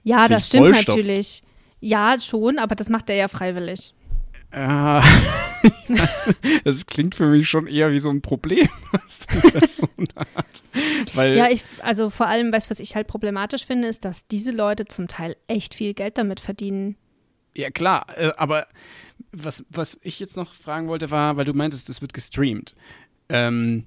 Ja, 0.04 0.28
das 0.28 0.46
stimmt 0.46 0.70
natürlich. 0.70 1.42
Ja, 1.80 2.20
schon, 2.20 2.58
aber 2.58 2.76
das 2.76 2.88
macht 2.88 3.10
er 3.10 3.16
ja 3.16 3.26
freiwillig. 3.26 3.94
Ja, 4.52 5.02
das, 5.88 6.34
das, 6.64 6.86
klingt 6.86 7.14
für 7.14 7.26
mich 7.26 7.48
schon 7.48 7.66
eher 7.66 7.90
wie 7.90 7.98
so 7.98 8.10
ein 8.10 8.20
Problem, 8.20 8.68
was 8.92 9.20
die 9.20 9.50
Person 9.50 10.08
hat. 10.16 10.62
Weil 11.14 11.36
ja, 11.36 11.48
ich, 11.48 11.64
also 11.82 12.10
vor 12.10 12.26
allem, 12.26 12.52
weißt 12.52 12.70
was 12.70 12.80
ich 12.80 12.94
halt 12.94 13.06
problematisch 13.06 13.64
finde, 13.64 13.88
ist, 13.88 14.04
dass 14.04 14.26
diese 14.26 14.52
Leute 14.52 14.84
zum 14.84 15.08
Teil 15.08 15.36
echt 15.48 15.74
viel 15.74 15.94
Geld 15.94 16.18
damit 16.18 16.40
verdienen. 16.40 16.96
Ja, 17.54 17.70
klar, 17.70 18.06
äh, 18.16 18.32
aber 18.36 18.66
was, 19.30 19.64
was 19.70 19.98
ich 20.02 20.20
jetzt 20.20 20.36
noch 20.36 20.52
fragen 20.54 20.88
wollte, 20.88 21.10
war, 21.10 21.36
weil 21.36 21.44
du 21.44 21.54
meintest, 21.54 21.88
es 21.88 22.00
wird 22.00 22.12
gestreamt. 22.12 22.74
Ähm, 23.28 23.86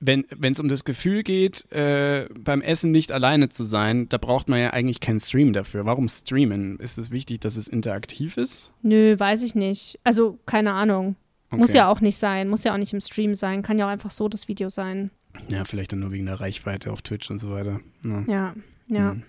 wenn 0.00 0.24
es 0.42 0.60
um 0.60 0.68
das 0.68 0.84
Gefühl 0.84 1.22
geht, 1.22 1.70
äh, 1.72 2.28
beim 2.38 2.60
Essen 2.60 2.90
nicht 2.90 3.12
alleine 3.12 3.48
zu 3.48 3.64
sein, 3.64 4.08
da 4.08 4.18
braucht 4.18 4.48
man 4.48 4.60
ja 4.60 4.70
eigentlich 4.70 5.00
keinen 5.00 5.20
Stream 5.20 5.52
dafür. 5.52 5.86
Warum 5.86 6.08
streamen? 6.08 6.78
Ist 6.78 6.98
es 6.98 7.10
wichtig, 7.10 7.40
dass 7.40 7.56
es 7.56 7.68
interaktiv 7.68 8.36
ist? 8.36 8.72
Nö, 8.82 9.18
weiß 9.18 9.42
ich 9.42 9.54
nicht. 9.54 9.98
Also, 10.04 10.38
keine 10.44 10.72
Ahnung. 10.72 11.16
Okay. 11.48 11.60
Muss 11.60 11.72
ja 11.72 11.88
auch 11.88 12.00
nicht 12.00 12.18
sein. 12.18 12.48
Muss 12.48 12.64
ja 12.64 12.74
auch 12.74 12.78
nicht 12.78 12.92
im 12.92 13.00
Stream 13.00 13.34
sein. 13.34 13.62
Kann 13.62 13.78
ja 13.78 13.86
auch 13.86 13.90
einfach 13.90 14.10
so 14.10 14.28
das 14.28 14.48
Video 14.48 14.68
sein. 14.68 15.10
Ja, 15.50 15.64
vielleicht 15.64 15.92
dann 15.92 16.00
nur 16.00 16.12
wegen 16.12 16.26
der 16.26 16.40
Reichweite 16.40 16.92
auf 16.92 17.02
Twitch 17.02 17.30
und 17.30 17.38
so 17.38 17.50
weiter. 17.50 17.80
Ja, 18.04 18.24
ja. 18.26 18.54
ja. 18.88 19.10
Hm. 19.12 19.22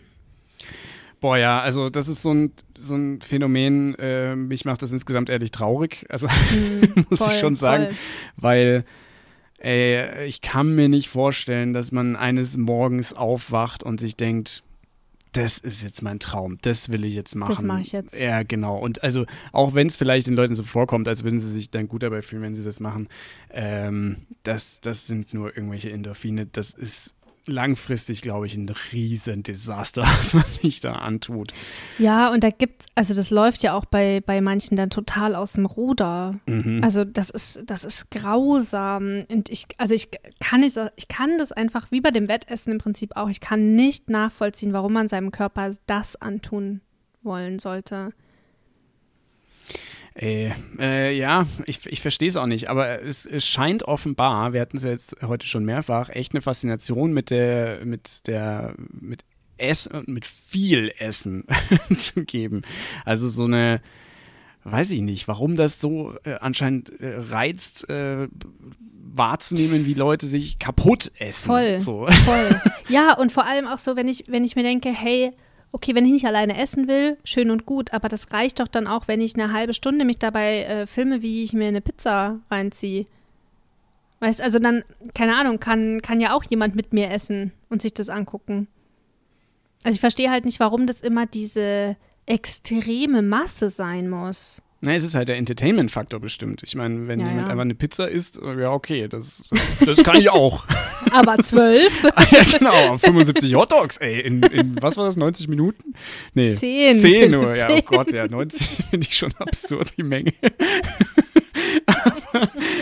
Boah, 1.19 1.37
ja, 1.37 1.61
also 1.61 1.89
das 1.89 2.07
ist 2.07 2.21
so 2.21 2.31
ein, 2.31 2.51
so 2.77 2.95
ein 2.95 3.21
Phänomen, 3.21 3.95
äh, 3.95 4.35
mich 4.35 4.65
macht 4.65 4.83
das 4.83 4.91
insgesamt 4.91 5.29
ehrlich 5.29 5.51
traurig. 5.51 6.05
Also 6.09 6.27
mm, 6.27 7.05
muss 7.09 7.19
voll, 7.19 7.29
ich 7.31 7.39
schon 7.39 7.55
sagen, 7.55 7.85
voll. 7.85 7.95
weil 8.37 8.85
ey, 9.57 10.25
ich 10.25 10.41
kann 10.41 10.75
mir 10.75 10.89
nicht 10.89 11.09
vorstellen, 11.09 11.73
dass 11.73 11.91
man 11.91 12.15
eines 12.15 12.57
Morgens 12.57 13.13
aufwacht 13.13 13.83
und 13.83 13.99
sich 13.99 14.15
denkt, 14.15 14.63
das 15.33 15.59
ist 15.59 15.83
jetzt 15.83 16.01
mein 16.01 16.19
Traum, 16.19 16.57
das 16.61 16.91
will 16.91 17.05
ich 17.05 17.13
jetzt 17.13 17.35
machen. 17.35 17.53
Das 17.53 17.61
mache 17.61 17.81
ich 17.81 17.91
jetzt. 17.91 18.21
Ja, 18.21 18.43
genau. 18.43 18.77
Und 18.77 19.03
also, 19.03 19.25
auch 19.51 19.75
wenn 19.75 19.87
es 19.87 19.95
vielleicht 19.95 20.27
den 20.27 20.35
Leuten 20.35 20.55
so 20.55 20.63
vorkommt, 20.63 21.07
als 21.07 21.23
würden 21.23 21.39
sie 21.39 21.51
sich 21.51 21.69
dann 21.69 21.87
gut 21.87 22.03
dabei 22.03 22.21
fühlen, 22.21 22.41
wenn 22.41 22.55
sie 22.55 22.63
das 22.63 22.79
machen, 22.79 23.07
ähm, 23.51 24.17
das, 24.43 24.81
das 24.81 25.05
sind 25.05 25.33
nur 25.33 25.55
irgendwelche 25.55 25.91
Endorphine. 25.91 26.47
Das 26.47 26.71
ist 26.71 27.13
langfristig, 27.47 28.21
glaube 28.21 28.47
ich, 28.47 28.55
ein 28.55 28.69
Riesendesaster, 28.91 30.01
was 30.17 30.33
man 30.33 30.45
sich 30.45 30.79
da 30.79 30.93
antut. 30.93 31.53
Ja, 31.97 32.31
und 32.31 32.43
da 32.43 32.49
gibt 32.49 32.87
also 32.97 33.13
das 33.13 33.29
läuft 33.29 33.61
ja 33.61 33.73
auch 33.73 33.85
bei, 33.85 34.21
bei 34.25 34.41
manchen 34.41 34.75
dann 34.75 34.89
total 34.89 35.35
aus 35.35 35.53
dem 35.53 35.67
Ruder. 35.67 36.39
Mhm. 36.47 36.83
Also 36.83 37.05
das 37.05 37.29
ist, 37.29 37.61
das 37.67 37.83
ist 37.83 38.09
grausam. 38.09 39.23
Und 39.29 39.49
ich, 39.49 39.67
also 39.77 39.93
ich 39.93 40.09
kann 40.39 40.61
nicht, 40.61 40.79
ich 40.95 41.07
kann 41.07 41.37
das 41.37 41.51
einfach, 41.51 41.91
wie 41.91 42.01
bei 42.01 42.09
dem 42.09 42.27
Wettessen 42.27 42.71
im 42.71 42.79
Prinzip 42.79 43.15
auch, 43.15 43.29
ich 43.29 43.39
kann 43.39 43.75
nicht 43.75 44.09
nachvollziehen, 44.09 44.73
warum 44.73 44.93
man 44.93 45.07
seinem 45.07 45.29
Körper 45.29 45.75
das 45.85 46.19
antun 46.19 46.81
wollen 47.21 47.59
sollte. 47.59 48.13
Äh, 50.19 50.51
äh, 50.79 51.15
ja, 51.15 51.45
ich, 51.65 51.85
ich 51.85 52.01
verstehe 52.01 52.29
es 52.29 52.37
auch 52.37 52.47
nicht, 52.47 52.69
aber 52.69 53.03
es, 53.03 53.27
es 53.27 53.47
scheint 53.47 53.83
offenbar, 53.83 54.51
wir 54.51 54.61
hatten 54.61 54.77
es 54.77 54.83
ja 54.83 54.89
jetzt 54.89 55.15
heute 55.21 55.45
schon 55.45 55.63
mehrfach, 55.63 56.09
echt 56.09 56.33
eine 56.33 56.41
Faszination 56.41 57.13
mit 57.13 57.29
der, 57.29 57.85
mit 57.85 58.27
der, 58.27 58.73
mit 58.77 59.23
Essen 59.57 59.91
und 59.93 60.07
mit 60.07 60.25
viel 60.25 60.91
Essen 60.97 61.45
zu 61.97 62.25
geben. 62.25 62.63
Also 63.05 63.29
so 63.29 63.45
eine, 63.45 63.81
weiß 64.63 64.89
ich 64.91 65.01
nicht, 65.01 65.27
warum 65.27 65.55
das 65.55 65.79
so 65.79 66.15
äh, 66.23 66.35
anscheinend 66.39 66.99
äh, 66.99 67.15
reizt, 67.17 67.87
äh, 67.89 68.27
wahrzunehmen, 69.13 69.85
wie 69.85 69.93
Leute 69.93 70.25
sich 70.25 70.57
kaputt 70.57 71.11
essen. 71.19 71.47
Voll, 71.47 71.79
so. 71.79 72.07
voll. 72.25 72.61
Ja, 72.89 73.17
und 73.17 73.33
vor 73.33 73.45
allem 73.45 73.67
auch 73.67 73.79
so, 73.79 73.97
wenn 73.97 74.07
ich, 74.07 74.23
wenn 74.29 74.45
ich 74.45 74.55
mir 74.55 74.63
denke, 74.63 74.89
hey, 74.89 75.33
okay, 75.71 75.95
wenn 75.95 76.05
ich 76.05 76.11
nicht 76.11 76.25
alleine 76.25 76.57
essen 76.57 76.87
will, 76.87 77.17
schön 77.23 77.51
und 77.51 77.65
gut, 77.65 77.93
aber 77.93 78.09
das 78.09 78.31
reicht 78.33 78.59
doch 78.59 78.67
dann 78.67 78.87
auch, 78.87 79.07
wenn 79.07 79.21
ich 79.21 79.35
eine 79.35 79.53
halbe 79.53 79.73
Stunde 79.73 80.05
mich 80.05 80.17
dabei 80.17 80.63
äh, 80.63 80.87
filme, 80.87 81.21
wie 81.21 81.43
ich 81.43 81.53
mir 81.53 81.67
eine 81.67 81.81
Pizza 81.81 82.39
reinziehe. 82.49 83.05
Weißt, 84.19 84.41
also 84.41 84.57
dann, 84.59 84.83
keine 85.13 85.35
Ahnung, 85.35 85.59
kann, 85.59 86.01
kann 86.01 86.19
ja 86.19 86.33
auch 86.33 86.43
jemand 86.43 86.75
mit 86.75 86.91
mir 86.91 87.11
essen 87.11 87.51
und 87.69 87.81
sich 87.81 87.93
das 87.93 88.09
angucken. 88.09 88.67
Also 89.83 89.95
ich 89.95 90.01
verstehe 90.01 90.31
halt 90.31 90.45
nicht, 90.45 90.59
warum 90.59 90.87
das 90.87 91.01
immer 91.01 91.27
diese 91.27 91.95
extreme 92.25 93.21
Masse 93.21 93.69
sein 93.69 94.09
muss. 94.09 94.63
Na, 94.79 94.93
es 94.93 95.03
ist 95.03 95.15
halt 95.15 95.27
der 95.27 95.37
Entertainment-Faktor 95.37 96.19
bestimmt. 96.19 96.61
Ich 96.63 96.75
meine, 96.75 97.07
wenn 97.07 97.19
Ja, 97.19 97.25
jemand 97.27 97.45
ja. 97.47 97.51
einfach 97.51 97.61
eine 97.63 97.73
Pizza 97.75 98.07
isst, 98.09 98.39
äh, 98.41 98.61
ja, 98.61 98.71
okay, 98.71 99.07
das, 99.07 99.43
das, 99.49 99.85
das 99.87 100.03
kann 100.03 100.17
ich 100.19 100.29
auch. 100.29 100.65
Aber 101.11 101.37
zwölf? 101.39 102.03
ja, 102.31 102.57
genau, 102.59 102.95
75 102.97 103.55
Hotdogs, 103.55 103.97
ey, 103.97 104.19
in, 104.21 104.43
in, 104.43 104.75
was 104.81 104.95
war 104.97 105.05
das, 105.05 105.15
90 105.17 105.47
Minuten? 105.47 105.93
Nee, 106.35 106.51
Zehn. 106.53 106.95
10 106.99 107.31
nur, 107.31 107.55
ja, 107.55 107.65
oh 107.69 107.73
Zehn. 107.73 107.85
Gott, 107.85 108.11
ja, 108.11 108.27
90 108.27 108.67
finde 108.89 109.07
ich 109.09 109.17
schon 109.17 109.33
absurd, 109.39 109.95
die 109.97 110.03
Menge. 110.03 110.33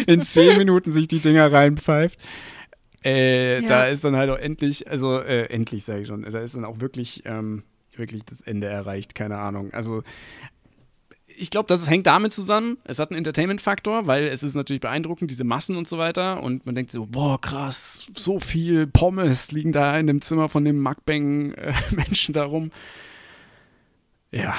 In 0.07 0.21
10 0.21 0.57
Minuten 0.57 0.91
sich 0.91 1.07
die 1.07 1.19
Dinger 1.19 1.51
reinpfeift. 1.51 2.19
Äh, 3.03 3.61
Ja. 3.61 3.67
Da 3.67 3.87
ist 3.87 4.03
dann 4.03 4.15
halt 4.15 4.29
auch 4.29 4.37
endlich, 4.37 4.89
also 4.89 5.19
äh, 5.19 5.45
endlich 5.45 5.83
sage 5.85 6.01
ich 6.01 6.07
schon, 6.07 6.23
da 6.23 6.39
ist 6.39 6.55
dann 6.55 6.65
auch 6.65 6.79
wirklich, 6.81 7.23
ähm, 7.25 7.63
wirklich 7.95 8.25
das 8.25 8.41
Ende 8.41 8.67
erreicht, 8.67 9.15
keine 9.15 9.37
Ahnung. 9.37 9.71
Also 9.73 10.03
ich 11.37 11.49
glaube, 11.49 11.67
das 11.67 11.89
hängt 11.89 12.07
damit 12.07 12.33
zusammen. 12.33 12.77
Es 12.83 12.99
hat 12.99 13.11
einen 13.11 13.17
Entertainment-Faktor, 13.17 14.07
weil 14.07 14.25
es 14.25 14.43
ist 14.43 14.55
natürlich 14.55 14.81
beeindruckend, 14.81 15.31
diese 15.31 15.43
Massen 15.43 15.75
und 15.75 15.87
so 15.87 15.97
weiter. 15.97 16.41
Und 16.41 16.65
man 16.65 16.75
denkt 16.75 16.91
so, 16.91 17.05
boah, 17.05 17.39
krass, 17.39 18.07
so 18.15 18.39
viel 18.39 18.87
Pommes 18.87 19.51
liegen 19.51 19.71
da 19.71 19.97
in 19.97 20.07
dem 20.07 20.21
Zimmer 20.21 20.49
von 20.49 20.65
dem 20.65 20.81
Mukbang-Menschen 20.81 22.33
da 22.33 22.45
rum. 22.45 22.71
Ja. 24.31 24.55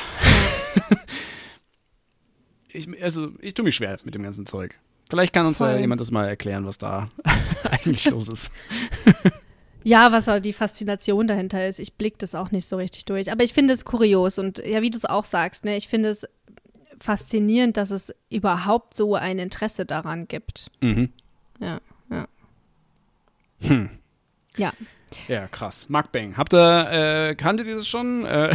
ich, 2.68 2.88
also, 3.02 3.32
ich 3.40 3.54
tue 3.54 3.64
mich 3.64 3.76
schwer 3.76 3.98
mit 4.04 4.14
dem 4.14 4.22
ganzen 4.22 4.46
Zeug. 4.46 4.78
Vielleicht 5.08 5.32
kann 5.32 5.46
uns 5.46 5.60
ja 5.60 5.70
Voll. 5.70 5.80
jemand 5.80 6.00
das 6.00 6.10
mal 6.10 6.26
erklären, 6.26 6.66
was 6.66 6.78
da 6.78 7.08
eigentlich 7.70 8.10
los 8.10 8.28
ist. 8.28 8.50
Ja, 9.84 10.10
was 10.10 10.28
auch 10.28 10.40
die 10.40 10.52
Faszination 10.52 11.28
dahinter 11.28 11.68
ist. 11.68 11.78
Ich 11.78 11.94
blick 11.94 12.18
das 12.18 12.34
auch 12.34 12.50
nicht 12.50 12.66
so 12.66 12.76
richtig 12.76 13.04
durch. 13.04 13.30
Aber 13.30 13.44
ich 13.44 13.52
finde 13.54 13.72
es 13.72 13.84
kurios 13.84 14.36
und 14.40 14.58
ja, 14.58 14.82
wie 14.82 14.90
du 14.90 14.96
es 14.96 15.04
auch 15.04 15.24
sagst, 15.24 15.64
ne, 15.64 15.76
ich 15.76 15.86
finde 15.86 16.08
es 16.08 16.26
faszinierend, 17.00 17.76
dass 17.76 17.90
es 17.90 18.14
überhaupt 18.30 18.94
so 18.94 19.14
ein 19.14 19.38
Interesse 19.38 19.86
daran 19.86 20.28
gibt. 20.28 20.70
Mhm. 20.80 21.10
Ja, 21.60 21.80
ja. 22.10 22.26
Hm. 23.62 23.90
Ja. 24.56 24.72
Ja, 25.28 25.46
krass. 25.48 25.88
Mukbang. 25.88 26.36
Habt 26.36 26.52
ihr, 26.52 27.28
äh, 27.30 27.34
kanntet 27.36 27.66
ihr 27.68 27.76
das 27.76 27.86
schon? 27.88 28.24
Äh, 28.26 28.52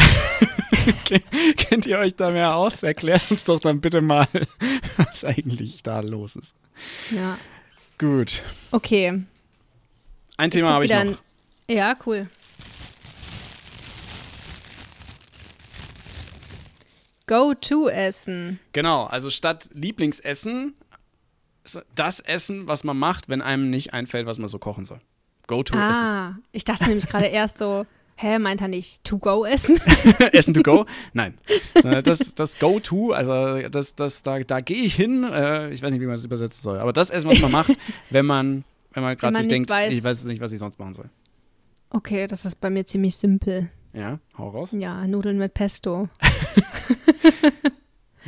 ken- 1.06 1.56
kennt 1.58 1.86
ihr 1.86 1.98
euch 2.00 2.16
da 2.16 2.30
mehr 2.30 2.56
aus? 2.56 2.84
Erklärt 2.84 3.30
uns 3.32 3.46
doch 3.46 3.60
dann 3.60 3.80
bitte 3.82 4.02
mal, 4.02 4.28
was 4.98 5.24
eigentlich 5.26 5.82
da 5.84 6.02
los 6.02 6.36
ist. 6.36 6.56
Ja. 7.10 7.38
Gut. 7.98 8.42
Okay. 8.72 9.24
Ein 10.38 10.52
Thema 10.52 10.74
habe 10.74 10.86
ich 10.86 10.92
noch. 10.92 11.02
in- 11.02 11.18
Ja, 11.76 11.96
cool. 12.06 12.28
Go-To-Essen. 17.32 18.60
Genau, 18.74 19.06
also 19.06 19.30
statt 19.30 19.70
Lieblingsessen, 19.74 20.74
das 21.96 22.20
Essen, 22.20 22.68
was 22.68 22.84
man 22.84 22.98
macht, 22.98 23.30
wenn 23.30 23.42
einem 23.42 23.70
nicht 23.70 23.94
einfällt, 23.94 24.26
was 24.26 24.38
man 24.40 24.48
so 24.50 24.60
kochen 24.60 24.84
soll. 24.86 25.00
Go-To-Essen. 25.48 26.04
Ah, 26.04 26.38
ich 26.52 26.64
dachte 26.64 26.86
nämlich 26.86 27.08
gerade 27.08 27.26
erst 27.28 27.58
so, 27.58 27.86
hä, 28.18 28.38
meint 28.40 28.62
er 28.62 28.68
nicht 28.68 29.04
To-Go-Essen? 29.04 29.80
Essen 30.34 30.54
to 30.54 30.62
go? 30.62 30.86
Nein. 31.14 31.38
Äh, 31.84 32.04
Das, 32.04 32.36
das 32.36 32.60
Go-To, 32.60 33.12
also 33.14 33.68
das, 33.70 33.96
das, 33.96 34.22
da, 34.24 34.40
da 34.42 34.60
gehe 34.60 34.84
ich 34.84 34.94
hin, 34.94 35.24
äh, 35.24 35.70
ich 35.72 35.82
weiß 35.82 35.92
nicht, 35.94 36.02
wie 36.02 36.06
man 36.06 36.16
das 36.16 36.26
übersetzen 36.26 36.62
soll, 36.62 36.78
aber 36.80 36.94
das 36.94 37.10
Essen, 37.10 37.28
was 37.30 37.40
man 37.40 37.52
macht, 37.52 37.72
wenn 38.12 38.26
man, 38.26 38.64
wenn 38.94 39.02
man 39.04 39.16
gerade 39.18 39.38
sich 39.38 39.48
denkt, 39.48 39.72
weiß- 39.72 39.90
ich 39.90 40.04
weiß 40.04 40.26
nicht, 40.26 40.42
was 40.42 40.52
ich 40.52 40.60
sonst 40.60 40.78
machen 40.78 40.94
soll. 40.94 41.10
Okay, 41.90 42.28
das 42.28 42.46
ist 42.46 42.60
bei 42.62 42.70
mir 42.70 42.86
ziemlich 42.86 43.16
simpel. 43.16 43.72
Ja, 43.94 44.20
hau 44.38 44.50
raus. 44.50 44.70
Ja, 44.72 45.06
Nudeln 45.08 45.38
mit 45.38 45.54
Pesto. 45.54 46.10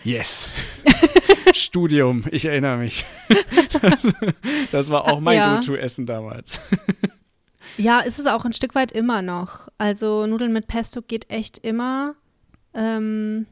Yes. 0.03 0.49
Studium, 1.53 2.25
ich 2.29 2.43
erinnere 2.45 2.77
mich. 2.77 3.05
Das, 3.81 4.05
das 4.71 4.89
war 4.89 5.05
auch 5.05 5.19
mein 5.21 5.37
Ja. 5.37 5.55
Go-To-Essen 5.59 6.05
damals. 6.05 6.59
Ja, 7.75 8.01
ist 8.01 8.19
es 8.19 8.27
auch 8.27 8.45
ein 8.45 8.53
Stück 8.53 8.75
weit 8.75 8.91
immer 8.91 9.23
noch. 9.23 9.67
Also 9.79 10.27
Nudeln 10.27 10.53
mit 10.53 10.67
Pesto 10.67 11.01
geht 11.01 11.31
echt 11.31 11.57
immer. 11.57 12.13
Ähm, 12.75 13.47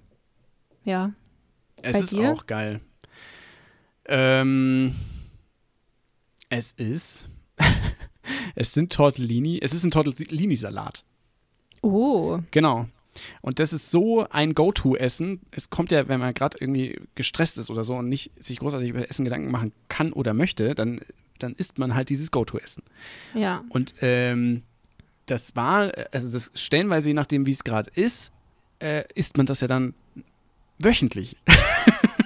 ja. 0.84 1.14
Es 1.82 1.94
Bei 1.98 2.04
ist 2.04 2.12
dir? 2.12 2.32
auch 2.32 2.46
geil. 2.46 2.82
Ähm, 4.06 4.94
es 6.50 6.74
ist, 6.74 7.30
es 8.54 8.74
sind 8.76 8.94
Tortellini, 8.94 9.58
es 9.60 9.74
ist 9.74 9.86
ein 9.86 9.92
Tortellini-Salat. 9.92 11.04
Oh. 11.82 12.40
Genau. 12.52 12.88
Und 13.42 13.60
das 13.60 13.74
ist 13.74 13.92
so 13.92 14.26
ein 14.30 14.54
Go-To-Essen. 14.54 15.42
Es 15.52 15.70
kommt 15.70 15.92
ja, 15.92 16.08
wenn 16.08 16.20
man 16.20 16.34
gerade 16.34 16.58
irgendwie 16.60 17.00
gestresst 17.16 17.58
ist 17.58 17.70
oder 17.70 17.84
so 17.84 17.96
und 17.96 18.10
nicht 18.10 18.32
sich 18.40 18.60
großartig 18.60 18.90
über 18.90 19.10
Essen 19.10 19.26
Gedanken 19.26 19.52
machen 19.52 19.74
kann 19.90 20.14
oder 20.14 20.34
möchte, 20.34 20.76
dann, 20.76 21.02
dann 21.40 21.54
isst 21.54 21.78
man 21.78 21.94
halt 21.94 22.10
dieses 22.10 22.32
Go-To-Essen. 22.32 22.84
Ja. 23.34 23.64
Und 23.70 23.96
ähm, 24.02 24.64
das 25.26 25.56
war, 25.56 25.92
also 26.12 26.32
das 26.32 26.52
stellenweise, 26.56 27.10
je 27.10 27.14
nachdem, 27.14 27.46
wie 27.46 27.52
es 27.52 27.64
gerade 27.64 27.92
ist, 27.96 28.32
äh, 28.80 29.04
isst 29.14 29.38
man 29.38 29.46
das 29.46 29.62
ja 29.62 29.68
dann 29.68 29.94
wöchentlich. 30.80 31.38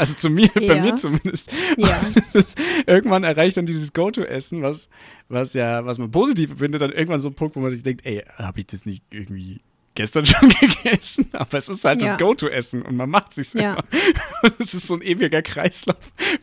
also 0.00 0.14
zu 0.14 0.30
mir, 0.30 0.48
bei 0.54 0.62
Ja. 0.62 0.82
mir 0.82 0.96
zumindest. 0.96 1.52
Ja. 1.76 2.00
irgendwann 2.86 3.22
erreicht 3.24 3.56
dann 3.56 3.66
dieses 3.66 3.92
Go-To-Essen, 3.92 4.62
was, 4.62 4.88
was 5.28 5.54
ja, 5.54 5.84
was 5.84 5.98
man 5.98 6.10
positiv 6.10 6.58
findet, 6.58 6.82
dann 6.82 6.90
irgendwann 6.92 7.20
so 7.20 7.28
ein 7.28 7.34
Punkt, 7.34 7.54
wo 7.56 7.60
man 7.60 7.70
sich 7.70 7.82
denkt, 7.82 8.04
ey, 8.04 8.24
habe 8.36 8.58
ich 8.58 8.66
das 8.66 8.84
nicht 8.86 9.04
irgendwie 9.10 9.60
gestern 9.94 10.24
schon 10.26 10.48
gegessen? 10.48 11.28
Aber 11.32 11.58
es 11.58 11.68
ist 11.68 11.84
halt 11.84 12.00
Ja. 12.02 12.08
das 12.10 12.18
Go-To-Essen 12.18 12.82
und 12.82 12.96
man 12.96 13.10
macht 13.10 13.34
sich 13.34 13.52
Ja. 13.54 13.74
selber. 13.74 13.84
Und 14.42 14.54
es 14.58 14.72
ist 14.72 14.86
so 14.86 14.94
ein 14.94 15.02
ewiger 15.02 15.42
Kreislauf 15.42 15.98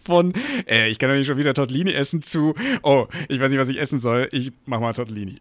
von, 0.05 0.33
äh, 0.67 0.87
ich 0.89 0.99
kann 0.99 1.09
doch 1.09 1.15
nicht 1.15 1.25
schon 1.25 1.37
wieder 1.37 1.55
Tortellini 1.55 1.91
essen 1.93 2.21
zu, 2.21 2.53
oh, 2.83 3.07
ich 3.27 3.39
weiß 3.39 3.49
nicht, 3.49 3.59
was 3.59 3.69
ich 3.69 3.79
essen 3.79 3.99
soll, 3.99 4.29
ich 4.31 4.51
mach 4.67 4.79
mal 4.79 4.93
Tortellini. 4.93 5.35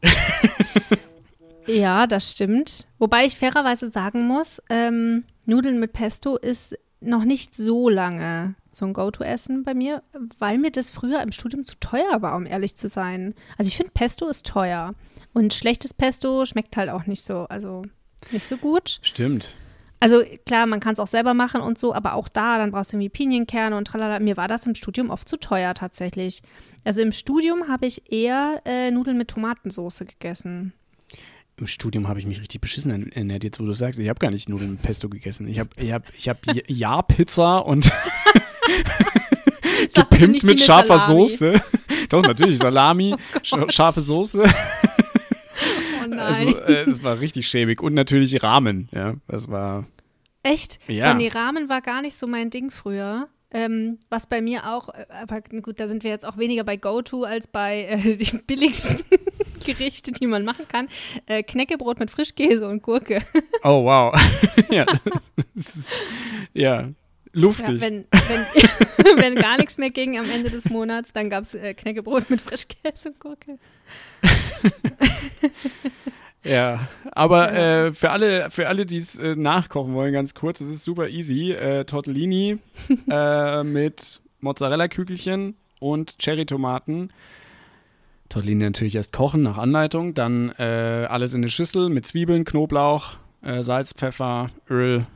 Ja, 1.67 2.07
das 2.07 2.31
stimmt. 2.33 2.87
Wobei 2.99 3.25
ich 3.27 3.37
fairerweise 3.37 3.91
sagen 3.91 4.27
muss, 4.27 4.63
ähm, 4.71 5.25
Nudeln 5.47 5.81
mit 5.81 5.93
Pesto 5.93 6.37
ist 6.37 6.79
noch 7.01 7.25
nicht 7.25 7.55
so 7.55 7.89
lange 7.89 8.55
so 8.71 8.85
ein 8.87 8.93
Go-To-Essen 8.93 9.63
bei 9.63 9.75
mir, 9.75 10.03
weil 10.39 10.59
mir 10.59 10.71
das 10.71 10.91
früher 10.91 11.23
im 11.23 11.33
Studium 11.33 11.65
zu 11.65 11.75
teuer 11.81 12.21
war, 12.21 12.37
um 12.37 12.47
ehrlich 12.47 12.77
zu 12.77 12.89
sein. 12.89 13.35
Also 13.57 13.69
ich 13.69 13.77
finde, 13.77 13.93
Pesto 13.93 14.29
ist 14.29 14.47
teuer. 14.47 14.95
Und 15.33 15.55
schlechtes 15.55 15.93
Pesto 15.93 16.45
schmeckt 16.47 16.77
halt 16.77 16.91
auch 16.91 17.07
nicht 17.07 17.23
so, 17.23 17.47
also 17.49 17.83
nicht 18.33 18.47
so 18.47 18.57
gut. 18.57 18.99
Stimmt. 19.03 19.55
Also 19.99 20.23
klar, 20.45 20.67
man 20.67 20.81
kann 20.81 20.93
es 20.93 21.01
auch 21.01 21.07
selber 21.07 21.33
machen 21.33 21.63
und 21.63 21.79
so, 21.79 21.95
aber 21.95 22.15
auch 22.15 22.29
da, 22.29 22.59
dann 22.59 22.71
brauchst 22.71 22.93
du 22.93 22.97
irgendwie 22.97 23.09
Pinienkerne 23.09 23.77
und 23.77 23.87
tralala. 23.87 24.19
Mir 24.21 24.37
war 24.37 24.49
das 24.49 24.67
im 24.67 24.75
Studium 24.75 25.11
oft 25.11 25.29
zu 25.29 25.39
teuer 25.39 25.75
tatsächlich. 25.75 26.43
Also 26.85 27.01
im 27.01 27.13
Studium 27.13 27.69
habe 27.69 27.87
ich 27.87 28.13
eher 28.13 28.61
äh, 28.67 28.91
Nudeln 28.91 29.17
mit 29.17 29.29
Tomatensauce 29.29 30.01
gegessen. 30.01 30.75
Im 31.59 31.67
Studium 31.67 32.07
habe 32.07 32.19
ich 32.21 32.27
mich 32.27 32.39
richtig 32.39 32.61
beschissen 32.61 33.11
ernährt, 33.13 33.43
jetzt 33.43 33.59
wo 33.61 33.65
du 33.65 33.73
sagst. 33.73 33.99
Ich 33.99 34.11
habe 34.11 34.19
gar 34.19 34.31
nicht 34.31 34.49
Nudeln 34.49 34.73
mit 34.73 34.83
Pesto 34.83 35.09
gegessen. 35.09 35.49
Ich 35.49 35.59
habe 35.59 35.71
ich 35.79 35.91
hab, 35.91 36.03
ich 36.15 36.29
hab 36.29 36.39
Ja-Pizza 36.67 37.59
und 37.61 37.91
gepimpt 39.95 40.45
mit 40.45 40.61
scharfer 40.61 40.99
Salami. 40.99 41.23
Oh 41.23 41.27
Soße. 41.27 41.63
Doch, 42.11 42.23
natürlich, 42.23 42.59
Salami, 42.59 43.15
sch 43.43 43.55
scharfe 43.71 44.03
Soße. 44.03 44.45
Oh 46.03 46.07
nein. 46.07 46.19
Also, 46.19 46.59
äh, 46.59 46.85
das 46.85 47.03
war 47.03 47.21
richtig 47.21 47.49
schäbig. 47.49 47.83
Und 47.83 47.95
natürlich 47.95 48.43
Ramen, 48.43 48.91
ja. 48.93 49.15
Das 49.27 49.51
war. 49.51 49.87
Echt? 50.43 50.79
Ja. 50.89 51.13
Oh, 51.13 51.17
nee, 51.17 51.29
Ramen 51.29 51.71
war 51.71 51.81
gar 51.81 52.03
nicht 52.03 52.17
so 52.17 52.27
mein 52.27 52.51
Ding 52.51 52.71
früher. 52.71 53.29
Ähm, 53.51 53.99
was 54.11 54.27
bei 54.27 54.43
mir 54.43 54.69
auch, 54.71 54.91
äh, 54.91 55.07
aber 55.23 55.41
gut, 55.41 55.81
da 55.81 55.89
sind 55.89 56.05
wir 56.05 56.11
jetzt 56.11 56.27
auch 56.27 56.37
weniger 56.37 56.65
bei 56.65 56.77
GoTo 56.77 57.23
als 57.23 57.47
bei 57.47 57.85
äh, 57.85 58.17
den 58.17 58.43
billigsten 58.47 58.99
Gerichte, 59.67 60.13
die 60.13 60.27
man 60.27 60.45
machen 60.45 60.67
kann. 60.69 60.89
Äh, 61.27 61.43
Knäckebrot 61.43 61.99
mit 61.99 62.11
Frischkäse 62.11 62.67
und 62.69 62.83
Gurke. 62.83 63.21
Oh, 63.63 63.85
wow. 63.85 64.15
ja. 64.71 64.87
Ist, 65.55 65.91
ja. 66.55 66.67
Ja, 66.83 66.89
Luftig. 67.33 67.81
wenn, 67.81 68.07
wenn, 68.11 68.47
wenn 69.21 69.35
gar 69.35 69.59
nichts 69.59 69.77
mehr 69.77 69.91
ging 69.91 70.19
am 70.19 70.31
Ende 70.31 70.49
des 70.49 70.71
Monats, 70.71 71.13
dann 71.13 71.29
gab 71.29 71.43
es 71.43 71.55
äh, 71.55 71.75
Knäckebrot 71.75 72.31
mit 72.31 72.41
Frischkäse 72.41 73.11
und 73.11 73.21
Gurke. 73.21 73.59
Ja, 76.43 76.87
aber 77.11 77.53
äh, 77.53 77.93
für 77.93 78.11
alle, 78.11 78.51
für 78.51 78.69
alle, 78.69 78.87
die 78.87 78.99
es 78.99 79.19
äh, 79.19 79.33
nachkochen 79.33 79.95
wollen, 79.95 80.13
ganz 80.13 80.33
kurz, 80.33 80.61
es 80.61 80.71
ist 80.71 80.85
super 80.85 81.09
easy. 81.09 81.51
Äh, 81.51 81.85
Tortellini 81.85 82.59
äh, 83.11 83.65
mit 83.65 84.21
Mozzarella-Kügelchen 84.41 85.57
und 85.81 86.19
Cherry-Tomaten. 86.19 87.11
Tortellini 88.29 88.65
natürlich 88.65 88.97
erst 88.97 89.13
kochen 89.13 89.43
nach 89.43 89.59
Anleitung, 89.59 90.15
dann 90.15 90.51
äh, 90.59 91.07
alles 91.09 91.35
in 91.35 91.41
eine 91.41 91.49
Schüssel 91.49 91.89
mit 91.89 92.07
Zwiebeln, 92.07 92.45
Knoblauch, 92.45 93.19
äh, 93.43 93.63
Salz, 93.63 93.93
Pfeffer, 93.93 94.51
Öl, 94.69 95.07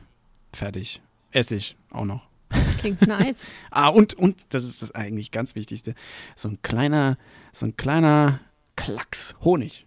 fertig. 0.53 1.01
Essig 1.31 1.75
auch 1.91 2.05
noch. 2.05 2.27
Klingt 2.77 3.01
nice. 3.07 3.51
Ah, 3.69 3.89
und, 3.89 4.13
und, 4.13 4.37
das 4.49 4.63
ist 4.63 4.81
das 4.81 4.93
eigentlich 4.93 5.31
ganz 5.31 5.55
Wichtigste, 5.55 5.95
so 6.35 6.49
ein 6.49 6.59
kleiner, 6.61 7.17
so 7.53 7.65
ein 7.65 7.75
kleiner 7.77 8.39
Klacks 8.75 9.35
Honig. 9.43 9.85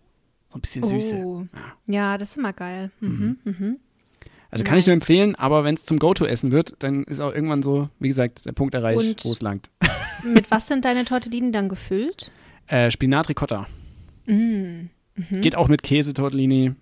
So 0.51 0.59
ein 0.59 0.61
bisschen 0.61 0.85
Süße. 0.85 1.17
Oh. 1.25 1.47
Ja, 1.87 2.17
das 2.17 2.31
ist 2.31 2.37
immer 2.37 2.53
geil. 2.53 2.91
Mhm, 3.01 3.39
mhm. 3.45 3.79
Also 4.51 4.63
kann 4.63 4.79
ich 4.79 4.87
nur 4.87 4.95
Nice. 4.95 5.03
empfehlen, 5.03 5.35
aber 5.35 5.65
wenn 5.65 5.75
es 5.75 5.85
zum 5.85 5.99
Go-To-Essen 5.99 6.53
wird, 6.53 6.77
dann 6.79 7.03
ist 7.05 7.19
auch 7.19 7.33
irgendwann 7.35 7.65
so, 7.65 7.89
wie 7.99 8.07
gesagt, 8.07 8.47
der 8.47 8.53
Punkt 8.53 8.73
erreicht, 8.75 9.25
wo 9.25 9.33
es 9.33 9.43
langt. 9.43 9.69
Mit 10.23 10.53
was 10.53 10.69
sind 10.69 10.85
deine 10.85 11.05
Tortellini 11.05 11.51
dann 11.51 11.69
gefüllt? 11.69 12.31
Äh, 12.67 12.91
Spinat 12.91 13.29
Ricotta. 13.29 13.67
Mm. 14.27 14.87
Geht 15.41 15.57
auch 15.57 15.69
mit 15.69 15.83
Käse 15.83 16.13
Tortellini, 16.15 16.73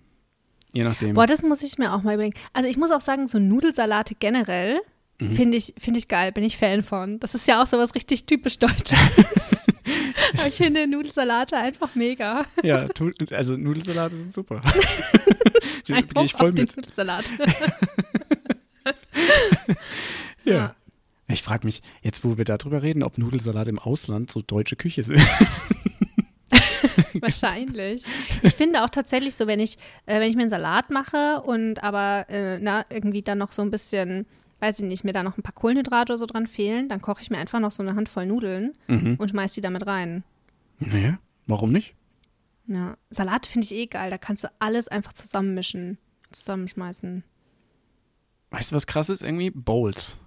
je 0.73 0.83
nachdem. 0.83 1.13
Boah, 1.15 1.27
das 1.27 1.43
muss 1.43 1.61
ich 1.61 1.77
mir 1.77 1.93
auch 1.93 2.01
mal 2.03 2.15
überlegen. 2.15 2.35
Also 2.53 2.67
ich 2.69 2.77
muss 2.77 2.91
auch 2.91 3.01
sagen, 3.01 3.27
so 3.27 3.37
Nudelsalate 3.39 4.15
generell 4.15 4.79
Mhm. 5.21 5.31
finde 5.31 5.57
ich, 5.57 5.73
find 5.77 5.95
ich 5.95 6.07
geil, 6.07 6.31
bin 6.31 6.43
ich 6.43 6.57
Fan 6.57 6.81
von. 6.83 7.19
Das 7.19 7.35
ist 7.35 7.47
ja 7.47 7.61
auch 7.61 7.67
so 7.67 7.77
was 7.77 7.93
richtig 7.95 8.25
typisch 8.25 8.57
Deutsches. 8.57 8.97
Aber 10.37 10.47
ich 10.47 10.55
finde 10.55 10.87
Nudelsalate 10.87 11.55
einfach 11.55 11.93
mega. 11.95 12.45
Ja, 12.63 12.87
also 13.31 13.55
Nudelsalate 13.55 14.15
sind 14.15 14.33
super. 14.33 14.61
Da 15.85 15.95
Ein 15.95 16.07
gehe 16.07 16.23
ich 16.23 16.31
voll 16.33 16.51
auf 16.51 16.55
mit. 16.57 16.75
Nudelsalat. 16.77 17.29
Ja. 20.45 20.53
Ja. 20.53 20.75
Ich 21.27 21.41
frage 21.41 21.65
mich, 21.65 21.81
jetzt 22.01 22.23
wo 22.25 22.37
wir 22.37 22.43
darüber 22.45 22.83
reden, 22.83 23.01
ob 23.01 23.17
Nudelsalat 23.17 23.67
im 23.69 23.79
Ausland 23.79 24.29
so 24.31 24.41
deutsche 24.41 24.75
Küche 24.75 25.03
sind. 25.03 25.21
Wahrscheinlich. 27.43 28.03
Ich 28.41 28.53
finde 28.53 28.83
auch 28.83 28.89
tatsächlich 28.89 29.35
so, 29.35 29.47
wenn 29.47 29.59
ich, 29.59 29.77
äh, 30.05 30.19
wenn 30.19 30.29
ich 30.29 30.35
mir 30.35 30.41
einen 30.43 30.49
Salat 30.49 30.89
mache 30.89 31.41
und 31.41 31.83
aber 31.83 32.25
äh, 32.29 32.59
na, 32.59 32.85
irgendwie 32.89 33.21
dann 33.21 33.37
noch 33.37 33.51
so 33.53 33.61
ein 33.61 33.71
bisschen, 33.71 34.25
weiß 34.59 34.79
ich 34.79 34.85
nicht, 34.85 35.03
mir 35.03 35.13
da 35.13 35.23
noch 35.23 35.37
ein 35.37 35.43
paar 35.43 35.53
Kohlenhydrate 35.53 36.11
oder 36.13 36.17
so 36.17 36.25
dran 36.25 36.47
fehlen, 36.47 36.89
dann 36.89 37.01
koche 37.01 37.21
ich 37.21 37.29
mir 37.29 37.37
einfach 37.37 37.59
noch 37.59 37.71
so 37.71 37.81
eine 37.83 37.95
Handvoll 37.95 38.25
Nudeln 38.25 38.73
Mhm. 38.87 39.15
und 39.17 39.29
schmeiß 39.29 39.53
die 39.53 39.61
damit 39.61 39.87
rein. 39.87 40.23
Naja, 40.79 41.17
warum 41.47 41.71
nicht? 41.71 41.95
Ja. 42.67 42.95
Salat 43.09 43.45
finde 43.45 43.65
ich 43.65 43.73
eh 43.73 43.85
geil. 43.87 44.09
Da 44.09 44.17
kannst 44.17 44.43
du 44.43 44.47
alles 44.59 44.87
einfach 44.87 45.13
zusammenmischen, 45.13 45.97
zusammenschmeißen. 46.31 47.23
Weißt 48.51 48.71
du, 48.71 48.75
was 48.75 48.87
krass 48.87 49.09
ist? 49.09 49.23
Irgendwie 49.23 49.49
Bowls. 49.49 50.17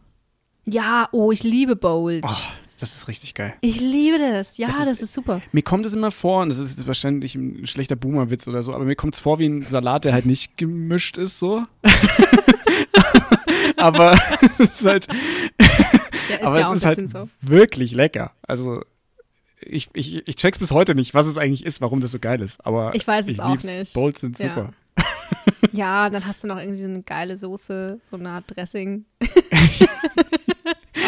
Ja, 0.64 1.08
oh, 1.12 1.30
ich 1.30 1.42
liebe 1.44 1.76
Bowls. 1.76 2.26
Oh, 2.28 2.42
das 2.78 2.94
ist 2.96 3.08
richtig 3.08 3.34
geil. 3.34 3.54
Ich 3.60 3.80
liebe 3.80 4.18
das. 4.18 4.56
Ja, 4.58 4.68
das 4.68 4.86
ist- 4.88 5.02
ist, 5.02 5.14
super. 5.14 5.40
Mir 5.52 5.62
kommt 5.62 5.86
es 5.86 5.94
immer 5.94 6.10
vor, 6.10 6.42
und 6.42 6.48
das 6.50 6.58
ist 6.58 6.86
wahrscheinlich 6.86 7.34
ein 7.34 7.66
schlechter 7.66 7.96
Boomer-Witz 7.96 8.46
oder 8.48 8.62
so, 8.62 8.74
aber 8.74 8.84
mir 8.84 8.96
kommt 8.96 9.14
es 9.14 9.20
vor 9.20 9.38
wie 9.38 9.46
ein 9.46 9.62
Salat, 9.62 10.04
der 10.04 10.12
halt 10.12 10.26
nicht 10.26 10.56
gemischt 10.56 11.18
ist, 11.18 11.38
so. 11.38 11.62
aber 13.76 14.18
es 14.58 14.70
ist 14.70 14.84
halt, 14.84 15.06
Ja, 16.28 16.36
ist 16.36 16.42
aber 16.42 16.54
ja 16.56 16.60
es 16.62 16.66
auch 16.66 16.74
ist 16.74 16.84
halt 16.86 17.10
so. 17.10 17.28
wirklich 17.40 17.92
lecker. 17.92 18.32
Also, 18.42 18.82
ich, 19.60 19.88
ich, 19.94 20.26
ich 20.28 20.36
check's 20.36 20.58
bis 20.58 20.70
heute 20.72 20.94
nicht, 20.94 21.14
was 21.14 21.26
es 21.26 21.38
eigentlich 21.38 21.64
ist, 21.64 21.80
warum 21.80 22.00
das 22.00 22.12
so 22.12 22.18
geil 22.18 22.40
ist. 22.42 22.64
Aber 22.66 22.94
Ich 22.94 23.06
weiß 23.06 23.28
es 23.28 23.40
auch 23.40 23.50
lieb's. 23.50 23.64
nicht. 23.64 23.94
Bowls 23.94 24.20
sind 24.20 24.38
Ja. 24.38 24.48
super. 24.54 24.72
Ja, 25.72 26.08
dann 26.08 26.24
hast 26.26 26.42
du 26.44 26.48
noch 26.48 26.58
irgendwie 26.58 26.80
so 26.80 26.88
eine 26.88 27.02
geile 27.02 27.36
Soße, 27.36 28.00
so 28.08 28.16
eine 28.16 28.30
Art 28.30 28.44
Dressing. 28.48 29.04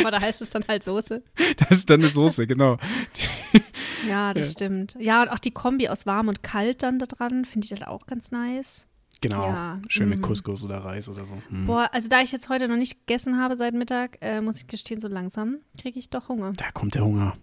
Aber 0.00 0.10
da 0.10 0.20
heißt 0.20 0.42
es 0.42 0.50
dann 0.50 0.64
halt 0.68 0.84
Soße. 0.84 1.22
Das 1.58 1.70
ist 1.78 1.90
dann 1.90 2.00
eine 2.00 2.08
Soße, 2.08 2.46
genau. 2.46 2.78
Ja, 4.08 4.32
das 4.32 4.46
Ja. 4.46 4.52
stimmt. 4.52 4.96
Ja, 5.00 5.22
und 5.22 5.28
auch 5.28 5.38
die 5.38 5.50
Kombi 5.50 5.88
aus 5.88 6.06
warm 6.06 6.28
und 6.28 6.42
kalt 6.42 6.82
dann 6.82 6.98
da 6.98 7.06
dran, 7.06 7.44
finde 7.44 7.64
ich 7.66 7.72
halt 7.72 7.86
auch 7.86 8.06
ganz 8.06 8.30
nice. 8.30 8.86
Genau. 9.20 9.42
Ja, 9.48 9.80
Schön 9.88 10.08
mit 10.10 10.18
mhm. 10.18 10.22
Couscous 10.22 10.62
oder 10.64 10.78
Reis 10.78 11.08
oder 11.08 11.24
so. 11.24 11.34
Hm. 11.48 11.66
Boah, 11.66 11.90
also 11.92 12.08
da 12.08 12.20
ich 12.20 12.30
jetzt 12.30 12.48
heute 12.48 12.68
noch 12.68 12.76
nicht 12.76 13.00
gegessen 13.06 13.38
habe 13.40 13.56
seit 13.56 13.74
Mittag, 13.74 14.16
äh, 14.20 14.40
muss 14.40 14.58
ich 14.58 14.68
gestehen, 14.68 15.00
so 15.00 15.08
langsam 15.08 15.56
kriege 15.80 15.98
ich 15.98 16.08
doch 16.10 16.28
Hunger. 16.28 16.52
Da 16.56 16.70
kommt 16.70 16.94
der 16.94 17.04
Hunger. 17.04 17.36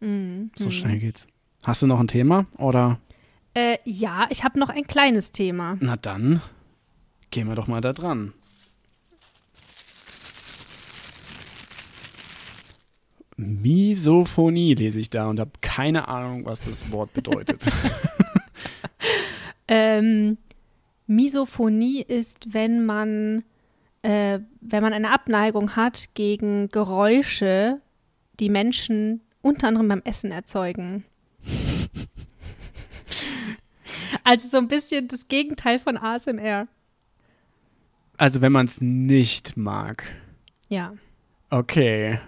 Mhm. 0.00 0.50
So 0.56 0.66
Mhm. 0.66 0.70
schnell 0.70 0.98
geht's. 1.00 1.26
Hast 1.64 1.82
du 1.82 1.88
noch 1.88 1.98
ein 1.98 2.06
Thema? 2.06 2.46
Oder? 2.56 3.00
Äh, 3.54 3.78
ja, 3.84 4.26
ich 4.30 4.44
habe 4.44 4.60
noch 4.60 4.68
ein 4.68 4.86
kleines 4.86 5.32
Thema. 5.32 5.76
Na 5.80 5.96
dann, 5.96 6.40
gehen 7.32 7.48
wir 7.48 7.56
doch 7.56 7.66
mal 7.66 7.80
da 7.80 7.92
dran. 7.92 8.32
Misophonie 13.38 14.74
lese 14.74 14.98
ich 14.98 15.10
da 15.10 15.28
und 15.28 15.40
habe 15.40 15.52
keine 15.60 16.08
Ahnung, 16.08 16.44
was 16.44 16.60
das 16.60 16.90
Wort 16.92 17.14
bedeutet. 17.14 17.64
Ähm, 19.68 20.38
Misophonie 21.06 22.02
ist, 22.02 22.54
wenn 22.54 22.84
man, 22.84 23.44
äh, 24.02 24.40
wenn 24.62 24.82
man 24.82 24.94
eine 24.94 25.12
Abneigung 25.12 25.76
hat 25.76 26.08
gegen 26.14 26.68
Geräusche, 26.70 27.80
die 28.40 28.48
Menschen 28.48 29.20
unter 29.42 29.68
anderem 29.68 29.88
beim 29.88 30.02
Essen 30.04 30.32
erzeugen. 30.32 31.04
also 34.24 34.48
so 34.48 34.56
ein 34.56 34.68
bisschen 34.68 35.06
das 35.08 35.28
Gegenteil 35.28 35.78
von 35.78 35.98
ASMR. 35.98 36.66
also 38.16 38.40
wenn 38.40 38.52
man 38.52 38.66
es 38.66 38.80
nicht 38.80 39.56
mag. 39.56 40.04
Ja. 40.68 40.94
Okay. 41.50 42.18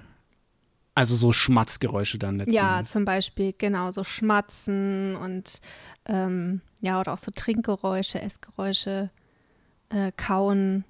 Also 0.95 1.15
so 1.15 1.33
Schmatzgeräusche 1.33 2.19
dann 2.19 2.39
letzten 2.39 2.53
Ja, 2.55 2.79
Endes. 2.79 2.93
zum 2.93 3.05
Beispiel, 3.05 3.55
genau, 3.57 3.91
so 3.93 4.05
Schmatzen 4.05 5.17
und 5.17 5.61
ähm, 6.07 6.61
ja, 6.81 7.01
oder 7.01 7.13
auch 7.15 7.19
so 7.19 7.31
Trinkgeräusche, 7.35 8.21
Essgeräusche, 8.21 9.11
äh, 9.91 10.13
Kauen. 10.17 10.85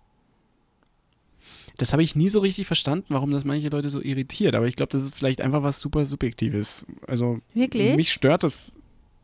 Das 1.77 1.93
habe 1.93 2.03
ich 2.03 2.17
nie 2.17 2.29
so 2.29 2.41
richtig 2.41 2.67
verstanden, 2.67 3.07
warum 3.11 3.31
das 3.31 3.45
manche 3.45 3.69
Leute 3.69 3.89
so 3.91 4.03
irritiert. 4.03 4.55
Aber 4.55 4.67
ich 4.67 4.77
glaube, 4.77 4.91
das 4.91 5.03
ist 5.03 5.15
vielleicht 5.15 5.41
einfach 5.41 5.63
was 5.63 5.81
super 5.81 6.05
Subjektives. 6.05 6.87
Also 7.07 7.41
Wirklich? 7.55 7.97
mich 7.97 8.13
stört 8.13 8.43
das 8.43 8.77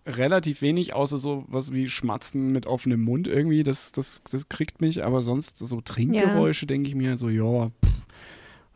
relativ 0.06 0.62
wenig, 0.62 0.94
außer 0.94 1.18
so 1.18 1.44
was 1.48 1.72
wie 1.72 1.88
Schmatzen 1.88 2.52
mit 2.52 2.66
offenem 2.66 3.02
Mund 3.02 3.26
irgendwie. 3.26 3.62
Das, 3.62 3.92
das, 3.92 4.22
das 4.30 4.48
kriegt 4.48 4.80
mich. 4.80 5.04
Aber 5.04 5.20
sonst 5.22 5.58
so 5.58 5.80
Trinkgeräusche 5.80 6.66
denke 6.66 6.88
ich 6.88 6.94
mir 6.94 7.18
so, 7.18 7.28
ja, 7.28 7.68
pff, 7.68 8.06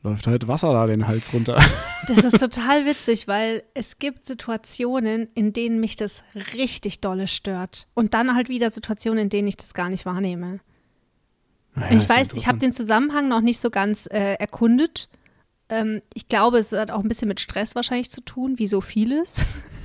läuft 0.03 0.27
halt 0.27 0.49
Wasser 0.49 0.73
da 0.73 0.87
den 0.87 1.07
Hals 1.07 1.33
runter. 1.33 1.61
Das 2.07 2.25
ist 2.25 2.41
total 2.41 2.87
witzig, 2.87 3.29
weil 3.29 3.63
es 3.75 3.99
gibt 3.99 4.25
Situationen, 4.25 5.29
in 5.35 5.53
denen 5.53 5.81
mich 5.81 5.97
das 5.97 6.25
richtig 6.55 7.01
dolle 7.01 7.29
stört. 7.29 7.89
Und 7.93 8.15
dann 8.15 8.35
halt 8.35 8.49
wieder 8.49 8.71
Situationen, 8.71 9.25
in 9.25 9.29
denen 9.29 9.49
ich 9.49 9.59
das 9.59 9.75
gar 9.75 9.91
nicht 9.91 10.07
wahrnehme. 10.07 10.61
Naja, 11.75 11.95
ich 11.95 12.09
weiß, 12.09 12.29
ich 12.35 12.49
habe 12.49 12.57
den 12.57 12.73
Zusammenhang 12.73 13.29
noch 13.29 13.43
nicht 13.43 13.61
so 13.61 13.69
ganz 13.69 14.07
äh, 14.11 14.33
erkundet. 14.37 15.11
Ähm, 15.69 16.01
ich 16.15 16.27
glaube, 16.27 16.59
es 16.59 16.73
hat 16.73 16.91
auch 16.91 17.01
ein 17.01 17.09
bisschen 17.09 17.29
mit 17.29 17.39
Stress 17.39 17.75
wahrscheinlich 17.75 18.11
zu 18.11 18.23
tun, 18.23 18.59
wie 18.59 18.67
so 18.67 18.81
vieles. 18.81 19.45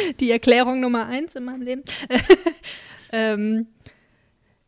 Die 0.20 0.30
Erklärung 0.30 0.80
Nummer 0.80 1.06
eins 1.06 1.34
in 1.34 1.44
meinem 1.44 1.62
Leben. 1.62 1.82
ähm, 3.12 3.68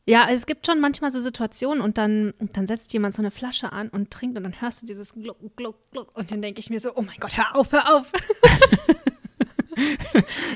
ja, 0.08 0.26
es 0.30 0.46
gibt 0.46 0.64
schon 0.64 0.80
manchmal 0.80 1.10
so 1.10 1.20
Situationen 1.20 1.82
und 1.82 1.98
dann, 1.98 2.32
dann 2.38 2.66
setzt 2.66 2.94
jemand 2.94 3.14
so 3.14 3.20
eine 3.20 3.30
Flasche 3.30 3.72
an 3.72 3.90
und 3.90 4.10
trinkt 4.10 4.38
und 4.38 4.44
dann 4.44 4.58
hörst 4.58 4.80
du 4.80 4.86
dieses 4.86 5.12
Gluck, 5.12 5.36
Gluck, 5.54 5.76
Gluck 5.90 6.16
und 6.16 6.32
dann 6.32 6.40
denke 6.40 6.60
ich 6.60 6.70
mir 6.70 6.80
so, 6.80 6.96
oh 6.96 7.02
mein 7.02 7.18
Gott, 7.20 7.36
hör 7.36 7.54
auf, 7.54 7.72
hör 7.72 7.94
auf. 7.94 8.10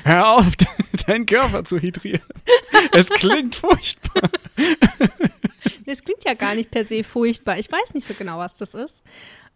Hör 0.03 0.33
auf, 0.33 0.47
deinen 1.07 1.25
Körper 1.25 1.63
zu 1.63 1.79
hydrieren. 1.79 2.23
Es 2.91 3.09
klingt 3.09 3.55
furchtbar. 3.55 4.29
Das 5.85 6.03
klingt 6.03 6.23
ja 6.25 6.33
gar 6.33 6.55
nicht 6.55 6.71
per 6.71 6.85
se 6.85 7.03
furchtbar. 7.03 7.57
Ich 7.57 7.71
weiß 7.71 7.93
nicht 7.93 8.05
so 8.05 8.13
genau, 8.13 8.37
was 8.37 8.57
das 8.57 8.73
ist. 8.73 9.03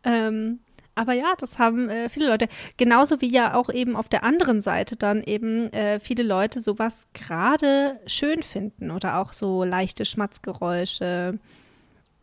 Ähm, 0.03 0.59
aber 0.97 1.13
ja, 1.13 1.33
das 1.37 1.59
haben 1.59 1.89
äh, 1.89 2.09
viele 2.09 2.27
Leute. 2.27 2.47
Genauso 2.77 3.21
wie 3.21 3.31
ja 3.31 3.53
auch 3.53 3.69
eben 3.69 3.95
auf 3.95 4.09
der 4.09 4.23
anderen 4.23 4.61
Seite 4.61 4.95
dann 4.95 5.23
eben 5.23 5.71
äh, 5.73 5.99
viele 5.99 6.23
Leute 6.23 6.59
sowas 6.59 7.07
gerade 7.13 7.99
schön 8.07 8.43
finden 8.43 8.91
oder 8.91 9.17
auch 9.19 9.33
so 9.33 9.63
leichte 9.63 10.05
Schmatzgeräusche 10.05 11.39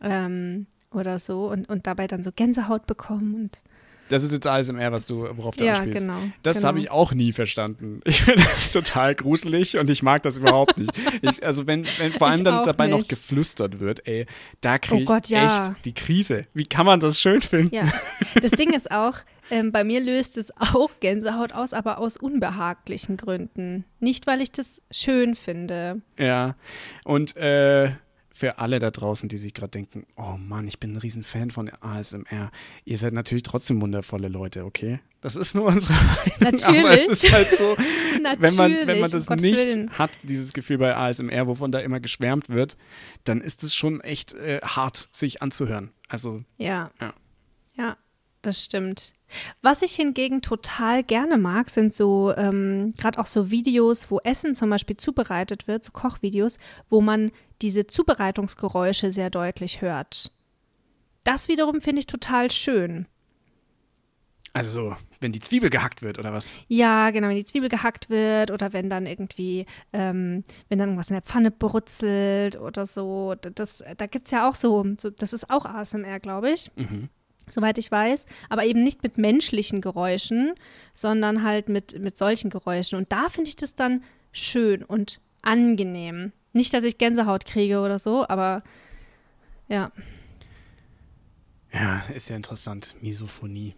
ähm, 0.01 0.65
oder 0.91 1.19
so 1.19 1.49
und, 1.49 1.67
und 1.69 1.87
dabei 1.87 2.07
dann 2.07 2.23
so 2.23 2.31
Gänsehaut 2.33 2.85
bekommen. 2.87 3.35
Und, 3.35 3.61
Das 4.09 4.23
ist 4.23 4.31
jetzt 4.31 4.47
ASMR, 4.47 4.91
was 4.91 5.07
du, 5.07 5.25
worauf 5.35 5.57
du 5.57 5.65
ja, 5.65 5.73
anspielst. 5.73 5.99
genau. 6.05 6.19
Das 6.43 6.57
genau. 6.57 6.67
habe 6.69 6.79
ich 6.79 6.91
auch 6.91 7.11
nie 7.13 7.33
verstanden. 7.33 8.01
Ich 8.05 8.21
finde 8.21 8.43
das 8.43 8.71
total 8.71 9.15
gruselig 9.15 9.77
und 9.77 9.89
ich 9.89 10.03
mag 10.03 10.23
das 10.23 10.37
überhaupt 10.37 10.77
nicht. 10.77 10.91
Ich, 11.21 11.43
also 11.45 11.65
wenn, 11.67 11.85
wenn 11.97 12.13
vor 12.13 12.27
allem 12.27 12.37
Ich 12.37 12.43
dann 12.43 12.63
dabei 12.63 12.87
noch 12.87 12.99
nicht. 12.99 13.09
geflüstert 13.09 13.79
wird, 13.79 14.07
ey, 14.07 14.25
da 14.61 14.77
kriege 14.77 14.95
Oh 14.95 15.01
ich 15.01 15.07
Gott, 15.07 15.29
ja. 15.29 15.61
echt 15.63 15.85
die 15.85 15.93
Krise. 15.93 16.45
Wie 16.53 16.65
kann 16.65 16.85
man 16.85 16.99
das 16.99 17.19
schön 17.19 17.41
finden? 17.41 17.75
Ja, 17.75 17.85
das 18.41 18.51
Ding 18.51 18.73
ist 18.73 18.91
auch, 18.91 19.15
ähm, 19.49 19.71
bei 19.71 19.83
mir 19.83 20.01
löst 20.01 20.37
es 20.37 20.51
auch 20.57 20.91
Gänsehaut 20.99 21.53
aus, 21.53 21.73
aber 21.73 21.97
aus 21.97 22.17
unbehaglichen 22.17 23.17
Gründen. 23.17 23.85
Nicht, 23.99 24.27
weil 24.27 24.41
ich 24.41 24.51
das 24.51 24.81
schön 24.91 25.35
finde. 25.35 26.01
Ja. 26.17 26.55
Und 27.03 27.35
äh, 27.37 27.91
für 28.35 28.59
alle 28.59 28.79
da 28.79 28.91
draußen, 28.91 29.29
die 29.29 29.37
sich 29.37 29.53
gerade 29.53 29.71
denken, 29.71 30.05
oh 30.17 30.35
Mann, 30.37 30.67
ich 30.67 30.79
bin 30.79 30.91
ein 30.93 30.97
riesen 30.97 31.23
Fan 31.23 31.51
von 31.51 31.71
ASMR. 31.79 32.51
Ihr 32.83 32.97
seid 32.97 33.13
natürlich 33.13 33.43
trotzdem 33.43 33.81
wundervolle 33.81 34.27
Leute, 34.27 34.65
okay? 34.65 34.99
Das 35.21 35.37
ist 35.37 35.55
nur 35.55 35.65
unsere 35.67 35.93
Meinung, 36.41 36.61
aber 36.65 36.91
es 36.91 37.07
ist 37.07 37.31
halt 37.31 37.47
so, 37.55 37.77
wenn 37.77 38.55
man, 38.55 38.73
wenn 38.73 38.87
man 38.87 39.09
Natürlich, 39.09 39.11
das 39.11 39.27
um 39.29 39.35
nicht 39.37 39.55
Willen. 39.55 39.89
hat, 39.91 40.11
dieses 40.23 40.51
Gefühl 40.51 40.79
bei 40.79 40.95
ASMR, 40.97 41.47
wovon 41.47 41.71
da 41.71 41.79
immer 41.79 42.01
geschwärmt 42.01 42.49
wird, 42.49 42.75
dann 43.23 43.39
ist 43.39 43.63
es 43.63 43.73
schon 43.73 44.01
echt 44.01 44.33
äh, 44.33 44.59
hart, 44.61 45.07
sich 45.13 45.41
anzuhören. 45.41 45.91
Also, 46.09 46.43
Ja. 46.57 46.91
Ja. 46.99 47.13
Ja. 47.77 47.97
Das 48.45 48.63
stimmt. 48.63 49.13
Was 49.61 49.81
ich 49.81 49.95
hingegen 49.95 50.41
total 50.41 51.03
gerne 51.03 51.37
mag, 51.37 51.69
sind 51.69 51.93
so, 51.93 52.33
ähm, 52.37 52.93
gerade 52.97 53.19
auch 53.19 53.25
so 53.25 53.49
Videos, 53.49 54.11
wo 54.11 54.19
Essen 54.19 54.55
zum 54.55 54.69
Beispiel 54.69 54.97
zubereitet 54.97 55.67
wird, 55.67 55.83
so 55.83 55.91
Kochvideos, 55.91 56.59
wo 56.89 57.01
man 57.01 57.31
diese 57.61 57.87
Zubereitungsgeräusche 57.87 59.11
sehr 59.11 59.29
deutlich 59.29 59.81
hört. 59.81 60.31
Das 61.23 61.47
wiederum 61.47 61.81
finde 61.81 61.99
ich 61.99 62.07
total 62.07 62.51
schön. 62.51 63.07
Also 64.53 64.69
so, 64.69 64.95
wenn 65.19 65.33
die 65.33 65.41
Zwiebel 65.41 65.69
gehackt 65.69 66.01
wird 66.01 66.17
oder 66.17 66.31
was? 66.31 66.53
Ja, 66.69 67.11
genau, 67.11 67.27
wenn 67.27 67.35
die 67.35 67.43
Zwiebel 67.43 67.67
gehackt 67.67 68.09
wird 68.09 68.51
oder 68.51 68.71
wenn 68.71 68.89
dann 68.89 69.05
irgendwie, 69.05 69.65
ähm, 69.91 70.45
wenn 70.69 70.79
dann 70.79 70.89
irgendwas 70.89 71.09
in 71.09 71.15
der 71.15 71.23
Pfanne 71.23 71.51
brutzelt 71.51 72.57
oder 72.57 72.85
so. 72.85 73.35
Das, 73.35 73.83
da 73.97 74.05
gibt 74.05 74.27
es 74.27 74.31
ja 74.31 74.47
auch 74.47 74.55
so, 74.55 74.85
so, 74.97 75.09
das 75.09 75.33
ist 75.33 75.49
auch 75.49 75.65
ASMR, 75.65 76.21
glaube 76.21 76.51
ich. 76.51 76.71
Mhm. 76.77 77.09
Soweit 77.49 77.77
ich 77.77 77.91
weiß, 77.91 78.25
aber 78.49 78.65
eben 78.65 78.83
nicht 78.83 79.03
mit 79.03 79.17
menschlichen 79.17 79.81
Geräuschen, 79.81 80.53
sondern 80.93 81.43
halt 81.43 81.69
mit, 81.69 81.99
mit 81.99 82.17
solchen 82.17 82.49
Geräuschen. 82.49 82.97
Und 82.97 83.11
da 83.11 83.29
finde 83.29 83.49
ich 83.49 83.55
das 83.55 83.75
dann 83.75 84.03
schön 84.31 84.83
und 84.83 85.21
angenehm. 85.41 86.31
Nicht, 86.53 86.73
dass 86.73 86.83
ich 86.83 86.97
Gänsehaut 86.97 87.45
kriege 87.45 87.79
oder 87.79 87.99
so, 87.99 88.27
aber 88.27 88.63
ja. 89.67 89.91
Ja, 91.71 91.99
ist 92.13 92.29
ja 92.29 92.35
interessant. 92.35 92.95
Misophonie. 93.01 93.75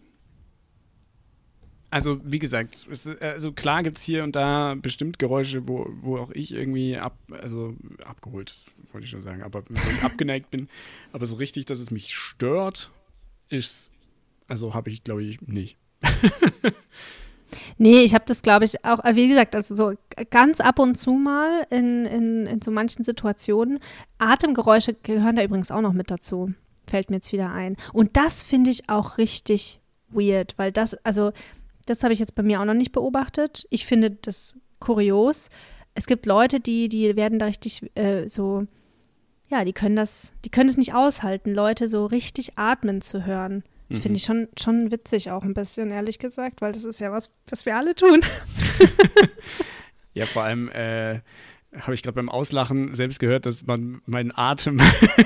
Also, 1.89 2.19
wie 2.23 2.39
gesagt, 2.39 2.85
es, 2.91 3.07
also 3.07 3.53
klar 3.53 3.81
gibt 3.81 3.97
es 3.97 4.03
hier 4.03 4.23
und 4.23 4.35
da 4.35 4.75
bestimmt 4.75 5.19
Geräusche, 5.19 5.67
wo, 5.67 5.87
wo 6.01 6.17
auch 6.17 6.31
ich 6.31 6.53
irgendwie 6.53 6.97
ab, 6.97 7.17
also 7.31 7.75
abgeholt, 8.05 8.55
wollte 8.91 9.05
ich 9.05 9.11
schon 9.11 9.23
sagen, 9.23 9.41
aber 9.41 9.63
abgeneigt 10.01 10.51
bin. 10.51 10.67
Aber 11.13 11.25
so 11.25 11.37
richtig, 11.37 11.65
dass 11.65 11.79
es 11.79 11.89
mich 11.89 12.13
stört, 12.13 12.91
ist, 13.49 13.91
also 14.47 14.73
habe 14.73 14.89
ich, 14.89 15.03
glaube 15.03 15.23
ich, 15.23 15.41
nicht. 15.41 15.77
Nee, 17.77 18.01
ich 18.01 18.13
habe 18.13 18.25
das, 18.27 18.41
glaube 18.41 18.65
ich, 18.65 18.83
auch, 18.83 18.99
wie 19.13 19.27
gesagt, 19.27 19.55
also 19.55 19.75
so 19.75 19.93
ganz 20.29 20.59
ab 20.59 20.79
und 20.79 20.97
zu 20.97 21.11
mal 21.11 21.65
in, 21.69 22.05
in, 22.05 22.47
in 22.47 22.61
so 22.61 22.71
manchen 22.71 23.03
Situationen. 23.03 23.79
Atemgeräusche 24.17 24.93
gehören 24.95 25.35
da 25.35 25.43
übrigens 25.43 25.71
auch 25.71 25.81
noch 25.81 25.93
mit 25.93 26.11
dazu. 26.11 26.53
Fällt 26.87 27.09
mir 27.09 27.17
jetzt 27.17 27.31
wieder 27.31 27.51
ein. 27.51 27.77
Und 27.93 28.17
das 28.17 28.43
finde 28.43 28.69
ich 28.69 28.89
auch 28.89 29.17
richtig 29.17 29.79
weird, 30.09 30.57
weil 30.57 30.71
das, 30.71 30.93
also, 31.05 31.31
das 31.85 32.03
habe 32.03 32.13
ich 32.13 32.19
jetzt 32.19 32.35
bei 32.35 32.43
mir 32.43 32.61
auch 32.61 32.65
noch 32.65 32.73
nicht 32.73 32.91
beobachtet. 32.91 33.65
Ich 33.69 33.85
finde 33.85 34.11
das 34.11 34.57
kurios. 34.79 35.49
Es 35.93 36.05
gibt 36.05 36.25
Leute, 36.25 36.59
die, 36.59 36.89
die 36.89 37.15
werden 37.15 37.39
da 37.39 37.45
richtig 37.45 37.91
äh, 37.95 38.27
so, 38.27 38.65
ja, 39.49 39.63
die 39.63 39.73
können 39.73 39.95
das, 39.95 40.31
die 40.45 40.49
können 40.49 40.69
es 40.69 40.77
nicht 40.77 40.93
aushalten, 40.93 41.53
Leute 41.53 41.87
so 41.87 42.05
richtig 42.05 42.57
atmen 42.57 43.01
zu 43.01 43.25
hören. 43.25 43.63
Das 43.89 43.99
finde 43.99 44.17
ich 44.17 44.23
schon, 44.23 44.49
schon 44.59 44.91
witzig 44.91 45.31
auch 45.31 45.43
ein 45.43 45.53
bisschen, 45.53 45.91
ehrlich 45.91 46.19
gesagt, 46.19 46.61
weil 46.61 46.73
das 46.73 46.83
ist 46.83 46.99
ja 46.99 47.09
was, 47.13 47.29
was 47.49 47.65
wir 47.65 47.77
alle 47.77 47.95
tun. 47.95 48.21
Ja, 50.13 50.25
vor 50.25 50.41
allem 50.41 50.69
äh, 50.69 51.19
habe 51.79 51.93
ich 51.93 52.01
gerade 52.01 52.15
beim 52.15 52.27
Auslachen 52.27 52.95
selbst 52.95 53.19
gehört, 53.19 53.45
dass 53.45 53.67
man 53.67 54.01
meinen 54.07 54.35
Atem 54.35 54.81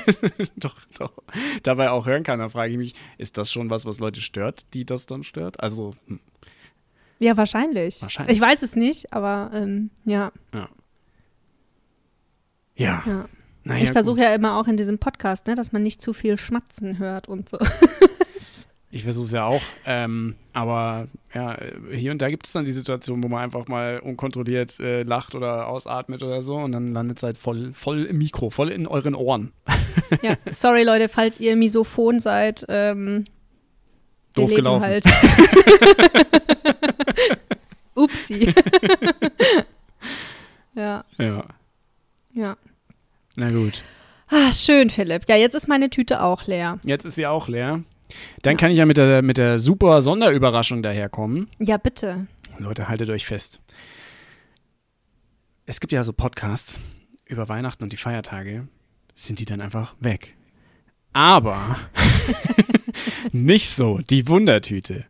doch, 0.57 0.75
doch 0.97 1.13
dabei 1.63 1.91
auch 1.91 2.05
hören 2.05 2.23
kann. 2.23 2.39
Da 2.39 2.49
frage 2.49 2.73
ich 2.73 2.77
mich, 2.77 2.93
ist 3.17 3.37
das 3.37 3.49
schon 3.49 3.69
was, 3.69 3.85
was 3.85 3.99
Leute 3.99 4.19
stört, 4.19 4.73
die 4.73 4.83
das 4.83 5.05
dann 5.05 5.23
stört? 5.23 5.61
Also, 5.61 5.93
hm, 6.07 6.19
Ja, 7.19 7.37
wahrscheinlich. 7.37 8.01
Wahrscheinlich. 8.01 8.35
Ich 8.35 8.41
weiß 8.41 8.63
es 8.63 8.75
nicht, 8.75 9.13
aber 9.13 9.51
ähm, 9.53 9.91
ja. 10.03 10.33
ja. 10.53 10.69
Ja, 12.75 13.03
ja. 13.05 13.29
Naja. 13.63 13.83
ich 13.83 13.91
versuche 13.91 14.21
ja 14.21 14.33
immer 14.33 14.57
auch 14.57 14.67
in 14.67 14.77
diesem 14.77 14.97
Podcast, 14.97 15.47
ne, 15.47 15.55
dass 15.55 15.71
man 15.71 15.83
nicht 15.83 16.01
zu 16.01 16.13
viel 16.13 16.37
Schmatzen 16.37 16.99
hört 16.99 17.27
und 17.27 17.49
so. 17.49 17.57
Ich 18.93 19.03
versuche 19.03 19.25
es 19.25 19.31
ja 19.31 19.45
auch. 19.45 19.61
Ähm, 19.85 20.35
aber 20.51 21.07
ja, 21.33 21.57
hier 21.91 22.11
und 22.11 22.21
da 22.21 22.29
gibt 22.29 22.45
es 22.45 22.51
dann 22.51 22.65
die 22.65 22.73
Situation, 22.73 23.23
wo 23.23 23.29
man 23.29 23.41
einfach 23.41 23.67
mal 23.67 23.99
unkontrolliert 23.99 24.81
äh, 24.81 25.03
lacht 25.03 25.33
oder 25.33 25.67
ausatmet 25.67 26.23
oder 26.23 26.41
so 26.41 26.57
und 26.57 26.73
dann 26.73 26.93
landet 26.93 27.17
es 27.17 27.23
halt 27.23 27.37
voll, 27.37 27.71
voll 27.73 28.03
im 28.03 28.17
Mikro, 28.17 28.49
voll 28.49 28.69
in 28.69 28.87
euren 28.87 29.15
Ohren. 29.15 29.53
ja, 30.21 30.35
sorry 30.49 30.83
Leute, 30.83 31.07
falls 31.07 31.39
ihr 31.39 31.55
Misophon 31.55 32.19
seid. 32.19 32.65
Ähm, 32.67 33.25
wir 34.33 34.43
Doof 34.43 34.49
leben 34.49 34.55
gelaufen. 34.57 34.83
halt. 34.83 35.05
Upsi. 37.95 38.53
ja, 40.75 41.05
Ja, 41.17 41.45
ja. 42.33 42.57
Na 43.37 43.49
gut. 43.49 43.83
Ah, 44.29 44.53
schön, 44.53 44.89
Philipp. 44.89 45.23
Ja, 45.27 45.35
jetzt 45.35 45.55
ist 45.55 45.67
meine 45.67 45.89
Tüte 45.89 46.21
auch 46.23 46.47
leer. 46.47 46.79
Jetzt 46.85 47.05
ist 47.05 47.15
sie 47.15 47.27
auch 47.27 47.47
leer. 47.47 47.83
Dann 48.41 48.53
Ja. 48.53 48.57
kann 48.57 48.71
ich 48.71 48.77
ja 48.77 48.85
mit 48.85 48.97
der, 48.97 49.21
mit 49.21 49.37
der 49.37 49.59
super 49.59 50.01
Sonderüberraschung 50.01 50.81
daherkommen. 50.83 51.49
Ja, 51.59 51.77
bitte. 51.77 52.27
Leute, 52.59 52.87
haltet 52.87 53.09
euch 53.09 53.25
fest. 53.25 53.61
Es 55.65 55.79
gibt 55.79 55.93
ja 55.93 56.03
so 56.03 56.13
Podcasts 56.13 56.79
über 57.25 57.47
Weihnachten 57.49 57.83
und 57.83 57.93
die 57.93 57.97
Feiertage, 57.97 58.67
sind 59.15 59.39
die 59.39 59.45
dann 59.45 59.61
einfach 59.61 59.95
weg. 59.99 60.35
Aber 61.13 61.77
nicht 63.31 63.69
so, 63.69 63.99
die 64.09 64.27
Wundertüte. 64.27 65.05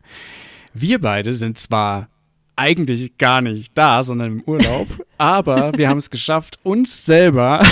Wir 0.74 1.00
beide 1.00 1.32
sind 1.32 1.58
zwar 1.58 2.08
eigentlich 2.56 3.18
gar 3.18 3.40
nicht 3.40 3.72
da, 3.76 4.02
sondern 4.02 4.32
im 4.38 4.42
Urlaub, 4.42 4.88
aber 5.18 5.76
wir 5.76 5.88
haben 5.88 5.98
es 5.98 6.10
geschafft, 6.10 6.58
uns 6.62 7.04
selber 7.06 7.64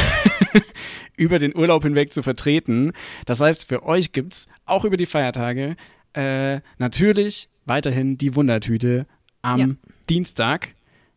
über 1.16 1.38
den 1.38 1.55
Urlaub 1.57 1.82
hinweg 1.82 2.12
zu 2.12 2.22
vertreten. 2.22 2.92
Das 3.26 3.40
heißt, 3.40 3.68
für 3.68 3.84
euch 3.84 4.12
gibt 4.12 4.32
es 4.32 4.48
auch 4.64 4.84
über 4.84 4.96
die 4.96 5.07
Feiertage 5.07 5.76
äh, 6.14 6.61
natürlich 6.78 7.48
weiterhin 7.66 8.18
die 8.18 8.34
Wundertüte 8.34 9.07
am 9.42 9.61
Ja. 9.61 9.68
Dienstag, 10.09 10.74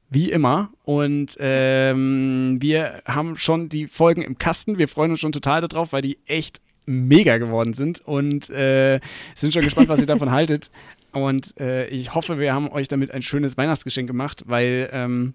wie 0.09 0.29
immer. 0.31 0.69
Und 0.83 1.35
ähm, 1.39 2.57
wir 2.59 3.01
haben 3.05 3.35
schon 3.37 3.69
die 3.69 3.87
Folgen 3.87 4.21
im 4.21 4.37
Kasten. 4.37 4.77
Wir 4.77 4.87
freuen 4.87 5.11
uns 5.11 5.19
schon 5.19 5.31
total 5.31 5.61
darauf, 5.61 5.93
weil 5.93 6.01
die 6.01 6.19
echt 6.27 6.61
mega 6.85 7.37
geworden 7.37 7.73
sind 7.73 8.01
und 8.01 8.49
äh, 8.49 8.99
sind 9.35 9.53
schon 9.53 9.63
gespannt, 9.63 9.87
was 9.89 10.01
ihr 10.01 10.05
davon 10.05 10.31
haltet. 10.31 10.69
Und 11.11 11.59
äh, 11.59 11.87
ich 11.87 12.13
hoffe, 12.13 12.39
wir 12.39 12.53
haben 12.53 12.69
euch 12.69 12.87
damit 12.87 13.11
ein 13.11 13.21
schönes 13.21 13.57
Weihnachtsgeschenk 13.57 14.07
gemacht, 14.07 14.43
weil 14.47 14.89
ähm, 14.91 15.33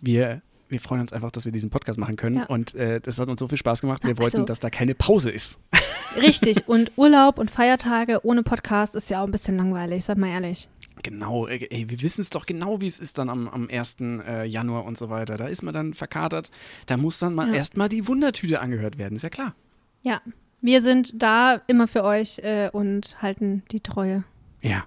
wir, 0.00 0.42
wir 0.74 0.80
freuen 0.80 1.00
uns 1.02 1.12
einfach, 1.12 1.30
dass 1.30 1.44
wir 1.44 1.52
diesen 1.52 1.70
Podcast 1.70 1.98
machen 1.98 2.16
können. 2.16 2.36
Ja. 2.36 2.46
Und 2.46 2.74
äh, 2.74 3.00
das 3.00 3.18
hat 3.20 3.28
uns 3.28 3.38
so 3.38 3.46
viel 3.48 3.56
Spaß 3.58 3.80
gemacht. 3.80 4.02
Wir 4.02 4.10
Also- 4.10 4.22
wollten, 4.22 4.44
dass 4.46 4.58
da 4.60 4.68
keine 4.70 4.94
Pause 4.94 5.30
ist. 5.30 5.58
Richtig. 6.16 6.68
Und 6.68 6.90
Urlaub 6.96 7.38
und 7.38 7.50
Feiertage 7.50 8.20
ohne 8.24 8.42
Podcast 8.42 8.96
ist 8.96 9.08
ja 9.10 9.20
auch 9.22 9.26
ein 9.26 9.30
bisschen 9.30 9.56
langweilig, 9.56 10.04
sag 10.04 10.18
mal 10.18 10.28
ehrlich. 10.30 10.68
Genau, 11.04 11.46
ey, 11.46 11.66
ey, 11.70 11.88
wir 11.90 12.02
wissen 12.02 12.20
es 12.22 12.30
doch 12.30 12.44
genau, 12.46 12.80
wie 12.80 12.86
es 12.86 12.98
ist 12.98 13.18
dann 13.18 13.28
am, 13.28 13.48
am 13.48 13.68
1. 13.70 13.96
Äh, 14.00 14.44
Januar 14.46 14.84
und 14.84 14.98
so 14.98 15.10
weiter. 15.10 15.36
Da 15.36 15.46
ist 15.46 15.62
man 15.62 15.72
dann 15.74 15.94
verkatert. 15.94 16.50
Da 16.86 16.96
muss 16.96 17.18
dann 17.20 17.34
mal 17.34 17.48
Ja. 17.48 17.54
erstmal 17.54 17.88
die 17.88 18.06
Wundertüte 18.08 18.60
angehört 18.60 18.98
werden, 18.98 19.14
ist 19.16 19.22
ja 19.22 19.30
klar. 19.30 19.54
Ja. 20.02 20.20
Wir 20.60 20.82
sind 20.82 21.22
da 21.22 21.60
immer 21.68 21.86
für 21.86 22.02
euch 22.04 22.38
äh, 22.40 22.70
und 22.72 23.20
halten 23.22 23.62
die 23.70 23.80
Treue. 23.80 24.24
Ja, 24.62 24.84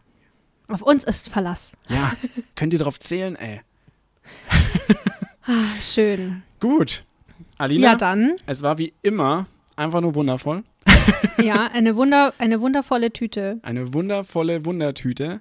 Auf 0.70 0.82
uns 0.82 1.04
ist 1.04 1.30
Verlass. 1.30 1.74
ja. 1.88 2.12
Könnt 2.56 2.74
ihr 2.74 2.80
drauf 2.80 3.00
zählen, 3.00 3.36
ey. 3.36 3.62
Ah, 5.48 5.82
schön. 5.82 6.44
Gut. 6.60 7.04
Alina, 7.58 7.88
Ja, 7.92 7.96
dann. 7.96 8.36
es 8.46 8.62
war 8.62 8.78
wie 8.78 8.94
immer 9.02 9.46
einfach 9.76 10.02
nur 10.02 10.16
wundervoll. 10.16 10.64
Ja, 11.42 11.68
eine, 11.72 11.96
Wunder, 11.96 12.34
eine 12.40 12.62
wundervolle 12.62 13.14
Tüte. 13.14 13.60
Eine 13.62 13.94
wundervolle 13.94 14.66
Wundertüte. 14.66 15.40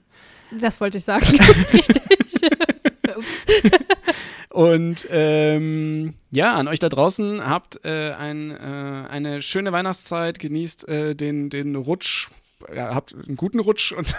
Das 0.50 0.78
wollte 0.80 0.98
ich 0.98 1.04
sagen. 1.04 1.24
Richtig. 1.72 2.02
Ups. 3.16 3.46
Und 4.50 5.06
ähm, 5.10 6.14
ja, 6.30 6.54
an 6.54 6.68
euch 6.68 6.80
da 6.80 6.88
draußen 6.90 7.46
habt 7.46 7.82
äh, 7.84 8.12
ein, 8.12 8.50
äh, 8.50 8.54
eine 9.08 9.40
schöne 9.40 9.72
Weihnachtszeit, 9.72 10.38
genießt 10.38 10.86
äh, 10.88 11.14
den, 11.14 11.48
den 11.50 11.74
Rutsch, 11.76 12.28
ja, 12.74 12.94
habt 12.94 13.14
einen 13.14 13.36
guten 13.36 13.58
Rutsch 13.58 13.92
und 13.92 14.14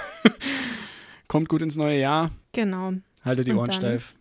kommt 1.27 1.47
gut 1.49 1.61
ins 1.61 1.75
neue 1.77 1.99
Jahr. 1.99 2.31
Genau. 2.53 2.93
Haltet 3.23 3.47
die 3.47 3.51
Und 3.51 3.59
Ohren 3.59 3.71
steif. 3.71 4.15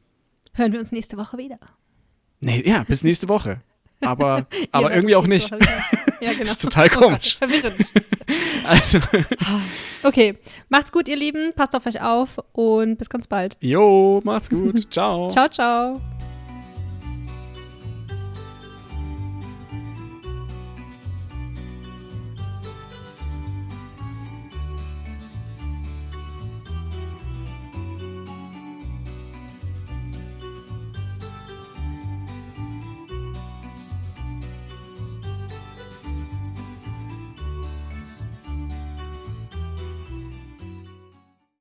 Hören 0.56 0.72
wir 0.72 0.80
uns 0.80 0.90
nächste 0.92 1.16
Woche 1.16 1.38
wieder. 1.38 1.58
Nee, 2.40 2.62
ja, 2.66 2.82
bis 2.82 3.02
nächste 3.04 3.28
Woche. 3.28 3.60
Aber, 4.00 4.46
aber 4.72 4.90
Ihr 4.90 4.96
irgendwie 4.96 5.16
auch 5.16 5.26
nicht. 5.26 5.50
Ja, 6.20 6.32
genau. 6.38 6.50
ist 6.50 6.62
total 6.62 6.88
Oh 6.96 7.00
komisch. 7.00 7.36
verwirrend. 7.36 7.92
Also, 8.64 8.98
Okay, 10.02 10.36
macht's 10.68 10.90
gut, 10.90 11.08
ihr 11.08 11.14
Lieben. 11.14 11.52
Passt 11.54 11.76
auf 11.76 11.86
euch 11.86 12.00
auf 12.00 12.38
und 12.52 12.96
bis 12.98 13.08
ganz 13.08 13.28
bald. 13.28 13.56
jo, 13.60 14.20
macht's 14.24 14.50
gut. 14.50 14.92
Ciao. 14.92 15.28
Ciao, 15.28 15.48
ciao. 15.48 16.00